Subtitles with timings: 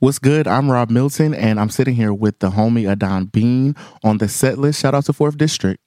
[0.00, 0.48] What's good?
[0.48, 4.56] I'm Rob Milton, and I'm sitting here with the homie Adán Bean on the set
[4.56, 4.80] list.
[4.80, 5.78] Shout out to Forth District.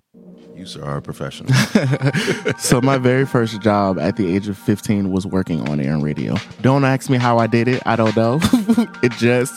[0.56, 1.52] You sir are a professional.
[2.60, 6.04] So my very first job at the age of 15 was working on air and
[6.04, 6.36] radio.
[6.62, 7.82] Don't ask me how I did it.
[7.88, 8.40] I don't know.
[9.02, 9.52] it just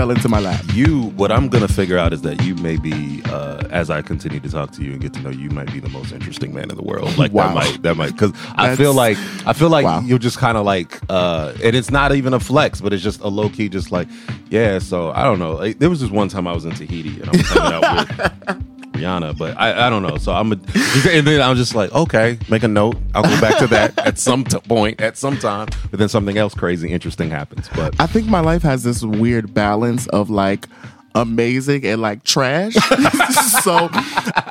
[0.00, 0.64] fell into my lap.
[0.72, 4.40] you, what I'm gonna figure out is that you may be, uh, as I continue
[4.40, 6.70] to talk to you and get to know you, might be the most interesting man
[6.70, 7.18] in the world.
[7.18, 7.48] Like Wow.
[7.48, 10.00] that might, that might, because I feel like, I feel like Wow.
[10.00, 13.20] you're just kind of like, uh, and it's not even a flex, but it's just
[13.20, 14.08] a low key, just like,
[14.48, 14.78] yeah.
[14.78, 15.52] So I don't know.
[15.56, 18.08] Like, there was this one time I was in Tahiti and I was hanging out
[18.48, 18.64] with.
[19.00, 20.16] Rihanna, but I, I don't know.
[20.16, 20.54] So I'm a,
[21.10, 22.96] and then I'm just like, okay, make a note.
[23.14, 25.68] I'll go back to that at some t- point, at some time.
[25.90, 27.68] But then something else crazy, interesting happens.
[27.74, 30.66] But I think my life has this weird balance of like
[31.14, 32.74] amazing and like trash.
[33.62, 33.88] so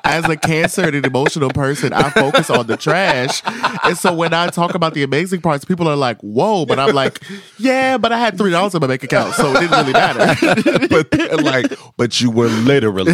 [0.04, 3.42] as a cancer and an emotional person, I focus on the trash.
[3.84, 6.94] And so when I talk about the amazing parts, people are like, whoa, but I'm
[6.94, 7.22] like,
[7.58, 10.88] yeah, but I had three dollars in my bank account, so it didn't really matter.
[10.90, 13.14] but like, but you were literally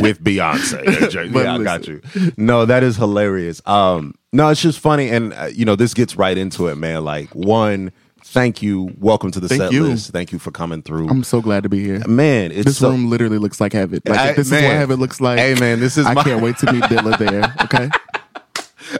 [0.00, 0.84] with Beyonce.
[0.84, 1.32] AJ.
[1.40, 2.00] But Yeah, I got you.
[2.36, 3.62] No, that is hilarious.
[3.66, 7.04] Um, no, it's just funny, and uh, you know, this gets right into it, man.
[7.04, 7.92] Like, one,
[8.24, 9.84] thank you, welcome to the Thank set you.
[9.84, 10.12] list.
[10.12, 11.08] Thank you for coming through.
[11.08, 12.06] I'm so glad to be here.
[12.06, 14.00] man, it's This so, room literally looks like heaven.
[14.06, 15.38] Like I- if this is what heaven looks like.
[15.38, 17.54] Hey, man, this is I my- can't wait to meet Dilla there.
[17.64, 17.88] Okay.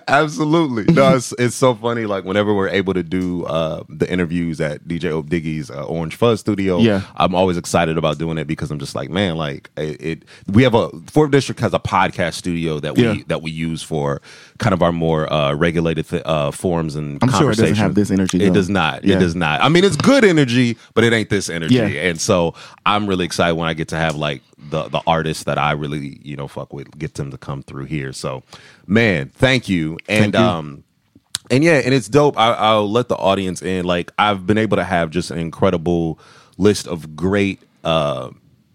[0.07, 0.93] Absolutely.
[0.95, 2.07] No, it's, it's so funny.
[2.07, 6.39] Like whenever we're able to do uh, the interviews at DJ Diggy's uh, Orange Fuzz
[6.41, 7.03] studio, Yeah.
[7.17, 10.01] I'm always excited about doing it because I'm just like, man, like it.
[10.01, 13.15] it we have a Forth District has a podcast studio that we Yeah.
[13.29, 14.21] that we use for
[14.61, 17.95] kind of our more uh, regulated th- uh, forums and I'm sure it doesn't have
[17.95, 19.03] this energy, It does not.
[19.03, 19.17] Yeah.
[19.17, 19.61] It does not.
[19.63, 21.75] I mean, it's good energy, but it ain't this energy.
[21.75, 21.87] Yeah.
[21.87, 22.55] And so
[22.87, 26.21] I'm really excited when I get to have like the the artists that I really
[26.23, 28.13] you know fuck with get them to come through here.
[28.13, 28.43] So,
[28.87, 29.99] man, thank you.
[30.09, 30.41] And Thank you.
[30.41, 30.85] um,
[31.51, 32.39] and yeah, and it's dope.
[32.39, 33.85] I, I'll let the audience in.
[33.87, 36.19] Like I've been able to have just an incredible
[36.59, 38.31] list of great uh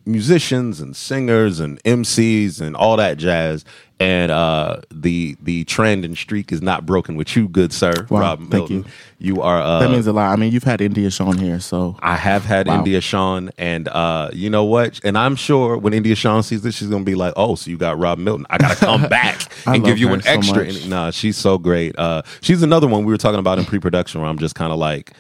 [0.08, 3.66] musicians and singers and MCs and all that jazz.
[3.98, 8.20] And uh the the trend and streak is not broken with you, good sir, Wow,
[8.20, 8.76] Rob thank Milton.
[9.20, 9.36] you.
[9.36, 10.34] You are uh That means a lot.
[10.34, 12.80] I mean, you've had India Shawn here, so I have had Wow.
[12.80, 15.00] India Shawn, and uh, you know what?
[15.06, 17.78] And I'm sure when India Shawn sees this, she's gonna be like, "Oh, so you
[17.78, 18.46] got Rob Milton?
[18.50, 21.98] I gotta come back and give you an so extra." And, nah, she's so great.
[21.98, 24.78] Uh, she's another one we were talking about in pre-production, where I'm just kind of
[24.78, 25.14] like,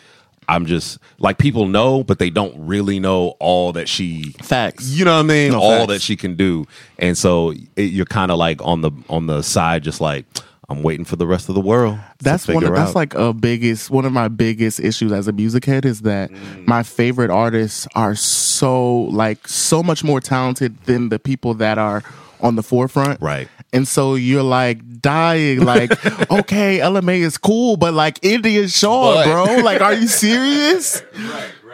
[0.47, 4.89] I'm just like people know, but they don't really know all that she Facts.
[4.89, 5.51] You know what I mean?
[5.51, 5.87] No, all facts.
[5.93, 6.65] that she can do,
[6.99, 10.25] and so it, you're kind of like on the on the side, just like
[10.67, 11.97] I'm waiting for the rest of the world.
[11.97, 12.57] to that's one.
[12.57, 12.95] Of, figure that's out.
[12.95, 16.67] like a biggest one of my biggest issues as a music head is that mm.
[16.67, 22.03] my favorite artists are so like so much more talented than the people that are
[22.41, 23.21] on the forefront.
[23.21, 23.47] Right.
[23.75, 25.91] And so you're like dying, like,
[26.31, 29.55] okay, Ella Mai is cool, but like India Shawn, But- bro.
[29.63, 31.03] Like, are you serious?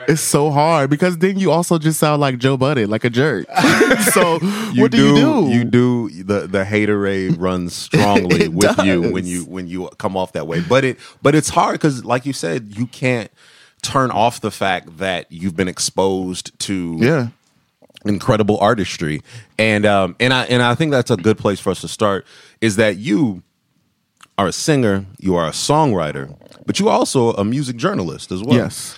[0.08, 3.46] It's so hard because then you also just sound like Joe Budden, like a jerk.
[4.14, 5.50] so what do, you do?
[5.52, 10.18] You do the the haterade runs strongly It with you when you when you come
[10.18, 10.62] off that way.
[10.62, 13.30] But it but it's hard because, like you said, you can't
[13.84, 17.28] turn off the fact that you've been exposed to Yeah.
[18.06, 19.22] Incredible artistry,
[19.58, 22.26] and um and I and I think that's a good place for us to start.
[22.62, 23.44] Is that you
[24.38, 26.36] are a singer, you are a songwriter,
[26.66, 28.58] but you are also a music journalist as well.
[28.58, 28.98] Yes.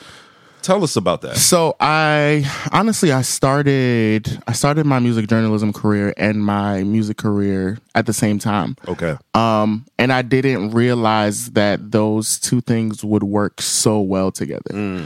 [0.61, 1.35] Tell us about that.
[1.35, 7.79] So I honestly I started I started my music journalism career and my music career
[7.95, 8.77] at the same time.
[8.87, 9.17] Okay.
[9.33, 15.03] Um and I didn't realize that those two things would work so well together.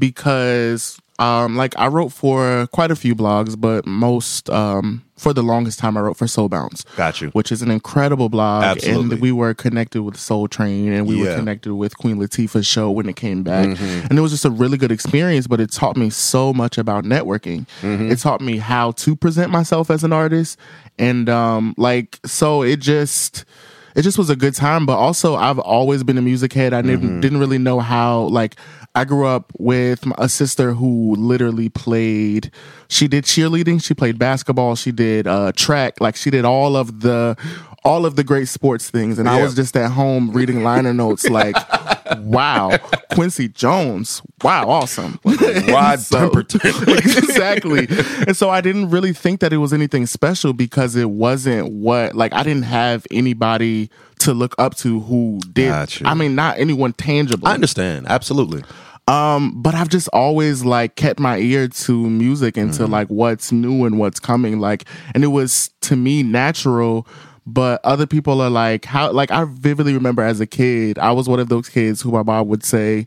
[0.00, 5.42] Because um like I wrote for quite a few blogs, but most um for the
[5.42, 6.84] longest time I wrote for Soul Bounce.
[6.94, 7.28] Got you.
[7.30, 8.64] Which is an incredible blog.
[8.64, 9.12] Absolutely.
[9.14, 12.90] And we were connected with Soul Train and we were connected with Queen Latifah's show
[12.90, 13.66] when it came back.
[13.66, 14.06] Mm-hmm.
[14.10, 17.04] And it was just a really good experience, but it taught me so much about
[17.04, 17.66] networking.
[17.80, 18.10] Mm-hmm.
[18.12, 20.58] It taught me how to present myself as an artist.
[20.98, 23.46] And um like so it just
[23.94, 26.74] it just was a good time, but also I've always been a music head.
[26.74, 27.20] I didn't Mm-hmm.
[27.20, 28.56] didn't really know how like
[28.96, 32.50] I grew up with a sister who literally played.
[32.88, 33.84] She did cheerleading.
[33.84, 34.74] She played basketball.
[34.74, 36.00] She did uh, track.
[36.00, 37.36] Like she did all of the,
[37.84, 39.18] all of the great sports things.
[39.18, 41.28] And I was just at home reading liner notes.
[41.28, 41.56] Like,
[42.20, 42.74] wow,
[43.12, 44.22] Quincy Jones.
[44.42, 45.20] Wow, awesome.
[45.68, 47.86] Rod So- exactly.
[48.26, 52.14] And so I didn't really think that it was anything special because it wasn't what
[52.14, 53.90] like I didn't have anybody
[54.26, 55.68] to look up to who did.
[55.70, 56.06] Gotcha.
[56.06, 57.48] I mean, not anyone tangible.
[57.48, 58.06] I understand.
[58.08, 58.62] Absolutely.
[59.08, 62.84] Um, but I've just always like kept my ear to music and Mm-hmm.
[62.84, 64.58] to like what's new and what's coming.
[64.60, 64.84] Like,
[65.14, 67.06] and it was to me natural.
[67.48, 69.12] But other people are like, how?
[69.12, 72.24] Like, I vividly remember as a kid, I was one of those kids who my
[72.24, 73.06] mom would say,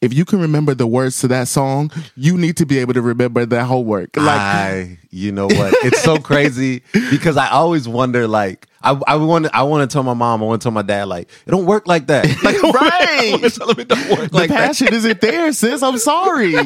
[0.00, 3.02] if you can remember the words to that song, you need to be able to
[3.02, 4.16] remember that whole work.
[4.16, 5.74] Like I, you know what?
[5.84, 10.02] It's so crazy because I always wonder, like, I, I want, I want to tell
[10.02, 12.24] my mom, I want to tell my dad, like, it don't work like that.
[12.42, 13.52] Like, I wanna Right.
[13.52, 15.82] tell him it don't work the like passion isn't there, sis.
[15.82, 16.54] I'm sorry.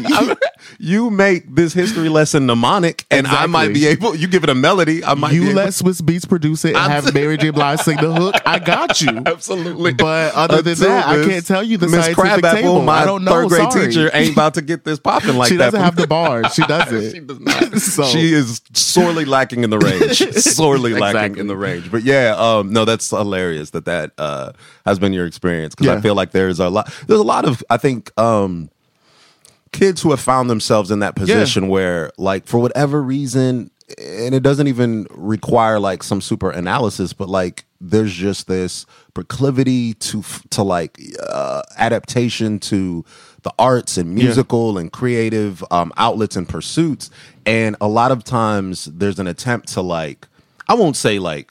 [0.79, 4.15] You make this history lesson mnemonic, and I might be able.
[4.15, 5.33] You give it a melody, I might.
[5.33, 7.51] you let Swizz Beatz produce it and I'm have Mary J.
[7.51, 8.35] Blige sing the hook.
[8.45, 9.23] I got you.
[9.27, 9.95] Absolutely.
[9.95, 12.83] But other than Until that, I can't tell you the Miss scientific Crabapple, table.
[12.83, 13.31] my I don't know.
[13.33, 13.87] third grade Sorry.
[13.89, 15.67] teacher, ain't about to get this popping like she that.
[15.67, 16.53] doesn't have the bars.
[16.55, 17.13] She doesn't.
[17.13, 17.79] she does not.
[17.81, 20.19] So- she is sorely lacking in the range.
[20.35, 21.91] sorely lacking in the range.
[21.91, 24.53] But yeah, um, no, that's hilarious that that uh,
[24.87, 26.93] has been your experience because I feel like there's a lot.
[27.07, 28.71] There's a lot of I think um,
[29.73, 34.43] kids who have found themselves in that position where, like, for whatever reason, and it
[34.43, 40.63] doesn't even require like some super analysis, but like there's just this proclivity to to
[40.63, 43.05] like uh, adaptation to
[43.43, 47.11] the arts and musical and creative um, outlets and pursuits,
[47.47, 50.29] and a lot of times there's an attempt to like
[50.69, 51.51] I won't say like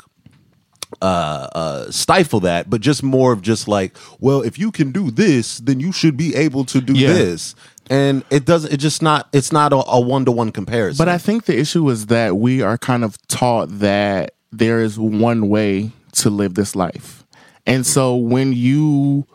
[1.02, 5.12] uh, uh, stifle that, but just more of just like, well, if you can do
[5.12, 7.14] this, then you should be able to do Yeah.
[7.14, 7.56] this.
[7.90, 8.72] And it doesn't.
[8.72, 9.28] It just not.
[9.34, 11.04] It's not a one to one comparison.
[11.04, 15.00] But I think the issue is that we are kind of taught that there is
[15.00, 17.24] one way to live this life.
[17.66, 19.26] And so when you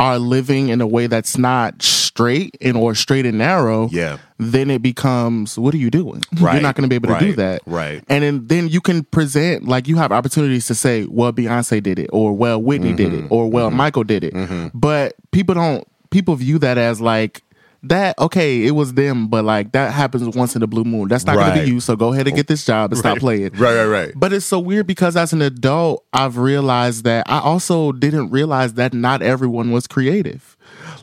[0.00, 1.80] are living in a way that's not
[2.12, 4.18] straight and or straight and narrow, Yeah.
[4.38, 6.22] then it becomes what are you doing?
[6.38, 7.62] Right, You're not going to be able to do that.
[7.66, 8.04] right.
[8.08, 11.98] And then, then you can present like you have opportunities to say, well, Beyonce did
[11.98, 13.24] it, or well, Whitney did Mm-hmm.
[13.26, 14.34] it, or well, Michael did it.
[14.74, 17.42] But people don't people view that as like
[17.84, 21.08] that okay, it was them, but like that happens once in a blue moon.
[21.08, 21.80] That's not gonna be you.
[21.80, 23.50] So go ahead and get this job and stop playing.
[23.54, 24.12] Right, right, right.
[24.14, 28.74] But it's so weird because as an adult, I've realized that I also didn't realize
[28.74, 30.56] that not everyone was creative.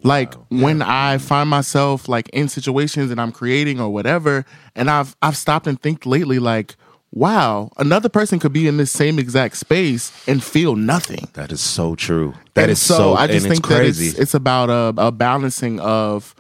[0.04, 5.16] Like when I find myself like in situations and I'm creating or whatever, and I've
[5.22, 6.76] I've stopped and think lately like,
[7.12, 11.28] wow, another person could be in this same exact space and feel nothing.
[11.34, 12.34] that is so true.
[12.54, 13.14] That And is so.
[13.16, 14.06] I just think it's crazy.
[14.06, 16.36] that it's, it's about a, a balancing of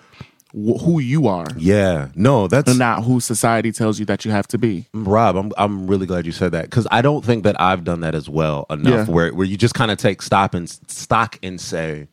[0.51, 2.09] wh- who you are yeah.
[2.15, 4.85] No, that's not who society tells you that you have to be.
[4.95, 7.83] Mm, Rob, I'm I'm really glad you said that because I don't think that I've
[7.83, 9.07] done that as well enough.
[9.07, 9.13] Yeah.
[9.13, 12.07] Where where you just kind of take stop and stock and say,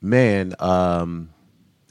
[0.00, 1.30] "Man, um,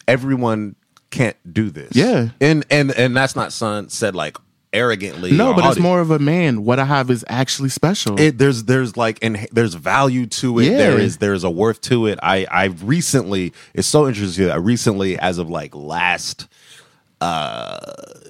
[0.07, 0.75] everyone
[1.09, 2.29] can't do this." Yeah.
[2.41, 4.37] and and and that's not son said like
[4.73, 5.31] arrogantly.
[5.31, 6.63] No, but it's more of a man.
[6.63, 8.19] What I have is actually special.
[8.19, 10.65] It, there's there's like and there's value to it.
[10.65, 10.77] Yeah.
[10.77, 12.19] There is there's a worth to it.
[12.21, 14.49] I I recently it's so interesting.
[14.49, 16.47] I recently as of like last
[17.21, 17.79] uh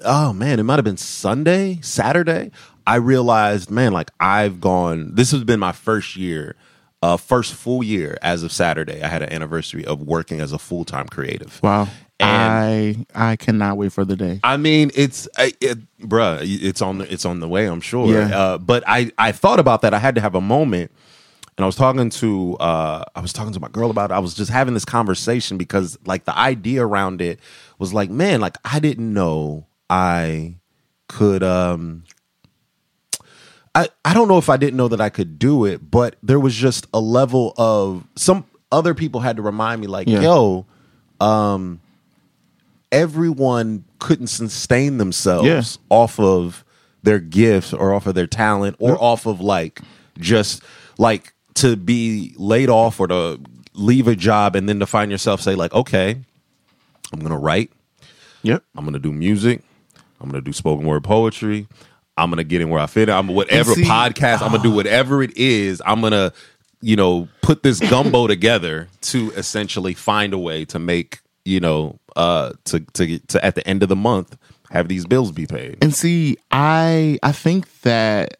[0.04, 2.50] oh man, it might have been Sunday, Saturday.
[2.86, 5.14] I realized, man, like I've gone.
[5.14, 6.56] This has been my first year,
[7.02, 9.02] uh, first full year as of Saturday.
[9.02, 11.60] I had an anniversary of working as a full time creative.
[11.62, 11.88] wow.
[12.20, 14.40] And- I I cannot wait for the day.
[14.42, 17.66] I mean, it's it, bruh, it's on the it's on the way.
[17.66, 18.12] I'm sure.
[18.12, 18.36] Yeah.
[18.36, 19.94] Uh, but I I thought about that.
[19.94, 20.90] I had to have a moment,
[21.56, 24.14] and I was talking to uh I was talking to my girl about it.
[24.14, 27.38] I was just having this conversation because like the idea around it
[27.78, 30.56] was like, man, like I didn't know I
[31.08, 32.02] could um.
[33.78, 36.40] I, I don't know if I didn't know that I could do it, but there
[36.40, 40.20] was just a level of some other people had to remind me, like, Yeah.
[40.22, 40.66] yo,
[41.20, 41.80] um,
[42.90, 45.62] everyone couldn't sustain themselves Yeah.
[45.90, 46.64] off of
[47.02, 49.80] their gifts or off of their talent or off of like
[50.18, 50.62] just
[50.98, 53.40] like to be laid off or to
[53.74, 56.20] leave a job and then to find yourself say like okay
[57.12, 57.70] i'm gonna write
[58.42, 58.64] Yep.
[58.76, 59.62] i'm gonna do music
[60.20, 61.68] i'm gonna do spoken word poetry
[62.18, 64.76] i'm gonna get in where i fit i'm whatever see- podcast i'm gonna do ah.
[64.76, 66.32] whatever it is i'm gonna
[66.80, 71.98] you know put this gumbo together to essentially find a way to make you know
[72.16, 74.36] uh to to to at the end of the month
[74.70, 78.38] have these bills be paid And see, I I think that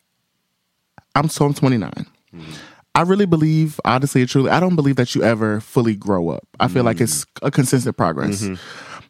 [1.15, 1.91] I'm so I'm 29.
[1.91, 2.53] Mm-hmm.
[2.95, 6.47] I really believe, honestly truly, I don't believe that you ever fully grow up.
[6.59, 7.03] I feel like mm.
[7.03, 8.43] it's a consistent progress.
[8.43, 8.55] Mm-hmm.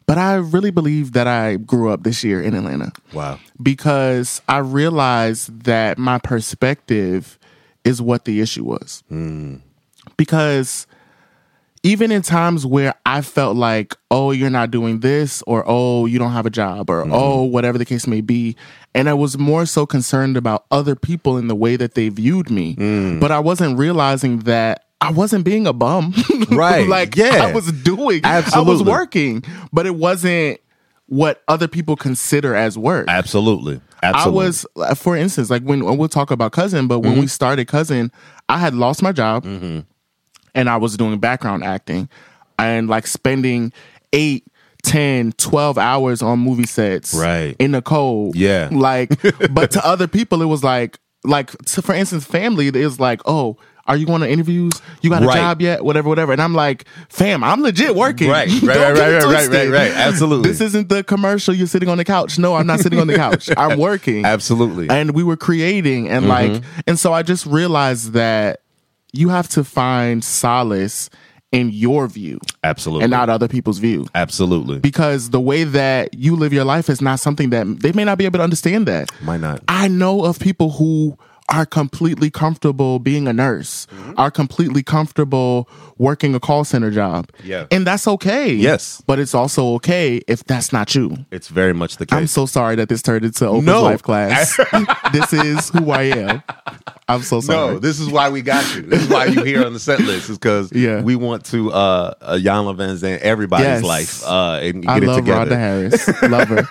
[0.09, 4.57] But I really believe that I grew up this year in Atlanta wow because I
[4.57, 7.37] realized that my perspective
[7.83, 9.03] is what the issue was.
[9.07, 9.57] Hmm.
[10.17, 10.87] Because
[11.83, 16.17] even in times where I felt like, oh, you're not doing this, or oh, you
[16.17, 17.13] don't have a job, or hmm.
[17.13, 18.55] oh, whatever the case may be.
[18.95, 22.49] And I was more so concerned about other people in the way that they viewed
[22.49, 22.73] me.
[22.73, 23.19] Hmm.
[23.19, 26.13] But I wasn't realizing that I wasn't being a bum.
[26.51, 26.87] Right.
[26.87, 27.45] like, Yeah.
[27.45, 30.59] I was doing, I was working, but it wasn't
[31.05, 33.05] what other people consider as work.
[33.07, 34.65] absolutely absolutely I was,
[34.97, 37.27] for instance, like when, we'll talk about cousin, but when we mm-hmm.
[37.27, 38.11] started cousin,
[38.47, 39.79] I had lost my job mm-hmm.
[40.55, 42.09] and I was doing background acting.
[42.57, 43.71] and like spending
[44.13, 44.45] eight
[44.83, 47.55] 10 12 hours on movie sets Right.
[47.59, 48.69] in the cold Yeah.
[48.71, 49.09] like
[49.51, 53.21] but to other people it was like like to, for instance family it was like
[53.25, 53.57] oh
[53.89, 55.35] are you going to interviews you got a Right.
[55.35, 59.23] job yet whatever whatever and i'm like fam i'm legit working Right, right, right, right,
[59.23, 59.91] right, right, right.
[59.91, 60.49] Absolutely.
[60.49, 63.15] this isn't the commercial you're sitting on the couch no i'm not sitting on the
[63.15, 64.89] couch i'm working Absolutely.
[64.89, 66.53] and we were creating and Mm-hmm.
[66.53, 68.61] like and so i just realized that
[69.11, 71.09] you have to find solace
[71.51, 73.05] in your view Absolutely.
[73.05, 74.77] and not other people's view Absolutely.
[74.79, 78.19] because the way that you live your life is not something that they may not
[78.19, 79.63] be able to understand that Might not.
[79.67, 81.17] i know of people who
[81.51, 84.13] are completely comfortable being a nurse Mm-hmm.
[84.19, 87.65] are completely comfortable working a call center job Yeah.
[87.71, 89.01] and that's okay Yes.
[89.07, 92.17] but it's also okay if that's not you It's very much the case.
[92.17, 93.81] I'm so sorry that this turned into open No.
[93.83, 94.55] life class.
[95.13, 96.43] this is who I am.
[97.07, 97.73] I'm so sorry.
[97.73, 98.83] No, this is why we got you.
[98.83, 100.29] This is why you're here on the set list.
[100.29, 101.01] Is because Yeah.
[101.01, 103.83] we want to uh, uh Iyanla Vanzant everybody's Yes.
[103.83, 105.55] life uh, and get I it love together.
[105.55, 106.07] Rhonda Harris.
[106.23, 106.63] love her.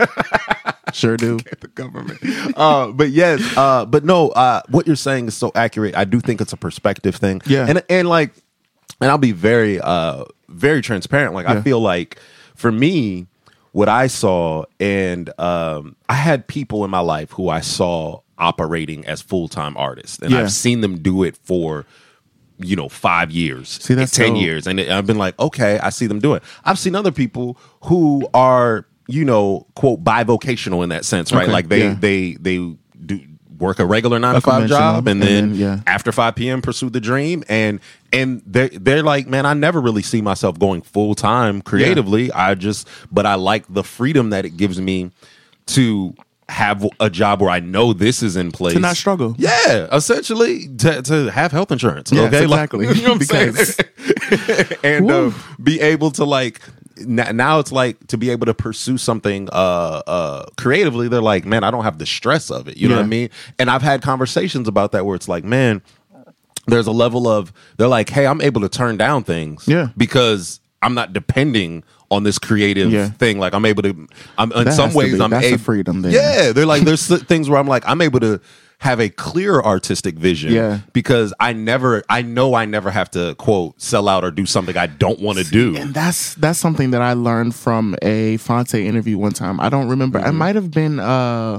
[0.92, 1.37] sure do.
[1.61, 2.18] the government.
[2.57, 5.97] Uh, but yes, uh, but no, uh, what you're saying is so accurate.
[5.97, 7.40] I do think it's a perspective thing.
[7.47, 7.66] Yeah.
[7.68, 8.33] and and like,
[9.00, 11.35] and I'll be very, uh, very transparent.
[11.35, 12.18] Like, I feel like
[12.57, 13.26] for me,
[13.73, 19.04] what I saw, and um, I had people in my life who I saw operating
[19.07, 20.40] as full time artists, and Yeah.
[20.40, 21.85] I've seen them do it for.
[22.61, 24.42] You know, five years, See, that's ten dope.
[24.42, 26.42] years, and I've been like, okay, I see them do it.
[26.64, 31.43] I've seen other people who are, you know, quote bivocational in that sense, right?
[31.45, 31.95] Okay, Like they yeah.
[31.99, 32.57] they they
[33.05, 33.21] do
[33.59, 35.81] work a regular nine to five job and and then then, yeah.
[35.85, 36.62] after 5 p.m.
[36.62, 37.81] pursue the dream and
[38.12, 42.87] and they're, they're like man i never really see myself going full-time creatively i just
[43.11, 45.11] but i like the freedom that it gives me
[45.67, 46.15] to
[46.49, 49.35] have a job where i know this is in place To not struggle.
[49.38, 52.87] yeah essentially to, to have health insurance Yes, okay Like, exactly.
[52.97, 56.61] you know what i'm saying and uh, be able to like
[57.07, 61.62] now it's like to be able to pursue something uh uh creatively they're like man
[61.64, 63.28] i don't have the stress of it you know what i mean
[63.59, 65.81] and i've had conversations about that where it's like man
[66.67, 69.88] there's a level of they're like hey i'm able to turn down things Yeah.
[69.97, 73.09] because i'm not depending on this creative Yeah.
[73.11, 74.07] thing like i'm able to
[74.38, 76.12] i'm in That some ways be- i'm that's a freedom there.
[76.12, 78.40] yeah they're like there's things where i'm like i'm able to
[78.81, 80.79] have a clear artistic vision Yeah.
[80.93, 84.77] because i never i know i never have to quote sell out or do something
[84.77, 88.75] i don't want to do And that's that's something that I learned from a Phonte
[88.75, 89.59] interview one time.
[89.61, 90.21] I don't remember.
[90.21, 90.29] Mm-hmm.
[90.29, 91.59] It might have been uh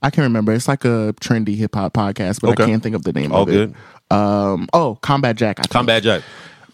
[0.00, 0.52] I can't remember.
[0.52, 2.62] It's like a trendy hip hop podcast, but Okay.
[2.62, 3.74] I can't think of the name All of good.
[4.10, 4.14] it.
[4.16, 5.60] Um oh, Combat Jack.
[5.60, 6.22] I combat jack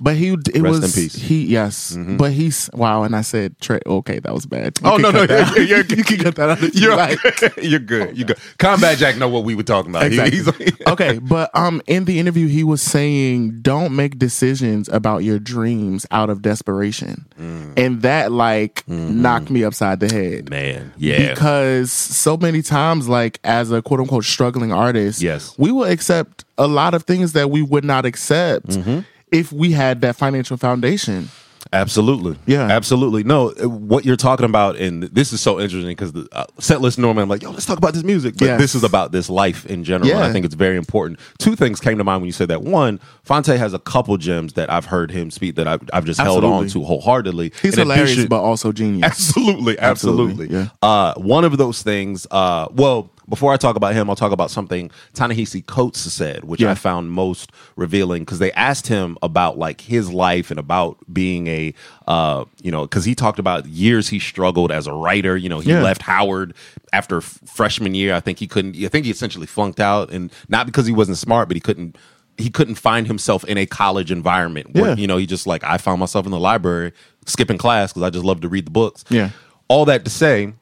[0.01, 1.17] But he it Rest was in peace.
[1.17, 1.27] Mm-hmm.
[1.27, 1.97] he yes.
[2.19, 4.79] But he's wow, and I said Trey okay, that was bad.
[4.83, 7.19] You Oh, no, no, you're- you're- you can get that out if you you're, like.
[7.63, 10.65] you're good you're good combat jack know what we were talking about He- Exactly.
[10.67, 15.39] he's okay, but um, in the interview, he was saying, "Don't make decisions about your
[15.39, 17.73] dreams out of desperation," Mm.
[17.77, 19.23] and that like Mm-hmm.
[19.23, 20.51] knocked me upside the head.
[20.51, 25.55] man yeah Because so many times, like as a quote unquote struggling artist, Yes.
[25.59, 29.01] we will accept a lot of things that we would not accept Mm-hmm.
[29.35, 31.29] If we had that financial foundation.
[31.73, 32.37] Absolutely.
[32.47, 32.67] Yeah.
[32.69, 33.25] Absolutely.
[33.25, 36.81] No, uh, what you're talking about, and this is so interesting because the uh, set
[36.83, 38.35] list normally I'm like, yo, let's talk about this music.
[38.37, 38.61] But Yes.
[38.61, 40.11] this is about this life in general.
[40.11, 41.19] And I think it's very important.
[41.39, 42.63] Two things came to mind when you said that.
[42.63, 46.21] One, Phonte has a couple gems that I've heard him speak that I've, I've just
[46.21, 47.53] held on to wholeheartedly.
[47.63, 49.05] He's In hilarious, addition- but also genius.
[49.11, 50.45] Absolutely, absolutely.
[50.45, 50.69] Absolutely, yeah.
[50.83, 52.27] Uh, one of those things.
[52.31, 56.61] Uh, well, before I talk about him, I'll talk about something Ta-Nehisi Coates said, which
[56.61, 56.71] Yeah.
[56.71, 61.47] I found most revealing because they asked him about like his life and about being
[61.47, 61.75] a,
[62.07, 65.37] uh, you know, because he talked about years he struggled as a writer.
[65.37, 65.83] You know, he Yeah.
[65.83, 66.55] left Howard
[66.93, 68.15] after f- freshman year.
[68.15, 68.77] I think he couldn't.
[68.77, 71.97] I think he essentially flunked out, and not because he wasn't smart, but he couldn't.
[72.37, 74.75] He couldn't find himself in a college environment.
[74.75, 74.97] Where, Yeah.
[74.97, 76.93] You know, he just like I found myself in the library
[77.27, 79.05] skipping class because I just love to read the books.
[79.09, 79.31] Yeah.
[79.69, 80.53] All that to say,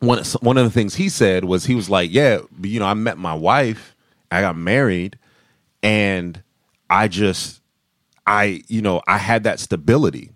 [0.00, 2.94] one one of the things he said was he was like, yeah, you know, I
[2.94, 3.94] met my wife,
[4.30, 5.18] I got married,
[5.82, 6.42] and
[6.88, 7.60] I just,
[8.26, 10.30] I, you know, I had that stability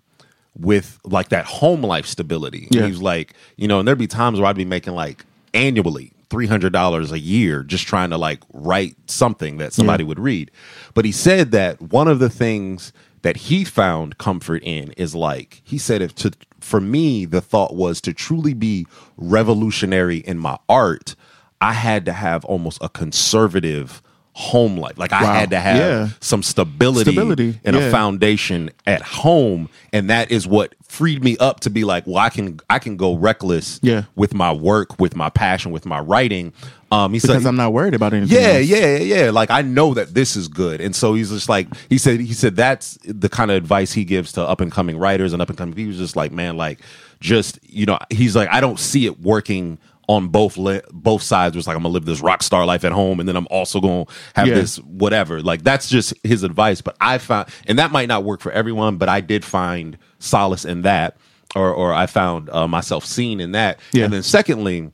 [0.57, 2.65] with like that home life stability.
[2.67, 2.83] And Yeah.
[2.85, 6.11] he was like, you know, and there'd be times where I'd be making like annually
[6.29, 10.49] three hundred dollars a year just trying to like write something that somebody would read.
[10.93, 15.61] But he said that one of the things that he found comfort in is like
[15.63, 16.31] he said if to
[16.65, 21.15] for me the thought was to truly be revolutionary in my art,
[21.61, 24.01] I had to have almost a conservative
[24.37, 24.97] home life.
[24.97, 25.33] Like I Wow.
[25.33, 26.07] had to have Yeah.
[26.19, 31.61] some stability, Stability, and a foundation at home, and that is what freed me up
[31.61, 34.03] to be like, well, I can I can go reckless Yeah.
[34.17, 36.51] with my work, with my passion, with my writing.
[36.91, 38.37] Um, he because said, I'm not worried about anything.
[38.37, 38.65] yeah, else.
[38.65, 39.29] yeah, yeah.
[39.31, 42.19] Like I know that this is good, and so he's just like he said.
[42.19, 45.41] He said that's the kind of advice he gives to up and coming writers and
[45.41, 45.77] up and coming.
[45.77, 46.79] He was just like, man, like
[47.21, 49.77] just you know, he's like, I don't see it working
[50.07, 51.55] on both le- both sides.
[51.55, 53.79] was like I'm gonna live this rock star life at home, and then I'm also
[53.81, 54.55] gonna have Yeah.
[54.55, 55.41] this whatever.
[55.41, 56.81] Like that's just his advice.
[56.81, 60.65] But I found, and that might not work for everyone, but I did find solace
[60.65, 61.17] in that,
[61.55, 63.79] or or I found uh, myself seen in that.
[63.93, 64.05] Yeah.
[64.05, 64.91] And then secondly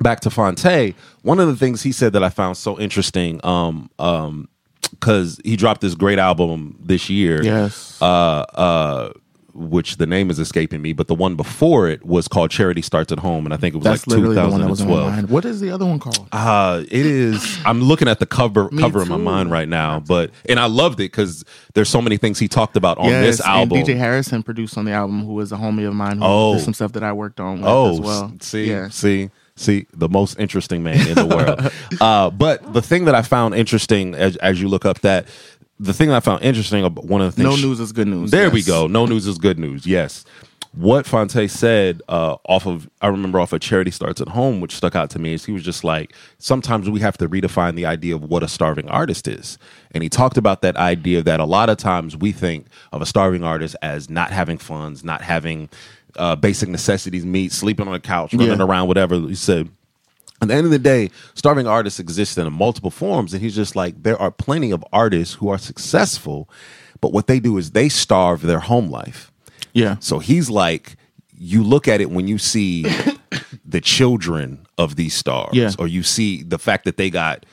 [0.00, 3.90] back to Phonte, one of the things he said that I found so interesting, um,
[3.98, 4.48] um,
[4.90, 7.98] because he dropped this great album this year, Yes.
[8.00, 8.04] uh,
[8.54, 9.12] uh,
[9.58, 13.10] which the name is escaping me, but the one before it was called Charity Starts
[13.12, 14.86] at Home, and I think it was That's like literally the one that was in
[14.88, 15.12] my 2012.
[15.16, 15.30] mind.
[15.30, 16.28] What is the other one called?
[16.32, 17.58] Uh, it is.
[17.64, 20.66] I'm looking at the cover Me cover in my mind right now, but and I
[20.66, 23.78] loved it because there's so many things he talked about on this album.
[23.78, 26.18] And DJ Harrison produced on the album, who is a homie of mine.
[26.18, 26.54] Who Oh.
[26.54, 28.32] did some stuff that I worked on with Oh, as well.
[28.40, 28.88] see, yeah.
[28.90, 31.72] see, see, the most interesting man in the world.
[32.00, 35.26] uh, but the thing that I found interesting as, as you look up that,
[35.80, 37.62] the thing that I found interesting about one of the things.
[37.62, 38.30] No news is good news.
[38.30, 38.86] There we go.
[38.86, 39.86] No news is good news.
[39.86, 40.24] Yes.
[40.74, 44.74] What Phonte said uh, off of, I remember off of Charity Starts at Home, which
[44.76, 47.86] stuck out to me, is he was just like, sometimes we have to redefine the
[47.86, 49.56] idea of what a starving artist is.
[49.92, 53.06] And he talked about that idea that a lot of times we think of a
[53.06, 55.70] starving artist as not having funds, not having
[56.16, 58.64] uh, basic necessities meet, sleeping on a couch, running Yeah.
[58.64, 59.18] around, whatever.
[59.20, 59.70] He said,
[60.40, 63.74] at the end of the day, starving artists exist in multiple forms, and he's just
[63.76, 66.48] like there are plenty of artists who are successful,
[67.00, 69.32] but what they do is they starve their home life.
[69.72, 69.96] Yeah.
[70.00, 70.96] So he's like,
[71.36, 72.82] you look at it when you see
[73.64, 75.70] the children of these stars, Yeah.
[75.78, 77.44] or you see the fact that they got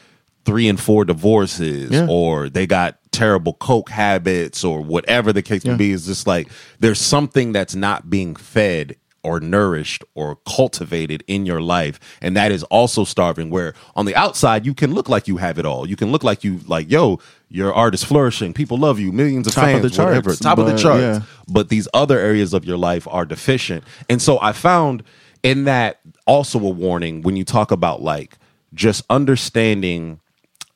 [0.45, 2.07] three and four divorces, Yeah.
[2.09, 5.91] or they got terrible coke habits, or whatever the case may be.
[5.91, 6.49] Is just like
[6.79, 11.99] there's something that's not being fed or nourished or cultivated in your life.
[12.21, 15.57] And that is also starving where on the outside you can look like you have
[15.57, 15.89] it all.
[15.89, 18.53] You can look like you like yo your art is flourishing.
[18.53, 19.11] People love you.
[19.11, 20.35] Millions of Top of fans the charts, whatever.
[20.35, 21.01] Top of the but, charts.
[21.01, 21.21] yeah.
[21.47, 23.83] but these other areas of your life are deficient.
[24.09, 25.03] And so I found
[25.43, 28.37] in that also a warning when you talk about like
[28.73, 30.19] just understanding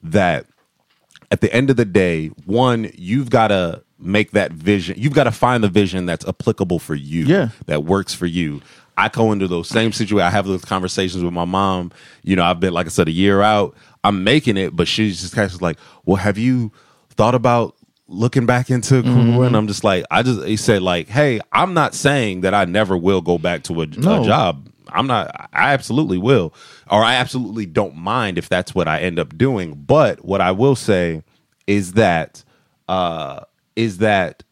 [0.01, 0.45] that
[1.31, 5.25] at the end of the day, one, you've got to make that vision, you've got
[5.25, 7.49] to find the vision that's applicable for you, Yeah.
[7.65, 8.62] that works for you.
[8.97, 10.27] I go into those same situations.
[10.27, 11.91] I have those conversations with my mom.
[12.23, 13.75] You know, I've been, like I said, a year out.
[14.03, 16.71] I'm making it, but she's just kind of like, well, have you
[17.12, 17.75] thought about
[18.07, 19.43] looking back into career?
[19.45, 22.65] And I'm just like, I just, he said, like, hey, I'm not saying that I
[22.65, 24.67] never will go back to a, a job.
[24.91, 26.53] I'm not, I absolutely will.
[26.89, 29.75] Or I absolutely don't mind if that's what I end up doing.
[29.75, 31.23] But what I will say
[31.67, 32.43] is that,
[32.88, 33.41] uh,
[33.79, 34.43] is that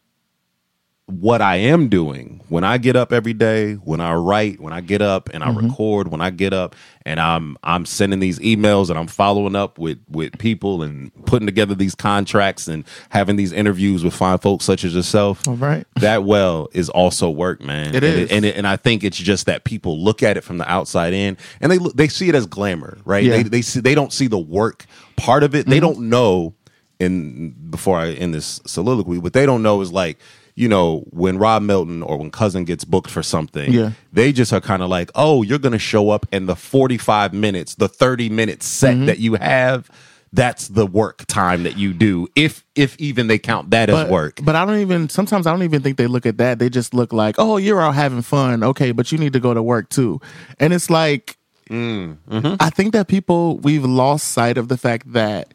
[1.04, 4.80] what I am doing when I get up every day, when I write, when I
[4.80, 8.90] get up and I record, when I get up and I'm I'm sending these emails
[8.90, 13.52] and I'm following up with with people and putting together these contracts and having these
[13.52, 15.46] interviews with fine folks such as yourself.
[15.48, 15.86] All right.
[15.98, 17.94] That well is also work, man.
[17.94, 18.30] It and is.
[18.30, 21.12] and, it, and I think it's just that people look at it from the outside
[21.12, 23.24] in and they they see it as glamour, right?
[23.24, 23.34] Yeah.
[23.34, 23.42] Mm-hmm.
[23.42, 24.86] They they see they don't see the work
[25.16, 25.66] part of it.
[25.66, 26.54] They don't know
[27.00, 30.18] in before I end this soliloquy, what they don't know is like,
[30.54, 33.92] you know, when Rob Milton or when Cousin gets booked for something, Yeah.
[34.12, 37.76] they just are kind of like, oh, you're gonna show up and the 45 minutes,
[37.76, 39.06] the 30 minute set Mm-hmm.
[39.06, 39.88] that you have,
[40.32, 42.26] that's the work time that you do.
[42.34, 44.40] If if even they count that as work.
[44.44, 46.58] but I don't even sometimes I don't even think they look at that.
[46.58, 48.62] They just look like, oh, you're out having fun.
[48.62, 50.20] Okay, but you need to go to work too.
[50.58, 51.36] And it's like
[51.70, 52.54] Mm, mm-hmm.
[52.60, 55.52] I think that people we've lost sight of the fact that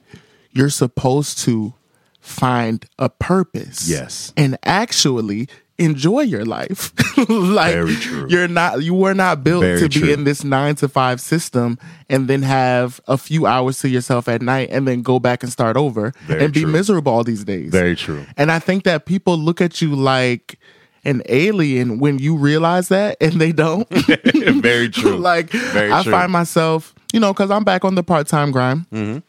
[0.54, 1.74] you're supposed to
[2.20, 3.88] find a purpose.
[3.89, 4.32] Yes.
[4.38, 6.94] And actually enjoy your life.
[7.30, 8.28] like Very true.
[8.30, 10.13] you're not you were not built Very to be true.
[10.13, 11.78] in this 9 to 5 system
[12.10, 15.52] and then have a few hours to yourself at night and then go back and
[15.52, 16.72] start over Very and be true.
[16.72, 17.72] miserable all these days.
[17.72, 18.26] Very true.
[18.38, 20.60] And I think that people look at you like
[21.06, 23.89] an alien when you realize that and they don't.
[24.62, 25.18] Very true.
[25.32, 26.12] like Very I true.
[26.13, 28.86] find myself, you know, because I'm back on the part time grind.
[28.92, 29.20] Mm-hmm.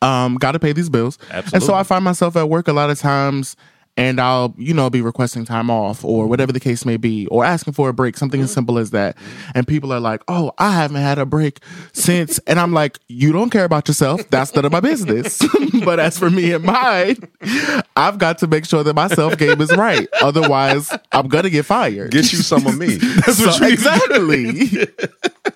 [0.00, 1.74] Um, got to pay these bills, and so.
[1.74, 3.56] I find myself at work a lot of times,
[3.96, 7.44] and I'll, you know, be requesting time off or whatever the case may be, or
[7.44, 8.54] asking for a break, something as mm-hmm.
[8.54, 9.16] simple as that.
[9.54, 11.60] And people are like, "Oh, I haven't had a break
[11.92, 14.28] since," and I'm like, "You don't care about yourself.
[14.30, 15.42] That's none of my business."
[15.84, 17.16] but as for me and mine,
[17.96, 20.08] I've got to make sure that my self game is right.
[20.22, 22.12] Otherwise, I'm gonna get fired.
[22.12, 22.96] Get you some of me.
[22.96, 24.88] That's So- what you exactly.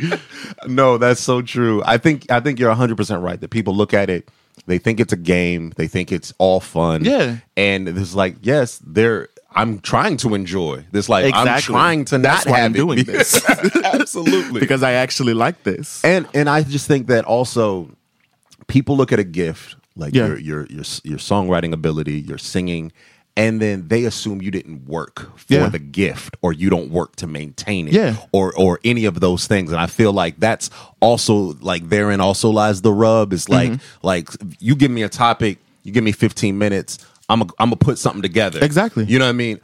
[0.67, 1.83] no, that's so true.
[1.85, 4.29] I think I think you're 100 percent right that people look at it
[4.67, 5.73] they think it's a game.
[5.77, 7.05] They think it's all fun.
[7.05, 7.37] Yeah.
[7.57, 9.29] and it's like yes, they're.
[9.55, 11.09] I'm trying to enjoy this.
[11.09, 13.43] Like I'm trying to That's not why have I'm doing be- this.
[13.85, 16.05] Absolutely, because I actually like this.
[16.05, 17.91] and and I just think that also
[18.67, 20.27] people look at a gift like Yeah.
[20.27, 22.93] your your your your songwriting ability, your singing,
[23.37, 25.69] and then they assume you didn't work for Yeah.
[25.69, 28.17] the gift or you don't work to maintain it Yeah.
[28.33, 29.71] or or any of those things.
[29.73, 30.71] And I feel like that's
[31.01, 33.33] also like therein also lies the rub.
[33.33, 34.07] Is like Mm-hmm.
[34.07, 37.77] like you give me a topic, you give me 15 minutes, I'm a, I'm gonna
[37.77, 38.61] put something together.
[38.63, 39.05] Exactly.
[39.05, 39.61] You know what I mean?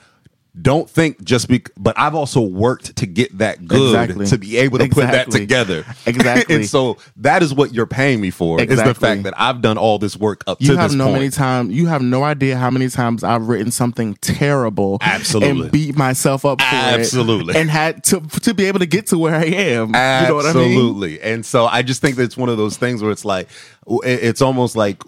[0.60, 4.26] Don't think just be, but I've also worked to get that good Exactly.
[4.26, 5.82] to be able to put that together.
[6.04, 6.54] Exactly.
[6.56, 9.78] and so that is what you're paying me for is the fact that I've done
[9.78, 11.14] all this work up You to have this no point.
[11.20, 11.72] many times.
[11.72, 15.62] You have no idea how many times I've written something terrible, Absolutely.
[15.62, 17.54] and beat myself up for Absolutely.
[17.54, 19.86] it, and had to to be able to get to where I am.
[19.86, 20.72] You know what I mean?
[20.72, 21.20] Absolutely.
[21.22, 23.48] And so I just think that it's one of those things where it's like,
[23.86, 25.02] it's almost like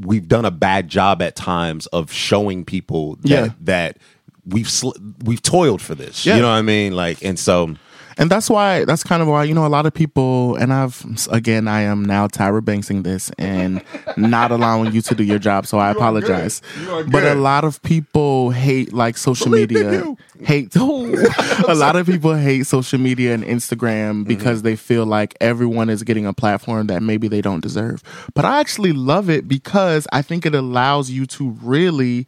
[0.00, 3.48] we've done a bad job at times of showing people that, Yeah.
[3.60, 3.98] that
[4.46, 6.24] we've sl- we've toiled for this.
[6.26, 6.36] Yeah.
[6.36, 6.94] You know what I mean?
[6.94, 7.74] Like, and so
[8.20, 11.04] And that's why that's kind of why you know a lot of people and I've
[11.32, 13.82] again I am now Tyra Banksing this and
[14.16, 16.60] not allowing you to do your job so I apologize.
[16.82, 20.16] You are But a lot of people hate like social Believe media.
[20.44, 23.56] Hate a lot of people hate social media and Mm-hmm.
[23.56, 28.02] Instagram because they feel like everyone is getting a platform that maybe they don't deserve.
[28.34, 32.26] But I actually love it because I think it allows you to really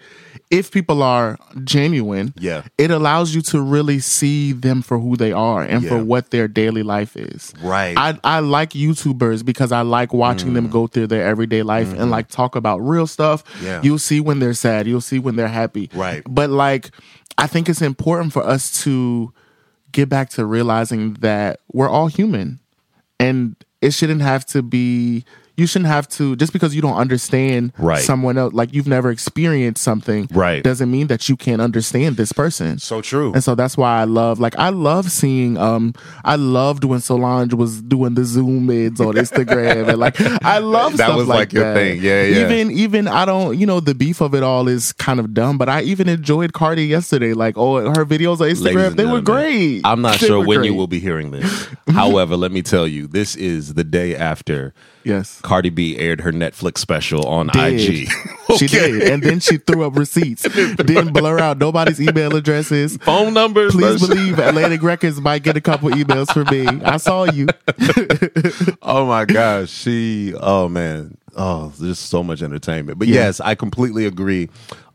[0.51, 2.63] if people are genuine, Yeah.
[2.79, 6.03] it allows you to really see them for who they are and for Yeah.
[6.03, 7.53] what their daily life is.
[7.63, 7.97] Right.
[7.97, 10.73] I, I like YouTubers because I like watching them mm.
[10.73, 12.11] go through their everyday life and mm-hmm.
[12.11, 13.45] like talk about real stuff.
[13.63, 13.81] Yeah.
[13.83, 14.87] You'll see when they're sad.
[14.87, 15.91] You'll see when they're happy.
[15.95, 16.23] Right.
[16.29, 16.91] But like,
[17.39, 19.33] I think it's important for us to
[19.93, 22.61] get back to realizing that we're all human
[23.21, 25.25] and it shouldn't have to be
[25.57, 27.99] you shouldn't have to just because you don't understand Right.
[28.03, 30.63] someone else like you've never experienced something Right.
[30.65, 33.33] doesn't mean that you can't understand this person so true.
[33.33, 37.55] and so that's why I love, like, I love seeing, um, I loved when Solange
[37.55, 41.53] was doing the Zoom mids on Instagram, and like, I love That was, like, like,
[41.53, 41.75] your that.
[41.75, 42.01] thing.
[42.03, 42.45] Yeah, yeah.
[42.47, 45.59] Even, even I don't, you know, the beef of it all is kind of dumb,
[45.59, 47.33] but I even enjoyed Cardi yesterday.
[47.35, 49.83] Like, oh, her videos on Instagram, they were great.
[49.85, 51.69] I'm not They sure when you will be hearing this.
[51.89, 54.73] However, let me tell you, this is the day after
[55.05, 55.41] Yes.
[55.43, 57.81] Cardi B aired her Netflix special on Did.
[57.81, 58.09] IG.
[58.59, 58.91] She Okay.
[58.91, 60.43] did, and then she threw up receipts.
[60.43, 62.99] Didn't blur out nobody's email addresses.
[62.99, 63.73] Phone numbers.
[63.73, 66.67] Please believe Atlantic Records might get a couple emails from me.
[66.85, 67.47] I saw you.
[68.83, 70.35] Oh my gosh, she.
[70.39, 71.17] Oh man.
[71.37, 72.99] Oh, there's so much entertainment.
[72.99, 73.15] But Yeah.
[73.27, 74.51] yes, I completely agree.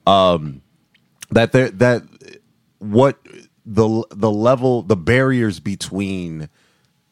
[0.06, 0.62] Um,
[1.32, 2.04] that there that
[2.80, 3.18] what
[3.66, 6.48] the the level the barriers between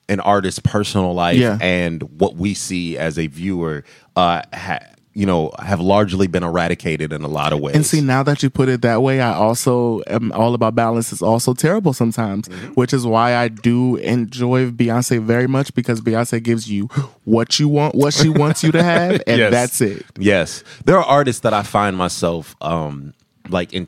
[0.09, 1.57] an artist's personal life Yeah.
[1.61, 3.83] and what we see as a viewer,
[4.15, 4.79] uh, ha,
[5.17, 7.73] you know, have largely been eradicated in a lot of ways.
[7.73, 11.13] And see, now that you put it that way, I also am all about balance
[11.13, 12.73] is also terrible sometimes, Mm-hmm.
[12.73, 16.87] which is why I do enjoy Beyonce very much because Beyonce gives you
[17.23, 19.51] what you want, what she wants you to have, and Yes.
[19.51, 20.05] that's it.
[20.19, 20.63] Yes.
[20.83, 23.13] There are artists that I find myself um
[23.49, 23.85] like in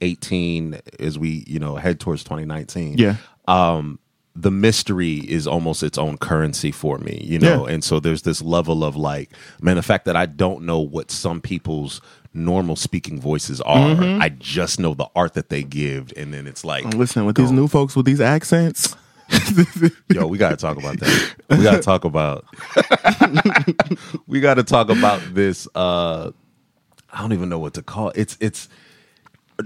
[0.00, 2.98] 2018 as we, you know, head towards 2019.
[2.98, 3.16] Yeah.
[3.48, 3.98] Um
[4.36, 7.66] the mystery is almost its own currency for me, you know.
[7.66, 7.74] Yeah.
[7.74, 11.10] And so there's this level of like, man, the fact that I don't know what
[11.10, 12.00] some people's
[12.32, 13.96] normal speaking voices are.
[13.96, 14.22] Mm-hmm.
[14.22, 17.50] I just know the art that they give and then it's like Listen, with these
[17.50, 18.94] new folks with these accents,
[20.08, 21.34] Yo, we gotta talk about that.
[21.50, 22.44] We gotta talk about.
[24.26, 25.68] we gotta talk about this.
[25.74, 26.32] Uh,
[27.12, 28.18] I don't even know what to call it.
[28.18, 28.68] It's it's.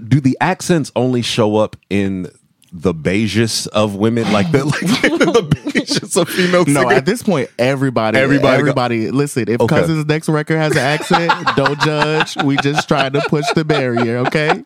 [0.07, 2.29] Do the accents only show up in
[2.71, 6.97] the beiges of women, like the like the of female no, singers?
[6.97, 9.45] at this point, everybody, Everybody everybody, go- listen.
[9.49, 9.75] If Okay.
[9.75, 12.35] Cousin's next record has an accent, don't judge.
[12.43, 14.63] We just trying to push the barrier, okay?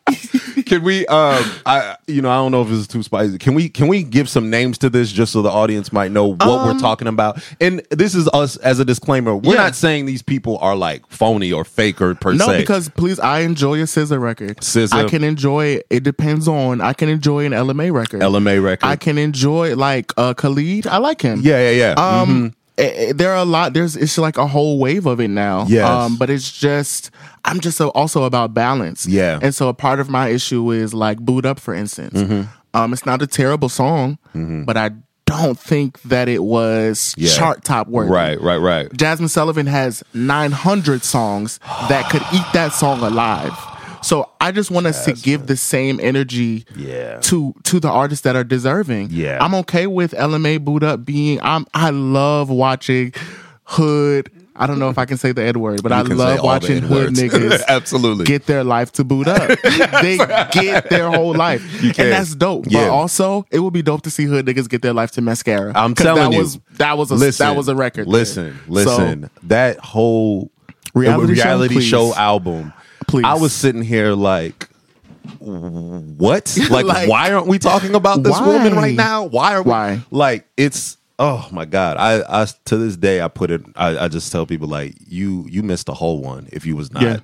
[0.66, 1.06] Can we?
[1.08, 3.38] Um, I you know I don't know if this is too spicy.
[3.38, 6.28] Can we can we give some names to this just so the audience might know
[6.34, 7.42] what we're talking about?
[7.62, 9.36] And this is us as a disclaimer.
[9.36, 9.64] We're Um, Yeah.
[9.64, 12.58] not saying these people are like phony or fake or per No, se.
[12.60, 14.58] because please, I enjoy a SZA record.
[14.62, 14.94] SZA.
[14.94, 15.82] I can enjoy.
[15.90, 16.82] It depends on.
[16.82, 18.22] I can enjoy an Ella Mai record.
[18.22, 18.86] Ella Mai record.
[18.88, 20.88] I can enjoy like uh Khalid.
[20.88, 21.42] I like him.
[21.44, 22.22] Yeah, yeah, yeah.
[22.22, 23.74] Um, eh, eh, there are a lot.
[23.74, 25.66] There's it's like a whole wave of it now.
[25.68, 25.88] Yes.
[25.88, 27.12] Um, but it's just
[27.46, 29.06] I'm just so, also about balance.
[29.08, 29.40] Yeah.
[29.42, 32.14] And so a part of my issue is like Boo'd Up, for instance.
[32.20, 32.44] Mm-hmm.
[32.74, 34.64] Um, it's not a terrible song, Hmm.
[34.64, 34.92] but I
[35.26, 37.30] don't think that it was Yeah.
[37.36, 38.12] chart top worthy.
[38.12, 38.90] right, right, right.
[38.90, 43.54] Jazmine Sullivan has 900 songs that could eat that song alive.
[44.02, 47.20] So I just want us to give the same energy Yeah.
[47.22, 49.10] to to the artists that are deserving.
[49.12, 49.38] Yeah.
[49.44, 53.14] I'm okay with LMA Boo'd Up being I'm I love watching
[53.66, 54.32] Hood.
[54.56, 57.14] I don't know if I can say the N word, but I love watching hood
[57.14, 58.26] niggas Absolutely.
[58.26, 59.48] get their life to Boo'd Up.
[60.02, 60.18] they
[60.52, 62.66] get their whole life, You and that's dope.
[62.68, 62.88] Yeah.
[62.88, 65.72] But also, it would be dope to see hood niggas get their life to mascara.
[65.76, 66.40] I'm telling that you.
[66.40, 68.06] was that was a listen, that was a record.
[68.08, 68.12] there.
[68.12, 69.30] Listen, So, listen.
[69.44, 70.52] that whole
[70.94, 71.84] Reality reality please.
[71.86, 72.74] show album.
[73.08, 73.26] Please.
[73.26, 74.68] I was sitting here like,
[75.40, 76.58] what?
[76.70, 78.48] Like, Like, why aren't we talking about this why?
[78.48, 79.26] woman right now?
[79.26, 79.70] Why are we?
[79.72, 80.02] Why?
[80.12, 81.98] Like, it's oh my god.
[81.98, 83.62] I, I to this day I put it.
[83.76, 86.92] I, I just tell people like, you you missed a whole one if you was
[86.92, 87.04] not.
[87.04, 87.20] Yeah.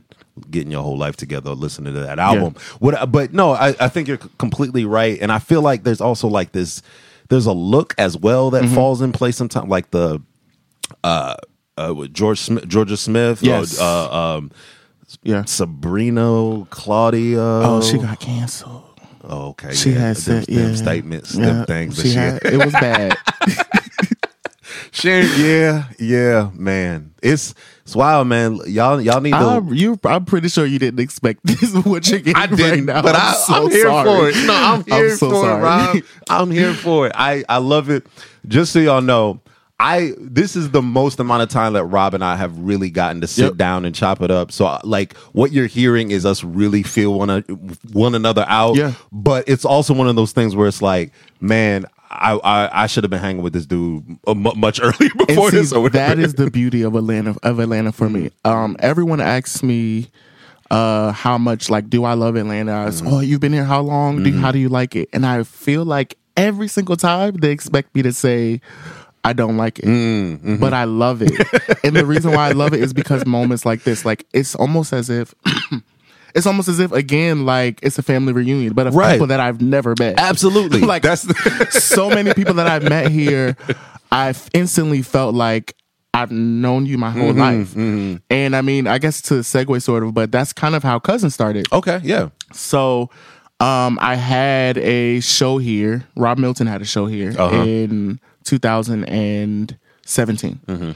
[0.51, 2.55] Getting your whole life together, listening to that album.
[2.79, 3.09] What?
[3.09, 6.51] But no, I, I think you're completely right, and I feel like there's also like
[6.51, 6.81] this.
[7.29, 8.75] There's a look as well that Mm-hmm.
[8.75, 10.21] falls in place sometimes, like the
[11.05, 11.35] uh,
[11.77, 13.79] uh, with George Smith, Jorja Smith, Yes.
[13.79, 14.51] uh, um,
[15.23, 15.45] yeah.
[15.45, 17.61] Sabrina Claudio.
[17.63, 18.83] Oh, she got canceled.
[19.23, 19.73] Oh, okay.
[19.73, 19.99] She yeah.
[19.99, 20.75] had them, said, them yeah.
[20.75, 22.01] statements, Yeah, them things.
[22.01, 23.17] She she, had, it was bad.
[24.91, 27.13] Sharon, yeah, yeah, man.
[27.21, 28.59] It's it's wild, man.
[28.65, 29.37] Y'all, y'all need to.
[29.37, 31.73] I'm, you, I'm pretty sure you didn't expect this.
[31.85, 34.05] What you're getting I right didn't, now, but I'm I, so I'm here sorry.
[34.05, 34.47] for it.
[34.47, 35.59] No, I'm here so for sorry.
[35.59, 36.03] it, Rob.
[36.29, 37.11] I'm here for it.
[37.15, 38.07] I, I love it.
[38.47, 39.41] Just so y'all know,
[39.79, 43.19] I this is the most amount of time that Rob and I have really gotten
[43.21, 43.55] to sit Yep.
[43.57, 44.51] down and chop it up.
[44.51, 47.41] So like what you're hearing is us really feel one a-
[47.91, 48.75] one another out.
[48.77, 48.93] Yeah.
[49.11, 51.11] But it's also one of those things where it's like,
[51.41, 51.85] man.
[52.17, 55.57] I, I, I should have been hanging with this dude uh, much earlier before see,
[55.57, 55.71] this.
[55.91, 58.29] That is the beauty of Atlanta of Atlanta for me.
[58.45, 60.07] Um, everyone asks me
[60.71, 62.71] uh how much like do I love Atlanta?
[62.71, 64.23] I was, Oh, you've been here how long?
[64.23, 65.09] Do you, how do you like it?
[65.11, 68.61] And I feel like every single time they expect me to say
[69.25, 71.31] I don't like it, but I love it.
[71.83, 74.93] and the reason why I love it is because moments like this, like it's almost
[74.93, 75.33] as if
[76.35, 79.13] it's almost as if again, like it's a family reunion, but of Right.
[79.13, 80.19] people that I've never met.
[80.19, 80.81] Absolutely.
[80.93, 81.25] like That's
[81.83, 83.57] so many people that I've met here,
[84.11, 85.75] I've instantly felt like
[86.13, 87.75] I've known you my whole life.
[87.75, 91.29] And I mean, I guess to segue sort of, but that's kind of how cousin
[91.29, 91.65] started.
[91.73, 91.99] okay.
[92.03, 92.29] Yeah.
[92.53, 93.09] So
[93.59, 96.05] um I had a show here.
[96.15, 97.63] Rob Milton had a show here Uh-huh.
[97.63, 100.95] in 2017.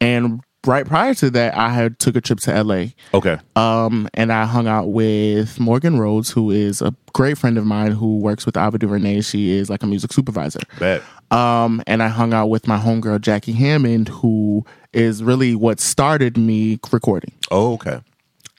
[0.00, 2.86] And right prior to that, I had took a trip to LA.
[3.14, 3.38] Okay.
[3.56, 7.92] Um, and I hung out with Morgan Rhodes, who is a great friend of mine
[7.92, 9.20] who works with Ava DuVernay.
[9.22, 10.60] She is like a music supervisor.
[10.78, 11.02] Bet.
[11.30, 16.36] Um, and I hung out with my homegirl Jackie Hammond, who is really what started
[16.36, 17.32] me recording.
[17.50, 18.00] Oh, okay.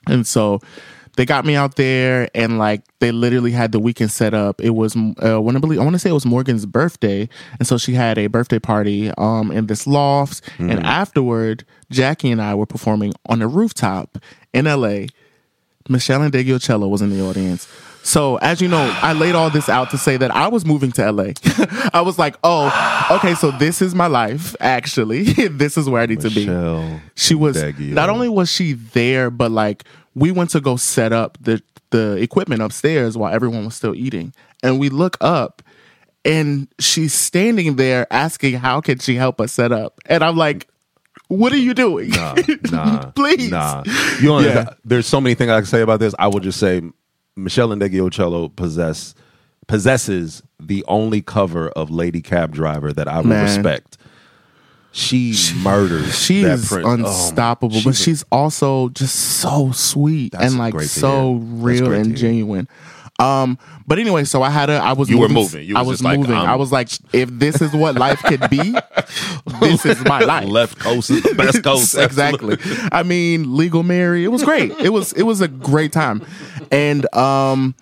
[0.06, 0.60] And so
[1.16, 4.60] they got me out there, and like they literally had the weekend set up.
[4.60, 7.66] It was uh, when I believe I want to say it was Morgan's birthday, and
[7.68, 10.42] so she had a birthday party um in this loft.
[10.58, 14.18] And afterward, Jackie and I were performing on a rooftop
[14.52, 15.08] in L.A.
[15.88, 17.68] Meshell Ndegeocello was in the audience.
[18.02, 20.92] So as you know, I laid all this out to say that I was moving
[20.92, 21.32] to LA.
[21.94, 24.54] I was like, oh, okay, so this is my life.
[24.60, 26.44] Actually, this is where I need to be
[27.14, 27.92] she was Deggio.
[27.92, 32.16] not only was she there, but like we went to go set up the the
[32.16, 35.62] equipment upstairs while everyone was still eating, and we look up,
[36.26, 40.68] and she's standing there asking how can she help us set up, and I'm like,
[41.36, 42.10] what are you doing?
[42.10, 42.34] Nah,
[42.70, 43.50] nah, Please.
[43.50, 43.82] nah.
[44.20, 44.70] You know, Yeah.
[44.84, 46.14] there's so many things I can say about this.
[46.18, 46.80] I will just say,
[47.38, 49.14] Meshell Ndegeocello possess
[49.66, 53.96] possesses the only cover of Lady Cab Driver that I will respect.
[54.92, 56.16] She murders.
[56.16, 56.86] She is print.
[56.86, 62.16] Oh, unstoppable, she's but a- she's also just so sweet and like so real and
[62.16, 62.68] genuine.
[62.70, 62.93] hear.
[63.20, 65.68] Um, but anyway, so I had a, I was You were moving, moving.
[65.68, 66.34] You I was was like, moving.
[66.34, 68.74] I'm- I was like, if this is what life could be,
[69.60, 70.48] this is my life.
[70.48, 71.96] left coast is the best coast.
[71.96, 72.56] exactly.
[72.90, 74.24] I mean, legal Mary.
[74.24, 74.72] It was great.
[74.80, 76.26] It was it was a great time,
[76.72, 77.74] and um,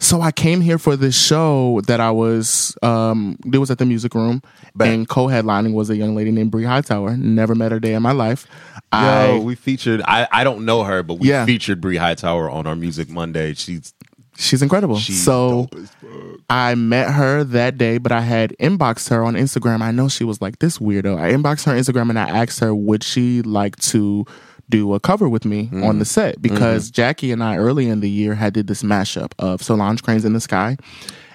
[0.00, 3.86] so I came here for this show that I was um, it was at the
[3.86, 4.42] music room,
[4.80, 7.16] and co-headlining was a young lady named Brie Hightower.
[7.16, 8.46] Never met her day in my life.
[8.92, 10.02] I Yo, we featured.
[10.04, 11.46] I, I don't know her, but we Yeah.
[11.46, 13.54] featured Brie Hightower on our Music Monday.
[13.54, 13.94] She's
[14.40, 14.96] she's incredible.
[14.96, 16.40] she's so dope as fuck.
[16.50, 19.82] I met her that day, but I had inboxed her on Instagram.
[19.82, 21.16] I know she was like this weirdo.
[21.18, 24.24] I inboxed her on Instagram and I asked her would she like to
[24.68, 25.84] do a cover with me Mm-hmm.
[25.84, 29.32] on the set because Jackie and I early in the year had did this mashup
[29.38, 30.76] of Solange Cranes in the Sky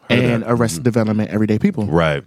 [0.10, 1.86] and Arrested Development Everyday People.
[1.88, 2.24] right.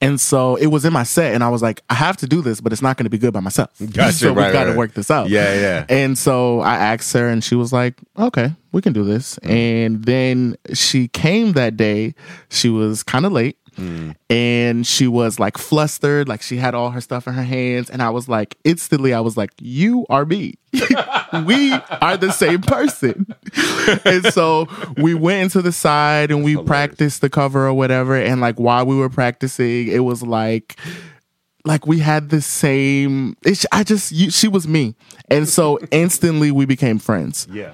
[0.00, 2.42] And so it was in my set, and I was like, I have to do
[2.42, 3.70] this, but it's not going to be good by myself.
[3.92, 4.78] Gotcha, so right, we got to right.
[4.78, 5.28] work this out.
[5.28, 5.86] Yeah, yeah.
[5.88, 9.52] And so I asked her, and she was like, "Okay, we can do this." Mm-hmm.
[9.52, 12.14] And then she came that day.
[12.50, 14.14] She was kind of late, Mm.
[14.30, 17.90] and she was like flustered, like she had all her stuff in her hands.
[17.90, 20.54] And I was like, instantly, I was like, "You are me.
[21.44, 23.26] we are the same person."
[24.04, 28.16] and so we went into the side and we practiced the cover or whatever.
[28.16, 30.76] And like while we were practicing, it was like
[31.64, 33.36] like we had the same.
[33.44, 34.94] It, I just you, she was me,
[35.28, 37.48] and so instantly we became friends.
[37.50, 37.72] Yeah.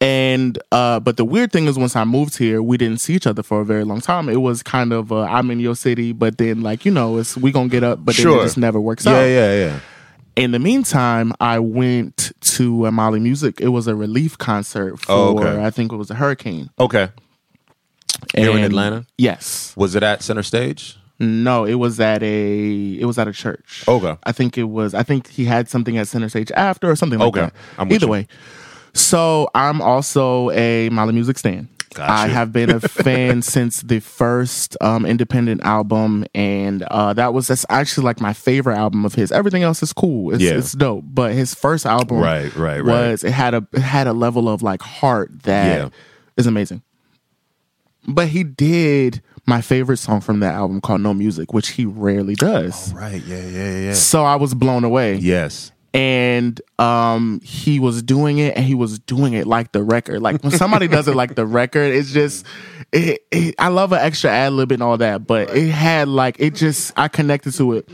[0.00, 3.26] And uh, but the weird thing is, once I moved here, we didn't see each
[3.26, 4.28] other for a very long time.
[4.28, 7.36] It was kind of uh, I'm in your city, but then like you know, it's
[7.36, 9.22] we gonna get up, but then it just never works Yeah, out.
[9.24, 9.54] yeah, yeah.
[9.66, 9.80] Yeah.
[10.36, 13.60] In the meantime, I went to a Mali Music.
[13.60, 15.64] It was a relief concert for Oh, okay.
[15.64, 16.70] I think it was a hurricane.
[16.78, 17.08] Okay.
[18.36, 19.04] Here in Atlanta?
[19.16, 19.74] Yes.
[19.76, 20.96] Was it at Center Stage?
[21.18, 23.82] No, it was at a it was at a church.
[23.88, 24.16] Okay.
[24.22, 27.18] I think it was I think he had something at center stage after or something
[27.18, 27.40] like Okay.
[27.40, 27.54] that.
[27.76, 28.26] I'm Either you.
[28.94, 31.68] So I'm also a Mali Music stan.
[31.94, 37.32] Got I have been a fan since the first um, independent album, and uh, that
[37.32, 39.32] was that's actually like my favorite album of his.
[39.32, 40.52] Everything else is cool, it's, Yeah.
[40.58, 43.10] it's dope, but his first album, Right, right, right.
[43.10, 45.90] was it had a it had a level of like heart that
[46.36, 46.50] is Yeah.
[46.50, 46.82] amazing.
[48.06, 52.34] But he did my favorite song from that album called No Music, which he rarely
[52.34, 52.92] does.
[52.92, 53.22] Right.
[53.24, 53.92] Yeah, yeah, yeah.
[53.94, 55.14] So I was blown away.
[55.16, 55.72] Yes.
[55.94, 60.20] And um he was doing it and he was doing it like the record.
[60.20, 62.44] Like when somebody does it like the record, it's just
[62.92, 66.36] it, it, I love an extra ad lib and all that, but it had like
[66.38, 67.88] it just I connected to it.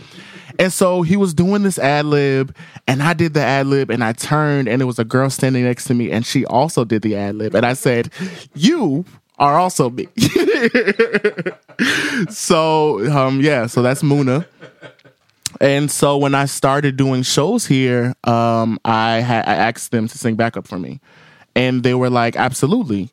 [0.58, 2.54] And so he was doing this ad lib,
[2.86, 5.64] and I did the ad lib, and I turned, and it was a girl standing
[5.64, 8.12] next to me, and she also did the ad lib, and I said,
[8.54, 9.04] "You
[9.38, 10.06] are also me."
[12.28, 14.46] so um, yeah, so that's Muna.
[15.60, 20.18] And so when I started doing shows here, um, I had I asked them to
[20.18, 21.00] sing backup for me,
[21.54, 23.10] and they were like, "Absolutely."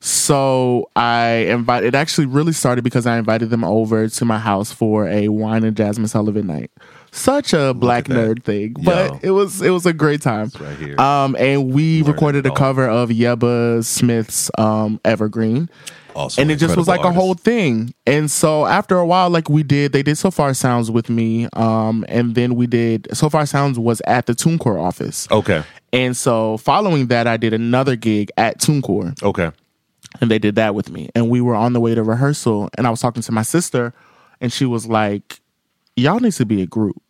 [0.00, 1.88] So I invited.
[1.88, 5.64] It actually really started because I invited them over to my house for a wine
[5.64, 6.70] and Jazmine Sullivan night.
[7.10, 9.18] Such a black nerd thing, but Yo.
[9.22, 10.52] it was it was a great time.
[10.60, 11.00] right here.
[11.00, 15.70] Um, and we Learning recorded a cover of Yebba Smith's um, "Evergreen."
[16.18, 19.30] Also, and it just was like incredible a whole thing and so after a while
[19.30, 23.46] like we did they did Sofar Sounds with me um and then we did Sofar
[23.46, 25.28] Sounds was at the TuneCore office.
[25.30, 25.62] Okay.
[25.92, 29.50] and so following that i did another gig at TuneCore Okay.
[30.20, 32.86] and they did that with me and we were on the way to rehearsal and
[32.86, 33.94] i was talking to my sister
[34.40, 35.40] and she was like
[35.96, 37.00] y'all need to be a group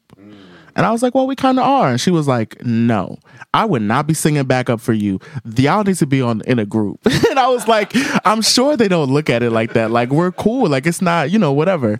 [0.79, 1.89] and I was like, well, we kind of are.
[1.89, 3.19] And she was like, no,
[3.53, 5.19] I would not be singing backup for you.
[5.57, 7.01] Y'all need to be on in a group.
[7.05, 7.91] and I was like,
[8.25, 9.91] I'm sure they don't look at it like that.
[9.91, 10.69] Like, we're cool.
[10.69, 11.99] Like, it's not, you know, whatever.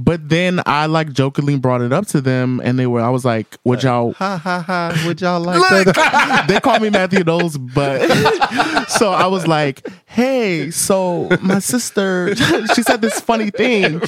[0.00, 3.24] But then I like jokingly brought it up to them and they were, I was
[3.24, 5.02] like, would y'all Ha ha ha.
[5.04, 5.96] Would y'all like Look,
[6.46, 8.06] they call me Matthew Knowles, but
[8.88, 14.00] so I was like, "Hey, so my sister, she said this funny thing.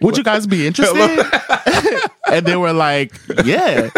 [0.00, 1.26] Would you guys be interested?"
[2.30, 3.12] and they were like,
[3.44, 3.90] "Yeah."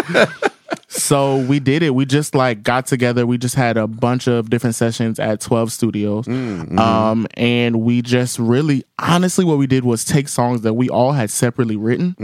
[0.88, 1.94] So we did it.
[1.94, 3.26] We just like got together.
[3.26, 6.26] We just had a bunch of different sessions at 12 studios.
[6.78, 11.12] Um, and we just really, honestly, what we did was take songs that we all
[11.12, 12.14] had separately written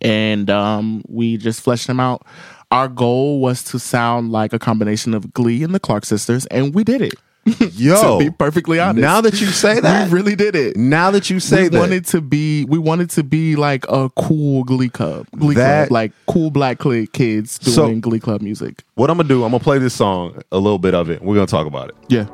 [0.00, 2.26] and um, we just fleshed them out.
[2.70, 6.72] Our goal was to sound like a combination of Glee and the Clark sisters, and
[6.74, 7.14] we did it.
[7.74, 8.18] Yo.
[8.18, 10.76] to be perfectly honest, Now that you say that, we really did it.
[10.76, 14.08] now that you say we that, wanted to be, we wanted to be like a
[14.16, 16.78] cool Glee club, Glee That- club, like cool black
[17.12, 18.82] kids doing So- Glee club music.
[18.94, 21.22] what I'm gonna do, I'm gonna play this song, a little bit of it.
[21.22, 21.94] We're gonna talk about it.
[22.08, 22.26] Yeah.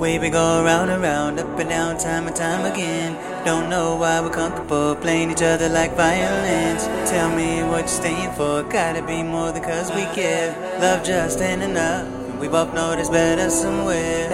[0.00, 3.16] We been go round and round, up and down, time and time again.
[3.44, 6.84] Don't know why we're comfortable playing each other like violins.
[7.10, 8.62] Tell me what you're staying for.
[8.62, 10.56] Gotta be more than cause we give.
[10.80, 12.06] Love just ain't enough.
[12.38, 14.28] We both know there's better somewhere.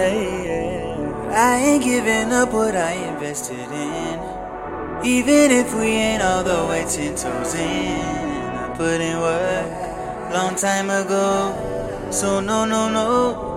[1.31, 5.05] I ain't giving up what I invested in.
[5.05, 7.99] Even if we ain't all the way ten toes in.
[7.99, 9.85] I put in work
[10.31, 12.09] long time ago.
[12.11, 13.54] So no, no, no,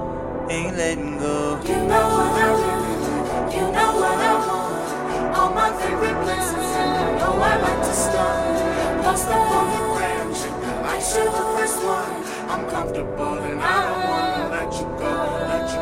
[0.50, 1.60] ain't letting go.
[1.64, 3.54] You know what I really.
[3.54, 5.36] You know what I want.
[5.36, 9.04] All my favorite places, and you know I like to start.
[9.04, 9.88] Post up on the
[10.34, 12.24] check the likes, you're the first one.
[12.48, 15.12] I'm comfortable and I don't wanna let you go,
[15.48, 15.70] let.
[15.72, 15.77] You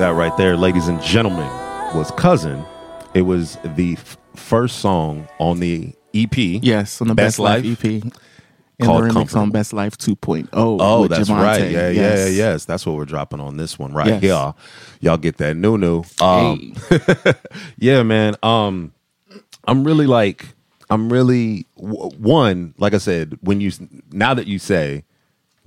[0.00, 1.46] That right there, ladies and gentlemen,
[1.94, 2.64] was Cousin.
[3.12, 6.36] It was the f- first song on the EP.
[6.38, 8.02] Yes, on the Best Best, Life, Life EP.
[8.02, 8.12] And
[8.78, 10.48] the called remix on Best Life 2.0.
[10.54, 11.42] Oh, with that's Javante.
[11.42, 11.70] right.
[11.70, 12.32] Yeah, yeah, Yes.
[12.32, 12.64] yes.
[12.64, 14.22] That's what we're dropping on this one right Yes.
[14.22, 14.54] here.
[15.00, 16.02] Y'all get that new new.
[16.20, 17.34] Um, Hey.
[17.78, 18.36] yeah, man.
[18.42, 18.92] Um,
[19.68, 20.46] I'm really like,
[20.88, 22.72] I'm really w- one.
[22.78, 23.70] Like I said, when you
[24.12, 25.04] now that you say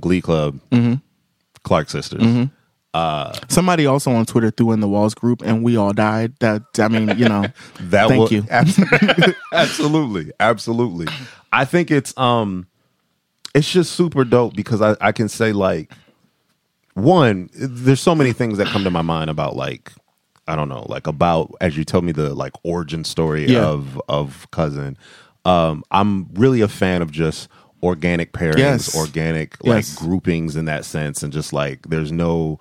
[0.02, 0.96] Glee Club, Mm-hmm.
[1.64, 2.24] Clark Sisters,
[3.50, 6.34] Somebody also on Twitter threw in the Walls group, and we all died.
[6.40, 7.46] That I mean, you know,
[7.80, 8.44] that thank was, you.
[9.52, 11.08] absolutely, absolutely.
[11.52, 12.68] I think it's um,
[13.56, 15.92] it's just super dope because I I can say like,
[16.94, 19.92] one, there's so many things that come to my mind about like.
[20.46, 23.64] I don't know, like about as you told me the like origin story Yeah.
[23.64, 24.98] of of cousin.
[25.46, 27.48] Um, I'm really a fan of just
[27.82, 28.94] organic pairings, Yes.
[28.96, 29.96] organic like Yes.
[29.96, 32.60] groupings in that sense, and just like there's no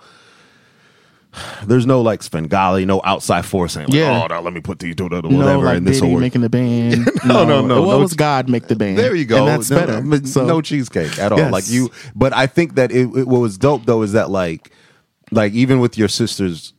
[1.64, 4.22] there's no like Svengali, no outside force saying like, Yeah.
[4.22, 7.08] oh, now let me put these, whatever, no, like and this will making the band.
[7.24, 7.98] No, no, no, What no.
[8.00, 8.98] was God make the band?
[8.98, 9.38] There you go.
[9.38, 10.02] And that's no, better.
[10.02, 11.38] No, So- no cheesecake at all.
[11.38, 11.52] Yes.
[11.52, 14.70] Like you, but I think that it, it- what was dope though is that like,
[15.30, 16.74] like even with your sister's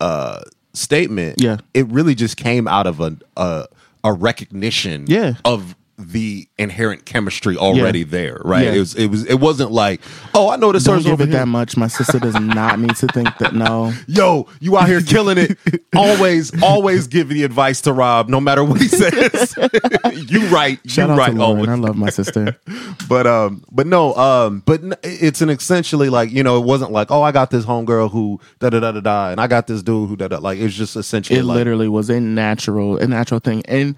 [0.00, 0.40] uh
[0.74, 1.56] statement, Yeah.
[1.72, 3.66] it really just came out of a a,
[4.04, 5.34] a recognition, Yeah.
[5.44, 8.64] of the inherent chemistry already there, right?
[8.64, 8.72] Yeah.
[8.72, 10.00] It was it was it wasn't like,
[10.34, 11.38] oh, I know this Don't person give over it here.
[11.40, 11.76] that much.
[11.76, 13.54] My sister does not need to think that.
[13.54, 15.58] No, Yo, you out here killing it.
[15.94, 19.54] always, always give the advice to Rob, no matter what he says.
[20.12, 20.78] you right.
[20.86, 21.32] shout you right.
[21.34, 21.40] Lauren.
[21.40, 21.68] always.
[21.68, 22.58] I love my sister.
[23.08, 27.10] but um but no um but it's an essentially like you know it wasn't like
[27.10, 29.82] oh i got this homegirl who da da da da da and i got this
[29.82, 33.06] dude who da da like it's just essentially It like literally was a natural, a
[33.06, 33.62] natural thing.
[33.66, 33.94] And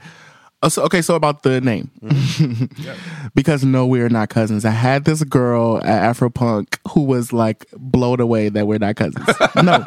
[0.62, 1.90] uh, so, okay, so about the name,
[3.34, 4.64] because no, we're not cousins.
[4.64, 9.26] I had this girl at Afropunk who was like blown away that we're not cousins.
[9.62, 9.84] no,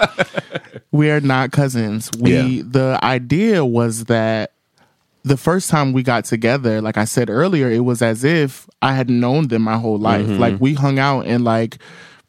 [0.92, 2.10] we are not cousins.
[2.20, 2.64] We Yeah.
[2.66, 4.54] the idea was that
[5.24, 8.94] the first time we got together, like I said earlier, it was as if I
[8.94, 10.26] had known them my whole life.
[10.26, 10.40] Mm-hmm.
[10.40, 11.78] Like we hung out and like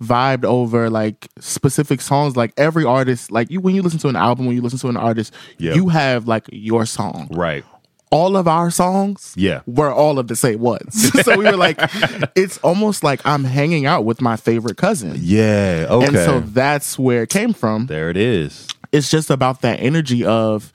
[0.02, 2.36] vibed over like specific songs.
[2.36, 4.88] Like every artist, like you when you listen to an album, when you listen to
[4.88, 5.74] an artist, Yeah.
[5.74, 7.28] you have like your song.
[7.30, 7.64] right
[8.12, 9.62] All of our songs, Yeah.
[9.66, 11.10] were all of the same ones.
[11.24, 11.80] so we were like,
[12.36, 15.16] it's almost like I'm hanging out with my favorite cousin.
[15.18, 19.62] yeah okay And so that's where it came from there it is it's just about
[19.62, 20.72] that energy of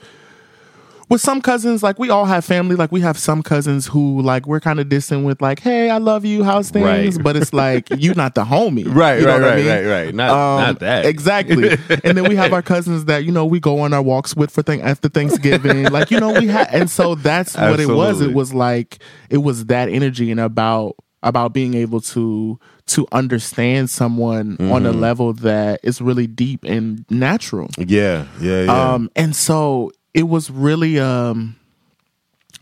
[1.10, 4.46] with some cousins like we all have family like we have some cousins who like
[4.46, 7.24] we're kind of distant with like hey i love you how's things Right.
[7.24, 9.68] but it's like you're not the homie Right, You know right, what I right, mean?
[9.68, 10.16] right, right.
[10.16, 11.06] Not- Um, not that.
[11.06, 11.70] exactly
[12.04, 14.52] and then we have our cousins that you know we go on our walks with
[14.52, 18.22] for thing after thanksgiving like you know we had and so that's what it was
[18.22, 19.00] it was like
[19.30, 24.86] it was that energy and about about being able to to understand someone on Mm-hmm.
[24.86, 30.24] a level that is really deep and natural yeah yeah yeah um, and so it
[30.28, 31.56] was really, um,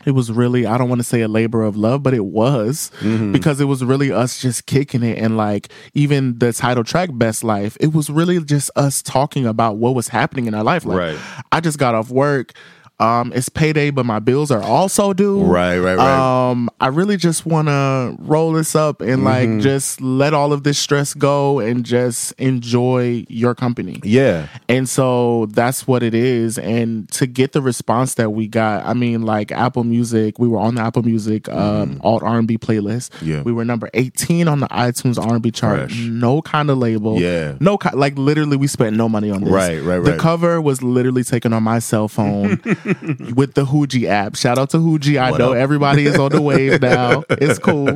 [0.04, 2.92] it was really, I don't want to say a labor of love, but it was
[3.00, 3.32] Mm-hmm.
[3.32, 5.18] because it was really us just kicking it.
[5.18, 9.78] And like, even the title track, Best Life, it was really just us talking about
[9.78, 10.84] what was happening in our life.
[10.84, 11.18] Like, Right.
[11.50, 12.52] I just got off work.
[12.98, 15.42] Um, it's payday, but my bills are also due.
[15.42, 16.48] Right, right, right.
[16.50, 19.24] Um, I really just want to roll this up and Mm-hmm.
[19.54, 24.00] like just let all of this stress go and just enjoy your company.
[24.02, 26.58] yeah And so that's what it is.
[26.58, 30.58] And to get the response that we got, I mean, like Apple Music, we were
[30.58, 33.10] on the Apple Music um, alt R and B playlist.
[33.10, 33.26] Mm-hmm.
[33.30, 33.42] Yeah.
[33.42, 35.90] we were number eighteen on the iTunes R and B chart.
[35.90, 35.98] Fresh.
[36.06, 37.18] No kind of label.
[37.20, 37.56] Yeah.
[37.60, 39.52] no like literally, we spent no money on this.
[39.52, 40.04] Right, right, right.
[40.12, 42.56] The cover was literally taken on my cell phone
[43.34, 44.36] with the Huji app.
[44.36, 45.18] Shout out to Huji.
[45.18, 45.56] I What know up?
[45.58, 47.24] everybody is on the wave now.
[47.30, 47.88] It's cool.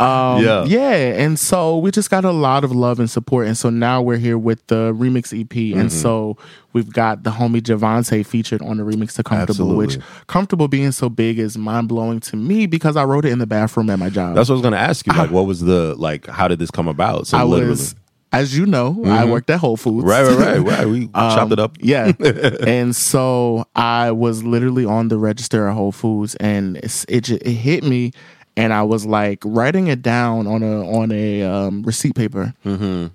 [0.00, 0.64] Um, Yeah.
[0.64, 0.92] yeah.
[1.22, 3.46] And so we just got a lot of love and support.
[3.46, 5.48] And so now we're here with the remix EP.
[5.48, 5.80] Mm-hmm.
[5.80, 6.36] And so
[6.72, 11.08] we've got the homie Javante featured on the remix to Comfortable, which Comfortable being so
[11.08, 14.08] big is mind blowing to me because I wrote it in the bathroom at my
[14.08, 14.34] job.
[14.34, 16.70] that's what i was gonna ask you like what was the like how did this
[16.70, 17.94] come about so I literally was,
[18.32, 20.04] as you know, I worked at Whole Foods.
[20.04, 22.12] right right right right we chopped it up Yeah.
[22.66, 27.46] and so I was literally on the register at Whole Foods and it's, it it
[27.46, 28.12] hit me
[28.56, 32.54] and I was like writing it down on a on a um, receipt paper.
[32.64, 33.06] Mm-hmm.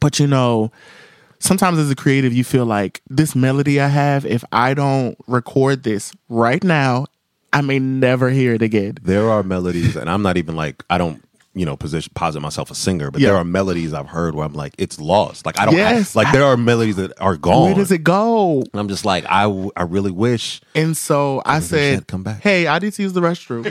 [0.00, 0.70] But you know,
[1.38, 5.82] sometimes as a creative, you feel like this melody I have, if I don't record
[5.82, 7.06] this right now
[7.52, 8.98] I may never hear it again.
[9.02, 11.22] there are melodies, and I'm not even like I don't
[11.54, 13.28] you know position posit myself a singer, but Yeah.
[13.30, 15.44] there are melodies I've heard where I'm like it's lost.
[15.46, 17.64] Like I don't Yes, like I- there are melodies that are gone.
[17.64, 18.60] Where does it go?
[18.72, 20.60] And I'm just like I w- I really wish.
[20.74, 22.42] And so I said, come back.
[22.42, 23.64] "Hey, I need to use the restroom."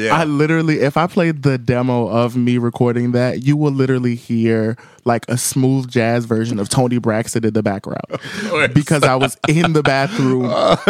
[0.00, 0.14] Yeah.
[0.20, 4.76] I literally, if I played the demo of me recording that, you will literally hear
[5.04, 8.04] like a smooth jazz version of Toni Braxton in the background
[8.74, 10.44] because I was in the bathroom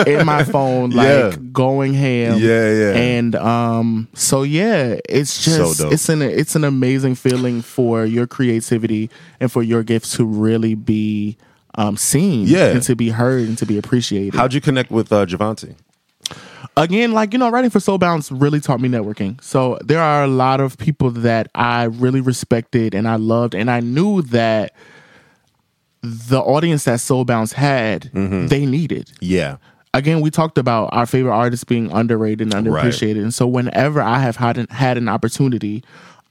[0.06, 1.36] in my phone, like Yeah.
[1.52, 2.38] going ham.
[2.38, 2.92] Yeah, yeah.
[2.94, 5.92] And um, so yeah, it's just dope.
[5.92, 10.74] it's an it's an amazing feeling for your creativity and for your gifts to really
[10.74, 11.36] be
[11.76, 12.66] um seen, Yeah.
[12.72, 15.76] and to be heard and to be appreciated How'd you connect with uh, Javante?
[16.80, 19.42] Again, like you know, writing for SoulBounce really taught me networking.
[19.42, 23.70] So there are a lot of people that I really respected and I loved, and
[23.70, 24.74] I knew that
[26.02, 28.10] the audience that SoulBounce had,
[28.48, 29.12] they needed.
[29.20, 29.58] Yeah,
[29.92, 34.20] Again, we talked about our favorite artists being underrated and underappreciated, and so whenever I
[34.20, 35.82] have had an, had an opportunity,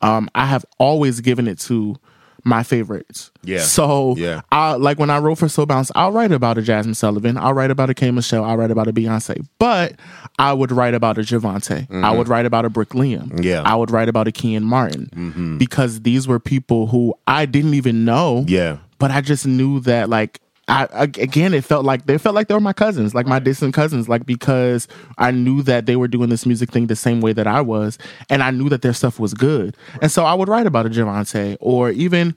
[0.01, 1.97] um, I have always given it to
[2.43, 3.31] my favorites.
[3.43, 3.59] Yeah.
[3.59, 4.41] So Yeah.
[4.51, 7.71] I like when I wrote for SoulBounce, I'll write about a Jazmine Sullivan, I'll write
[7.71, 9.95] about a K Michelle, I'll write about a Beyonce, but
[10.37, 13.43] I would write about a Javante, I would write about a Brik Liam, Mm-hmm.
[13.43, 13.57] Yeah.
[13.57, 13.67] Mm-hmm.
[13.67, 18.05] I would write about a Kian Martin, because these were people who I didn't even
[18.05, 22.35] know, yeah, but I just knew that like I again it felt like they felt
[22.35, 25.95] like they were my cousins, like my distant cousins, like because I knew that they
[25.95, 27.97] were doing this music thing the same way that I was,
[28.29, 30.89] and I knew that their stuff was good, and so I would write about a
[30.89, 32.35] Javante or even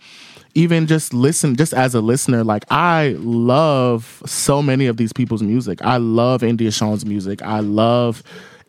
[0.54, 5.42] even just listen just as a listener like i love so many of these people's
[5.42, 5.82] music.
[5.82, 7.42] I love India Shawn's music.
[7.42, 8.22] I love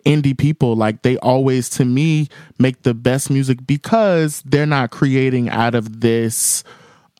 [0.05, 0.75] indie people.
[0.75, 6.01] Like they always to me make the best music because they're not creating out of
[6.01, 6.63] this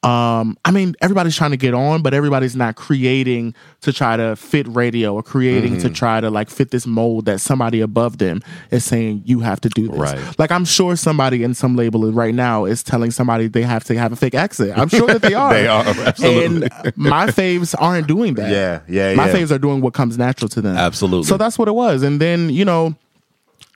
[0.04, 4.36] um i mean everybody's trying to get on but everybody's not creating to try to
[4.36, 5.88] fit radio or creating Mm-hmm.
[5.88, 8.42] to try to like fit this mold that somebody above them
[8.72, 10.40] is saying you have to do this Right.
[10.40, 13.98] like i'm sure somebody in some label right now is telling somebody they have to
[13.98, 16.68] have a fake accent i'm sure that they are They are, absolutely.
[16.86, 19.16] and my faves aren't doing that Yeah, yeah, yeah.
[19.16, 19.36] my yeah.
[19.36, 21.28] faves are doing what comes natural to them Absolutely.
[21.28, 22.96] so that's what it was and then you know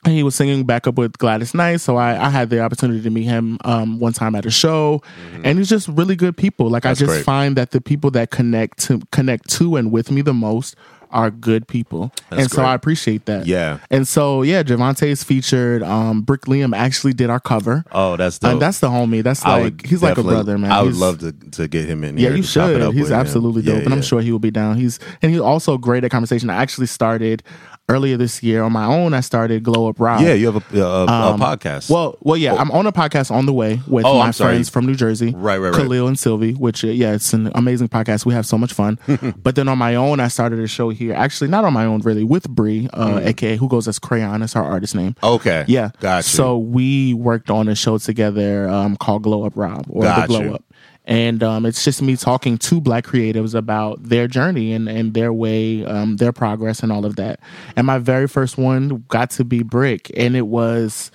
[0.06, 3.10] he was singing back up with Gladys Knight, so I, I had the opportunity to
[3.10, 5.02] meet him um, one time at a show,
[5.44, 6.68] and he's just really good people.
[6.70, 6.88] Like Mm-hmm.
[6.90, 7.24] That's I just great.
[7.24, 10.76] find that the people that connect to connect to and with me the most
[11.10, 12.66] are good people, That's and so great.
[12.66, 13.46] I appreciate that.
[13.46, 13.78] Yeah.
[13.90, 15.82] and so yeah, Javante is featured.
[15.82, 17.82] Um, Brik Liam actually did our cover.
[17.92, 18.52] Oh, that's dope.
[18.52, 19.22] and that's the homie.
[19.22, 20.70] That's I like he's like a brother, man.
[20.70, 22.18] I would He's- love to to get him in.
[22.18, 22.82] yeah, you to chop it should.
[22.82, 23.18] up He's with him.
[23.20, 24.76] absolutely Yeah, dope, and I'm sure he will be down.
[24.76, 26.50] He's and he's also great at conversation.
[26.50, 27.42] I actually started
[27.88, 29.14] earlier this year on my own.
[29.14, 30.20] I started Glow Up Rob.
[30.20, 31.06] Yeah, you have a, a, a
[31.38, 31.90] podcast.
[31.90, 34.68] Um, Well, well, yeah, I'm on a podcast on the way with Oh, my friends
[34.68, 35.74] from New Jersey, Right, right, right.
[35.82, 36.52] Khalil and Sylvie.
[36.52, 38.26] Which, uh, yeah, it's an amazing podcast.
[38.26, 38.98] We have so much fun.
[39.42, 41.14] but then on my own, I started a show here.
[41.14, 44.40] Actually, not on my own, really, with Bree, uh, aka who goes as Crayon.
[44.40, 45.14] That's her artist name.
[45.22, 45.34] Mm.
[45.36, 46.22] okay, Yeah, got you.
[46.22, 50.26] So we worked on a show together um, called Glow Up Rob or Got the
[50.26, 50.54] Glow.
[50.54, 50.64] Up.
[51.08, 55.32] And um, it's just me talking to black creatives about their journey and, and their
[55.32, 57.40] way, um, their progress, and all of that.
[57.76, 61.10] And my very first one got to be Brick, and it was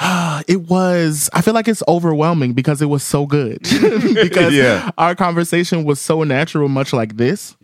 [0.46, 3.58] it was i feel like it's overwhelming because it was so good
[4.14, 4.90] because Yeah.
[4.96, 7.56] our conversation was so natural much like this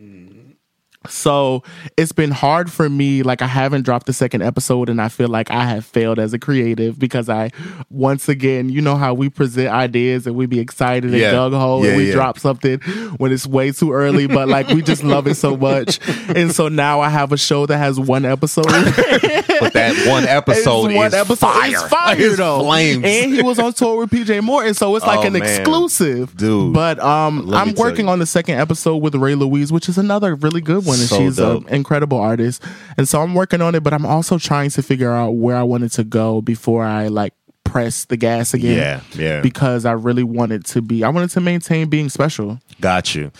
[1.09, 1.63] so
[1.97, 5.27] it's been hard for me like i haven't dropped the second episode and i feel
[5.27, 7.49] like i have failed as a creative because i
[7.89, 11.31] once again you know how we present ideas and we be excited and Yeah.
[11.33, 12.13] gung ho Yeah, and we yeah.
[12.13, 12.79] drop something
[13.17, 15.99] when it's way too early but like we just love it so much
[16.29, 18.65] and so now i have a show that has one episode
[19.59, 21.37] but that one episode it's one is episode.
[21.47, 21.71] fire.
[21.71, 22.59] It's fire It's though.
[22.61, 23.03] flames.
[23.05, 25.43] And he was on tour with PJ Morton, so it's like Oh, an man.
[25.43, 26.73] exclusive, Dude.
[26.73, 30.61] But um, I'm working on the second episode with Ray Louise, which is another really
[30.61, 32.63] good one, and So she's an incredible artist.
[32.97, 35.63] And so I'm working on it, but I'm also trying to figure out where I
[35.63, 37.33] wanted to go before I like
[37.63, 38.77] press the gas again.
[38.77, 39.41] Yeah, yeah.
[39.41, 42.59] Because I really wanted to be, I wanted to maintain being special.
[42.79, 43.31] Got you.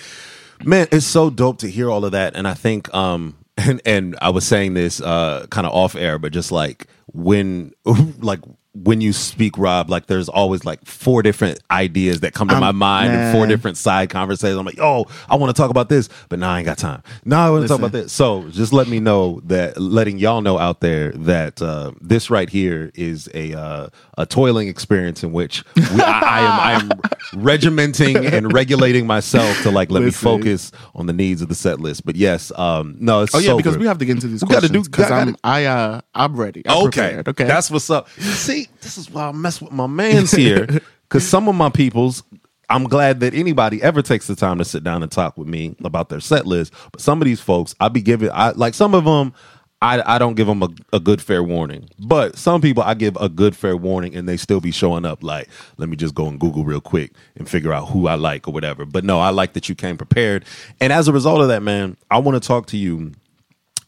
[0.64, 2.36] Man, it's so dope to hear all of that.
[2.36, 6.20] And I think um and and I was saying this uh kind of off air,
[6.20, 7.72] but just like when
[8.20, 8.40] like
[8.84, 12.60] when you speak, Rob, like there's always like four different ideas that come to Um,
[12.60, 14.58] my mind and four different side conversations.
[14.58, 17.02] I'm like, oh, I want to talk about this, but now I ain't got time.
[17.24, 18.12] Now I want to talk about this.
[18.12, 22.50] So just let me know that, letting y'all know out there that uh, this right
[22.50, 27.02] here is a uh, a toiling experience in which we, I, I am I am
[27.44, 30.30] regimenting and regulating myself to like let Listen.
[30.32, 32.06] me focus on the needs of the set list.
[32.06, 33.82] But yes, um, no, it's Oh yeah, so because good.
[33.82, 36.64] we have to get into these We questions do- because I'm I uh I'm ready.
[36.66, 37.44] I'm okay, prepared, okay.
[37.46, 38.10] that's what's up.
[38.12, 40.66] See, this is why I mess with my man's here
[41.04, 42.24] because some of my people's.
[42.68, 45.76] I'm glad that anybody ever takes the time to sit down and talk with me
[45.84, 46.74] about their set list.
[46.92, 49.36] But some of these folks, I be giving, I like some of them.
[49.82, 51.90] I, I don't give them a, a good fair warning.
[52.00, 55.24] But some people I give a good fair warning and they still be showing up
[55.24, 58.48] like, let me just go and Google real quick and figure out who I like
[58.48, 58.86] or whatever.
[58.86, 60.46] But no, I like that you came prepared.
[60.80, 63.12] And as a result of that, man, I want to talk to you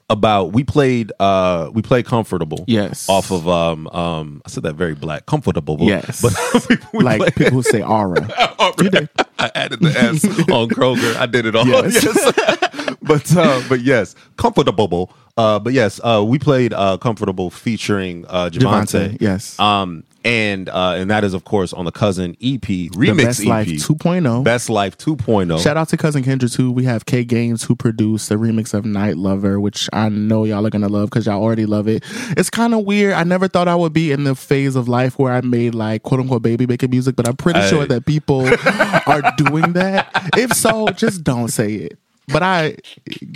[0.10, 3.10] about we played uh we played comfortable Yes.
[3.10, 6.22] off of um um i said that very black comfortable Yes.
[6.54, 8.22] but we, we like played- people who say aura.
[8.78, 9.10] Did.
[9.40, 11.16] I added the S on Kroger.
[11.16, 11.68] I did it all.
[11.68, 12.04] Yes.
[12.04, 12.96] Yes.
[13.02, 15.12] but uh, but yes, comfortable.
[15.38, 19.10] Uh, but yes, uh, we played uh, comfortable featuring uh, Javante.
[19.12, 19.60] Javante, yes.
[19.60, 23.40] Um, and uh, and that is of course on the cousin EP remix the Best
[23.42, 23.48] EP.
[23.48, 24.44] Life 2.0.
[24.44, 25.62] Best Life 2.0.
[25.64, 26.72] Shout out to Cousin Kendra too.
[26.72, 30.66] We have K Games who produced the remix of Night Lover, which I know y'all
[30.66, 32.04] are gonna love because y'all already love it.
[32.38, 33.14] It's kind of weird.
[33.14, 36.04] I never thought I would be in the phase of life where I made like
[36.04, 37.70] quote unquote baby making music, but I'm pretty Hey.
[37.70, 38.48] sure that people
[39.08, 40.10] are doing that.
[40.38, 41.98] If so, just don't say it.
[42.28, 42.76] But I,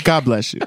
[0.04, 0.62] God bless you.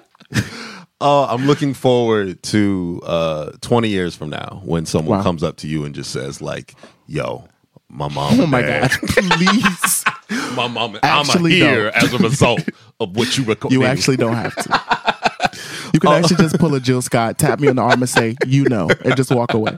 [1.01, 5.25] Uh, I'm looking forward to uh, 20 years from now when someone Wow.
[5.25, 6.75] comes up to you and just says like,
[7.07, 7.47] "Yo,
[7.91, 8.41] my mom.
[8.41, 10.05] Oh my God, please.
[10.57, 10.99] my mom.
[11.03, 12.05] Actually I'm here don't.
[12.05, 12.61] as a result
[13.01, 13.75] of what you recorded.
[13.75, 15.61] You actually don't have to.
[15.93, 18.37] You can actually just pull a Jill Scott, tap me on the arm, and say,
[18.47, 19.77] "You know," and just walk away.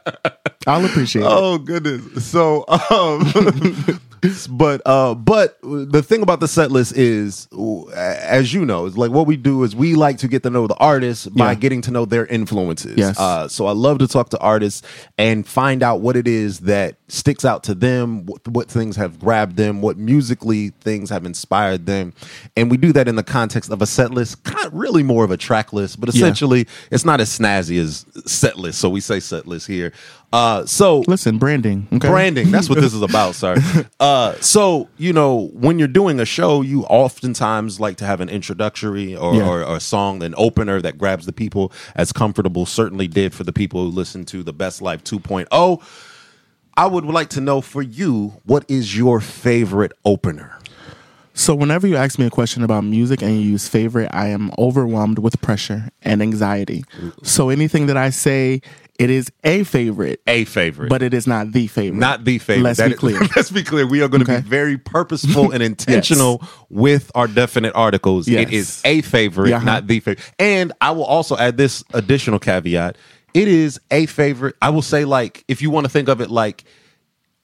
[0.66, 1.28] I'll appreciate it.
[1.30, 2.24] Oh goodness.
[2.26, 4.00] So um
[4.49, 7.49] but uh but the thing about the set list is
[7.95, 10.66] as you know, is like what we do is we like to get to know
[10.66, 11.55] the artists by Yeah.
[11.55, 12.97] getting to know their influences.
[12.97, 13.18] Yes.
[13.18, 14.83] Uh so I love to talk to artists
[15.18, 19.18] and find out what it is that sticks out to them, what, what things have
[19.20, 22.12] grabbed them, what musically things have inspired them.
[22.57, 25.24] And we do that in the context of a set list, kind of really more
[25.24, 26.18] of a track list, but Yeah.
[26.22, 28.79] essentially it's not as snazzy as set list.
[28.81, 29.93] So we say set list here.
[30.33, 31.87] Uh so Listen, branding.
[31.93, 32.09] Okay?
[32.09, 33.57] branding that's what this is about sir
[34.01, 38.29] uh so you know when you're doing a show you oftentimes like to have an
[38.29, 39.49] introductory or, Yeah.
[39.49, 43.45] or, or a song an opener that grabs the people as comfortable certainly did for
[43.45, 45.83] the people who listened to the best life 2.0
[46.77, 50.59] i would like to know for you what is your favorite opener
[51.35, 54.51] So whenever you ask me a question about music and you use favorite, I am
[54.57, 56.83] overwhelmed with pressure and anxiety.
[57.22, 58.62] So anything that I say,
[58.99, 61.99] it is a favorite, a favorite but it is not the favorite.
[61.99, 62.64] not the favorite.
[62.64, 63.20] Let's That be is- clear.
[63.36, 63.86] let's be clear.
[63.86, 64.42] We are going to Okay.
[64.42, 68.26] be very purposeful and intentional with our definite articles.
[68.28, 68.42] Yes.
[68.49, 69.64] It is a favorite, Yeah, uh-huh.
[69.66, 70.24] not the favorite.
[70.38, 72.97] And I will also add this additional caveat.
[73.34, 74.57] It is a favorite.
[74.62, 76.64] I will say, like, if you want to think of it like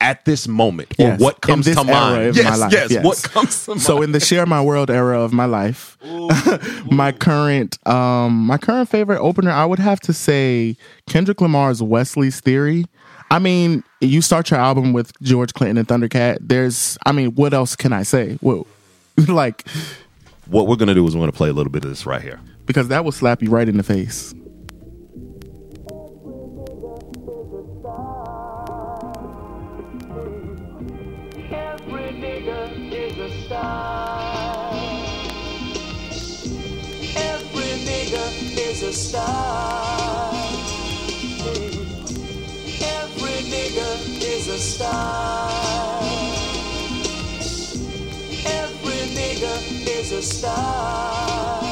[0.03, 2.35] at this moment or what comes to mind.
[2.37, 3.05] yes, my life, yes, yes.
[3.05, 3.81] What comes to mind.
[3.83, 5.97] So in the share my world era of my life,
[6.91, 10.77] my current um my current favorite opener, I would have to say
[11.09, 12.85] Kendrick Lamar's Wesley's Theory.
[13.31, 16.37] I mean, you start your album with George Clinton and Thundercat.
[16.43, 18.39] There's, I mean, what else can I say?
[18.43, 18.67] Well,
[19.29, 19.67] like
[20.49, 22.05] what we're going to do is we're going to play a little bit of this
[22.05, 22.41] right here.
[22.67, 24.35] because that will slap you right in the face.
[38.83, 40.33] Is a star.
[43.01, 43.89] Every nigga
[44.23, 46.03] is a star.
[48.45, 49.55] Every nigga
[49.87, 51.63] is a star.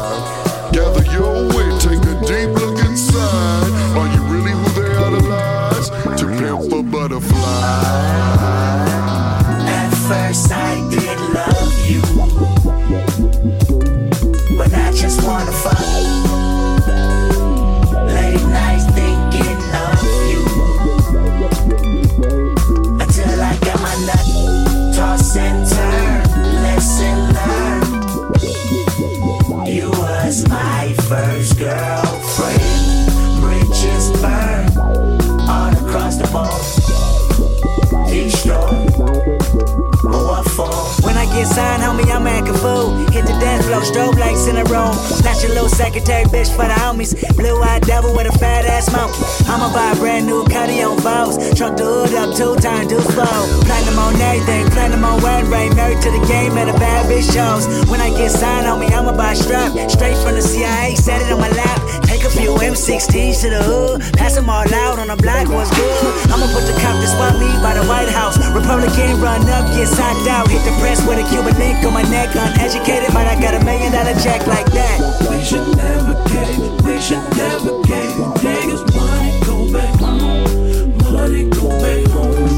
[43.93, 44.95] Strobe lights in the room.
[44.95, 47.13] Snatch a little secretary bitch for the homies.
[47.37, 49.19] Blue eyed devil with a fat ass monkey.
[49.51, 51.37] I'ma buy a brand new Cuddy on Vows.
[51.55, 53.37] Truck the hood up two times, do slow.
[53.67, 55.69] Platinum on everything, platinum on one ray.
[55.71, 57.67] Married to the game at a bad bitch shows.
[57.91, 59.73] When I get signed me, I'ma buy a strap.
[59.91, 61.79] Straight from the CIA, set it on my lap.
[62.09, 64.01] Take a few M16s to the hood.
[64.15, 66.13] Pass them all out on the block, what's good?
[66.31, 68.39] I'ma put the cop to spot me by the White House.
[68.55, 70.49] Republican run up, get signed out.
[70.49, 72.29] Hit the press with a Cuban link on my neck.
[72.37, 75.01] Uneducated, but I got a million dollar check like that.
[75.31, 78.21] We should never cave, we should never cave.
[78.45, 82.53] Niggas, money go back home, money go back home.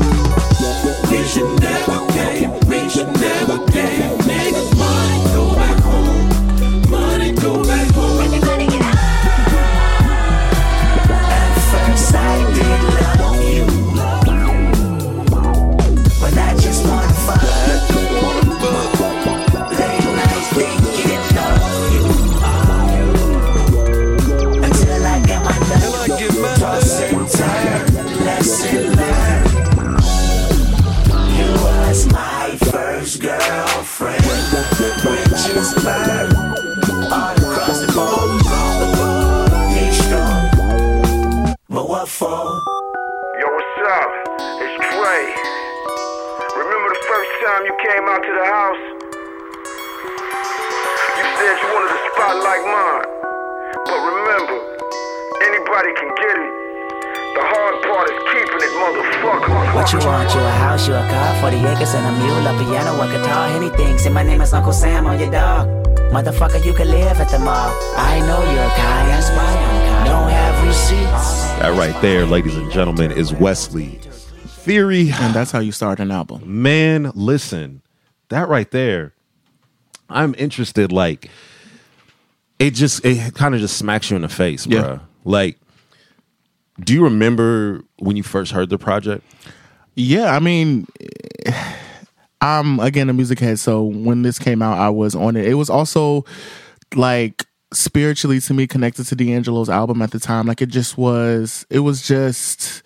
[1.08, 4.23] We should never cave, we should never cave.
[35.06, 35.20] All
[37.36, 37.94] across the.
[41.68, 42.28] But what for?
[43.38, 44.10] Yo, what's up?
[44.62, 45.24] It's Trey.
[46.56, 48.84] Remember the first time you came out to the house?
[51.18, 53.06] You said you wanted a spot like mine.
[53.84, 54.58] But remember,
[55.42, 56.63] anybody can get it.
[57.34, 59.74] The hard part is keeping it, motherfucker.
[59.74, 60.32] What you want?
[60.34, 63.48] You a house, you a car, 40 acres and a mule, a piano, a guitar,
[63.48, 63.98] anything.
[63.98, 65.68] Say my name is Uncle Sam on your dog.
[66.12, 67.72] Motherfucker, you can live at the mall.
[67.96, 70.06] I know you're kind, that's why I'm kind.
[70.06, 71.42] Don't have receipts.
[71.58, 73.98] That right there, ladies and gentlemen, is Wesley
[74.46, 75.10] Theory.
[75.12, 76.62] And that's how you start an album.
[76.62, 77.82] Man, listen,
[78.28, 79.12] that right there,
[80.08, 80.92] I'm interested.
[80.92, 81.30] Like,
[82.60, 84.80] it just, it kind of just smacks you in the face, Yeah.
[84.82, 85.00] bruh.
[85.24, 85.58] Like,
[86.80, 89.24] do you remember when you first heard the project?
[89.94, 90.86] Yeah, I mean,
[92.40, 95.46] I'm again a music head, so when this came out, I was on it.
[95.46, 96.24] It was also
[96.94, 100.46] like spiritually to me connected to D'Angelo's album at the time.
[100.46, 101.64] Like it just was.
[101.70, 102.82] It was just.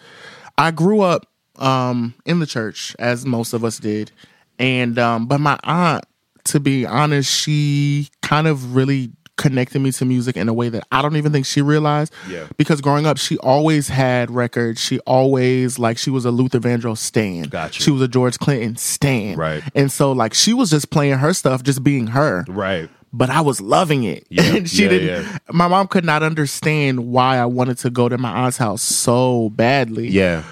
[0.56, 1.26] I grew up
[1.56, 4.12] um in the church, as most of us did,
[4.58, 6.04] and um, but my aunt,
[6.44, 10.86] to be honest, she kind of really connected me to music in a way that
[10.92, 12.12] I don't even think she realized.
[12.28, 12.46] Yeah.
[12.58, 14.78] Because growing up, she always had records.
[14.80, 17.44] She always like she was a Luther Vandross stan.
[17.44, 17.80] Gotcha.
[17.82, 19.38] She was a George Clinton stan.
[19.38, 19.62] Right.
[19.74, 22.44] And so like she was just playing her stuff, just being her.
[22.46, 22.90] Right.
[23.10, 24.26] But I was loving it.
[24.28, 24.42] Yeah.
[24.56, 25.38] And she Yeah, didn't yeah.
[25.50, 29.48] my mom could not understand why I wanted to go to my aunt's house so
[29.50, 30.42] badly Yeah.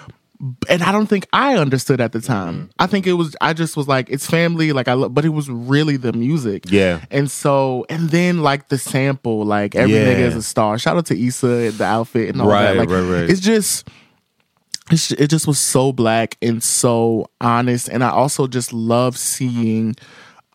[0.68, 2.70] And I don't think I understood at the time.
[2.78, 5.48] I think it was I just was like it's family, like I but it was
[5.50, 6.70] really the music.
[6.70, 7.04] Yeah.
[7.10, 10.06] And so and then like the sample, like every Yeah.
[10.14, 10.78] nigga is a star.
[10.78, 12.76] Shout out to Issa and the outfit and all Right, that.
[12.76, 13.30] Like right, right.
[13.30, 13.88] it's just
[14.90, 19.96] it's, it just was so black and so honest and I also just love seeing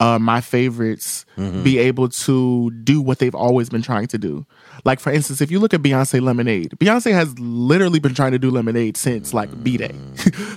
[0.01, 1.63] uh, my favorites Mm-hmm.
[1.63, 4.45] be able to do what they've always been trying to do.
[4.83, 8.37] Like for instance, if you look at Beyonce Lemonade, Beyonce has literally been trying to
[8.37, 9.95] do Lemonade since like B'Day.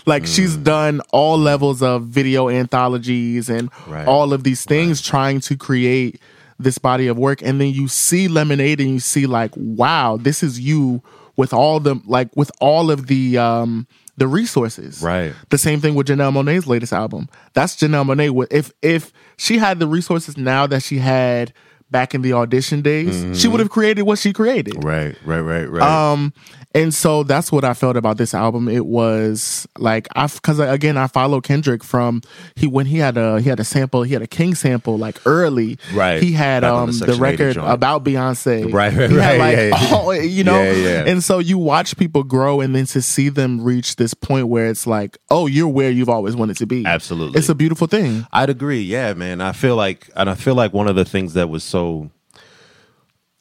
[0.06, 4.06] like she's done all levels of video anthologies and Right.
[4.06, 6.20] all of these things trying to create
[6.58, 7.40] this body of work.
[7.40, 11.02] And then you see Lemonade and you see like, wow, this is you
[11.36, 13.86] with all the like with all of the um
[14.16, 15.02] the resources.
[15.02, 15.34] Right.
[15.50, 17.28] The same thing with Janelle Monae's latest album.
[17.52, 18.46] That's Janelle Monae.
[18.50, 21.52] If if she had the resources now that she had
[21.94, 24.74] back in the audition days, she would have created what she created.
[24.74, 24.88] Mm-hmm.
[24.88, 25.16] Right.
[25.24, 25.40] Right.
[25.40, 25.70] Right.
[25.70, 26.10] Right.
[26.12, 26.34] Um,
[26.74, 28.68] and so that's what I felt about this album.
[28.68, 32.20] It was like I, because again, I follow Kendrick from
[32.56, 35.20] he when he had a he had a sample, he had a King sample like
[35.24, 35.78] early.
[35.94, 36.20] Right.
[36.20, 38.72] He had um the the, record about Beyonce.
[38.72, 40.20] Right, right, He right, like, yeah, yeah.
[40.22, 40.62] you know.
[40.62, 41.04] Yeah.
[41.06, 44.66] And so you watch people grow, and then to see them reach this point where
[44.66, 46.84] it's like, oh, you're where you've always wanted to be.
[46.84, 47.38] Absolutely.
[47.38, 48.26] it's a beautiful thing.
[48.32, 48.80] I'd agree.
[48.80, 49.40] Yeah, man.
[49.40, 51.83] I feel like, and I feel like one of the things that was so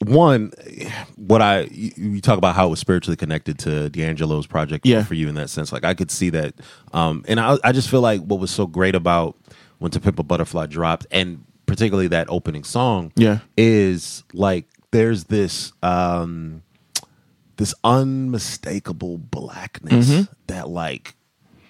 [0.05, 0.51] one,
[1.15, 5.03] what I you, talk about how it was spiritually connected to D'Angelo's project Yeah.
[5.03, 5.71] for you in that sense.
[5.71, 6.55] Like I could see that,
[6.93, 9.37] um, and I, I just feel like what was so great about
[9.79, 13.39] when To Pimp a Butterfly dropped, and particularly that opening song, Yeah.
[13.57, 15.71] is like there's this.
[15.81, 16.61] um
[17.57, 21.13] this unmistakable blackness that like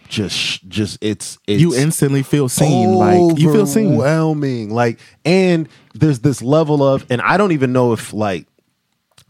[0.08, 2.93] just just it's it's you instantly feel seen.
[2.93, 3.88] Like you feel seen.
[3.93, 8.45] overwhelming like and there's this level of and i don't even know if like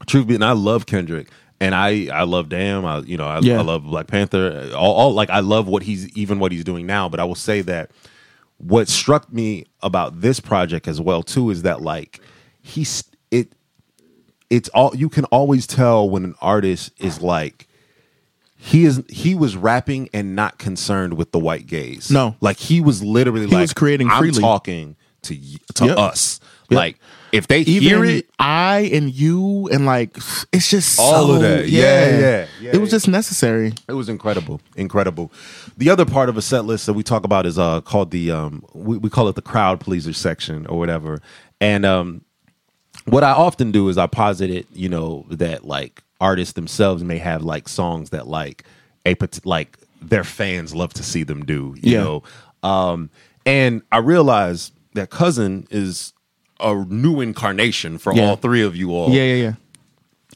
[0.07, 1.29] truth be and i love kendrick
[1.61, 3.59] and i i love damn i you know i, Yeah.
[3.59, 6.85] I love black panther all, all like i love what he's even what he's doing
[6.85, 7.91] now but i will say that
[8.57, 12.19] what struck me about this project as well too is that like
[12.61, 13.53] he's it
[14.49, 17.67] it's all you can always tell when an artist is like
[18.65, 22.09] he is he was rapping and not concerned with the white gaze.
[22.09, 22.35] No.
[22.39, 25.97] like he was literally He like was creating I'm freely." talking to y- to Yep.
[25.97, 26.39] us.
[26.69, 26.77] Yep.
[26.77, 26.99] Like
[27.33, 30.15] if they Even hear it, I and you and like
[30.53, 31.67] it's just All so- of that.
[31.67, 32.95] Yeah, yeah, yeah, It was yeah.
[32.95, 33.73] just necessary.
[33.89, 35.31] It was incredible, incredible.
[35.77, 38.31] The other part of a set list that we talk about is uh called the
[38.31, 41.19] um we, we call it the crowd pleaser section or whatever.
[41.59, 42.21] And um
[43.05, 47.17] what I often do is I posit it, you know, that like artists themselves may
[47.17, 48.63] have like songs that like
[49.05, 52.03] a like their fans love to see them do, you Yeah.
[52.03, 52.23] know.
[52.63, 53.09] Um
[53.45, 56.13] and I realize that cousin is
[56.59, 58.23] a new incarnation for Yeah.
[58.29, 59.53] all three of you all Yeah, yeah, yeah.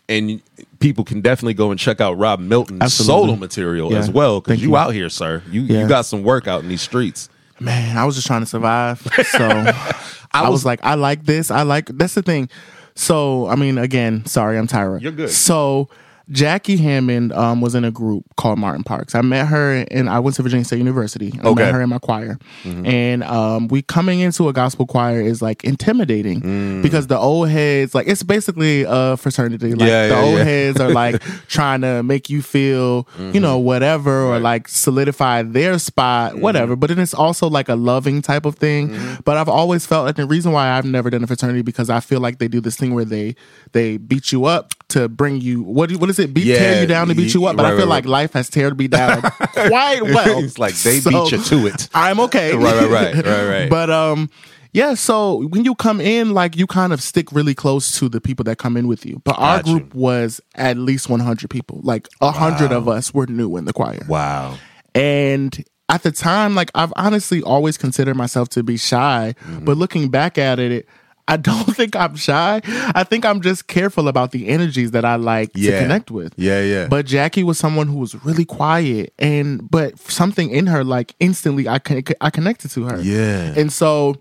[0.09, 0.41] and
[0.79, 3.27] people can definitely go and check out Rob Milton's Absolutely.
[3.27, 3.99] solo material Yeah.
[3.99, 4.77] as well because you, you.
[4.77, 5.41] out here, sir.
[5.49, 7.29] You you got some work out in these streets.
[7.59, 8.99] Man, I was just trying to survive.
[9.31, 9.47] So
[10.31, 11.49] I, was, like, I like this.
[11.49, 12.49] I like that's the thing.
[12.97, 14.99] So I mean, again, sorry, I'm Tyra.
[14.99, 15.29] You're good.
[15.29, 15.87] So
[16.29, 19.15] Jackie Hammond um, was in a group called Martin Parks.
[19.15, 21.31] I met her and I went to Virginia State University.
[21.41, 21.63] I Okay.
[21.63, 22.37] met her in my choir.
[22.65, 26.81] And um, we coming into a gospel choir is like intimidating Mm.
[26.81, 29.73] because the old heads, like it's basically a fraternity.
[29.73, 30.43] Like Yeah, the yeah, old yeah.
[30.43, 35.79] heads are like trying to make you feel, you know, whatever, or like solidify their
[35.79, 36.75] spot, whatever.
[36.75, 38.95] But then it's also like a loving type of thing.
[39.23, 41.99] But I've always felt like the reason why I've never done a fraternity because I
[42.01, 43.35] feel like they do this thing where they
[43.71, 46.33] they beat you up to bring you what what is it?
[46.33, 47.57] Beat tear you down to beat you up.
[47.57, 48.11] But right, I feel right, like right.
[48.11, 49.21] life has teared me down
[49.53, 50.43] quite well.
[50.43, 51.89] It's like they So, beat you to it.
[51.93, 52.55] I'm okay.
[52.55, 53.69] Right, right, right, right, right.
[53.69, 54.29] But um,
[54.71, 54.93] yeah.
[54.93, 58.43] So when you come in, like you kind of stick really close to the people
[58.45, 59.21] that come in with you.
[59.25, 61.81] But our group was at least 100 people.
[61.83, 64.05] Like a hundred of us were new in the choir.
[64.07, 64.57] Wow.
[64.95, 69.65] And at the time, like I've honestly always considered myself to be shy, Mm-hmm.
[69.65, 70.87] but looking back at it.
[71.27, 72.61] I don't think I'm shy.
[72.95, 75.71] I think I'm just careful about the energies that I like Yeah.
[75.71, 76.33] to connect with.
[76.37, 76.87] Yeah, yeah.
[76.87, 81.67] But Jackie was someone who was really quiet, and but something in her, like instantly,
[81.67, 83.01] I con- I connected to her.
[83.01, 83.53] Yeah.
[83.57, 84.15] and so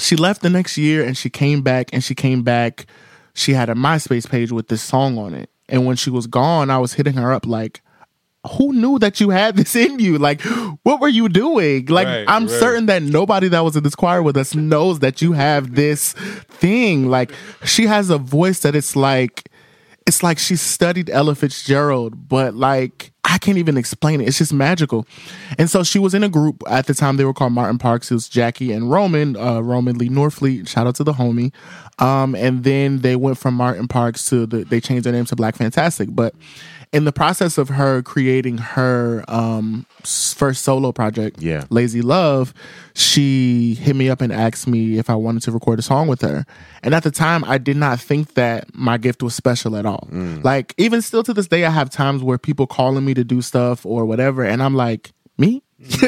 [0.00, 2.86] she left the next year, and she came back, and she came back.
[3.34, 6.70] She had a MySpace page with this song on it, and when she was gone,
[6.70, 7.80] I was hitting her up like,
[8.56, 10.18] "Who knew that you had this in you?
[10.18, 10.40] Like,
[10.82, 11.86] what were you doing?
[11.86, 12.60] Like, Right, I'm right.
[12.60, 16.12] certain that nobody that was in this choir with us knows that you have this
[16.12, 17.08] thing.
[17.08, 17.32] Like,
[17.64, 19.44] she has a voice that it's like."
[20.06, 24.28] it's like she studied Ella Fitzgerald, but like I can't even explain it.
[24.28, 25.06] It's just magical.
[25.58, 27.18] And so she was in a group at the time.
[27.18, 28.10] They were called Martin Parks.
[28.10, 30.66] It was Jackie and Roman, uh, Roman Lee Norfleet.
[30.66, 31.52] Shout out to the homie.
[31.98, 34.64] Um, and then they went from Martin Parks to the.
[34.64, 36.08] They changed their name to Black Fantastic.
[36.10, 36.34] But
[36.92, 41.64] in the process of her creating her um, first solo project, Yeah.
[41.70, 42.54] Lazy Love,
[42.94, 46.22] she hit me up and asked me if I wanted to record a song with
[46.22, 46.44] her.
[46.82, 50.08] And at the time, I did not think that my gift was special at all.
[50.10, 50.42] Mm.
[50.44, 53.42] Like, even still to this day, I have times where people calling me to do
[53.42, 55.62] stuff or whatever, and I'm like, me?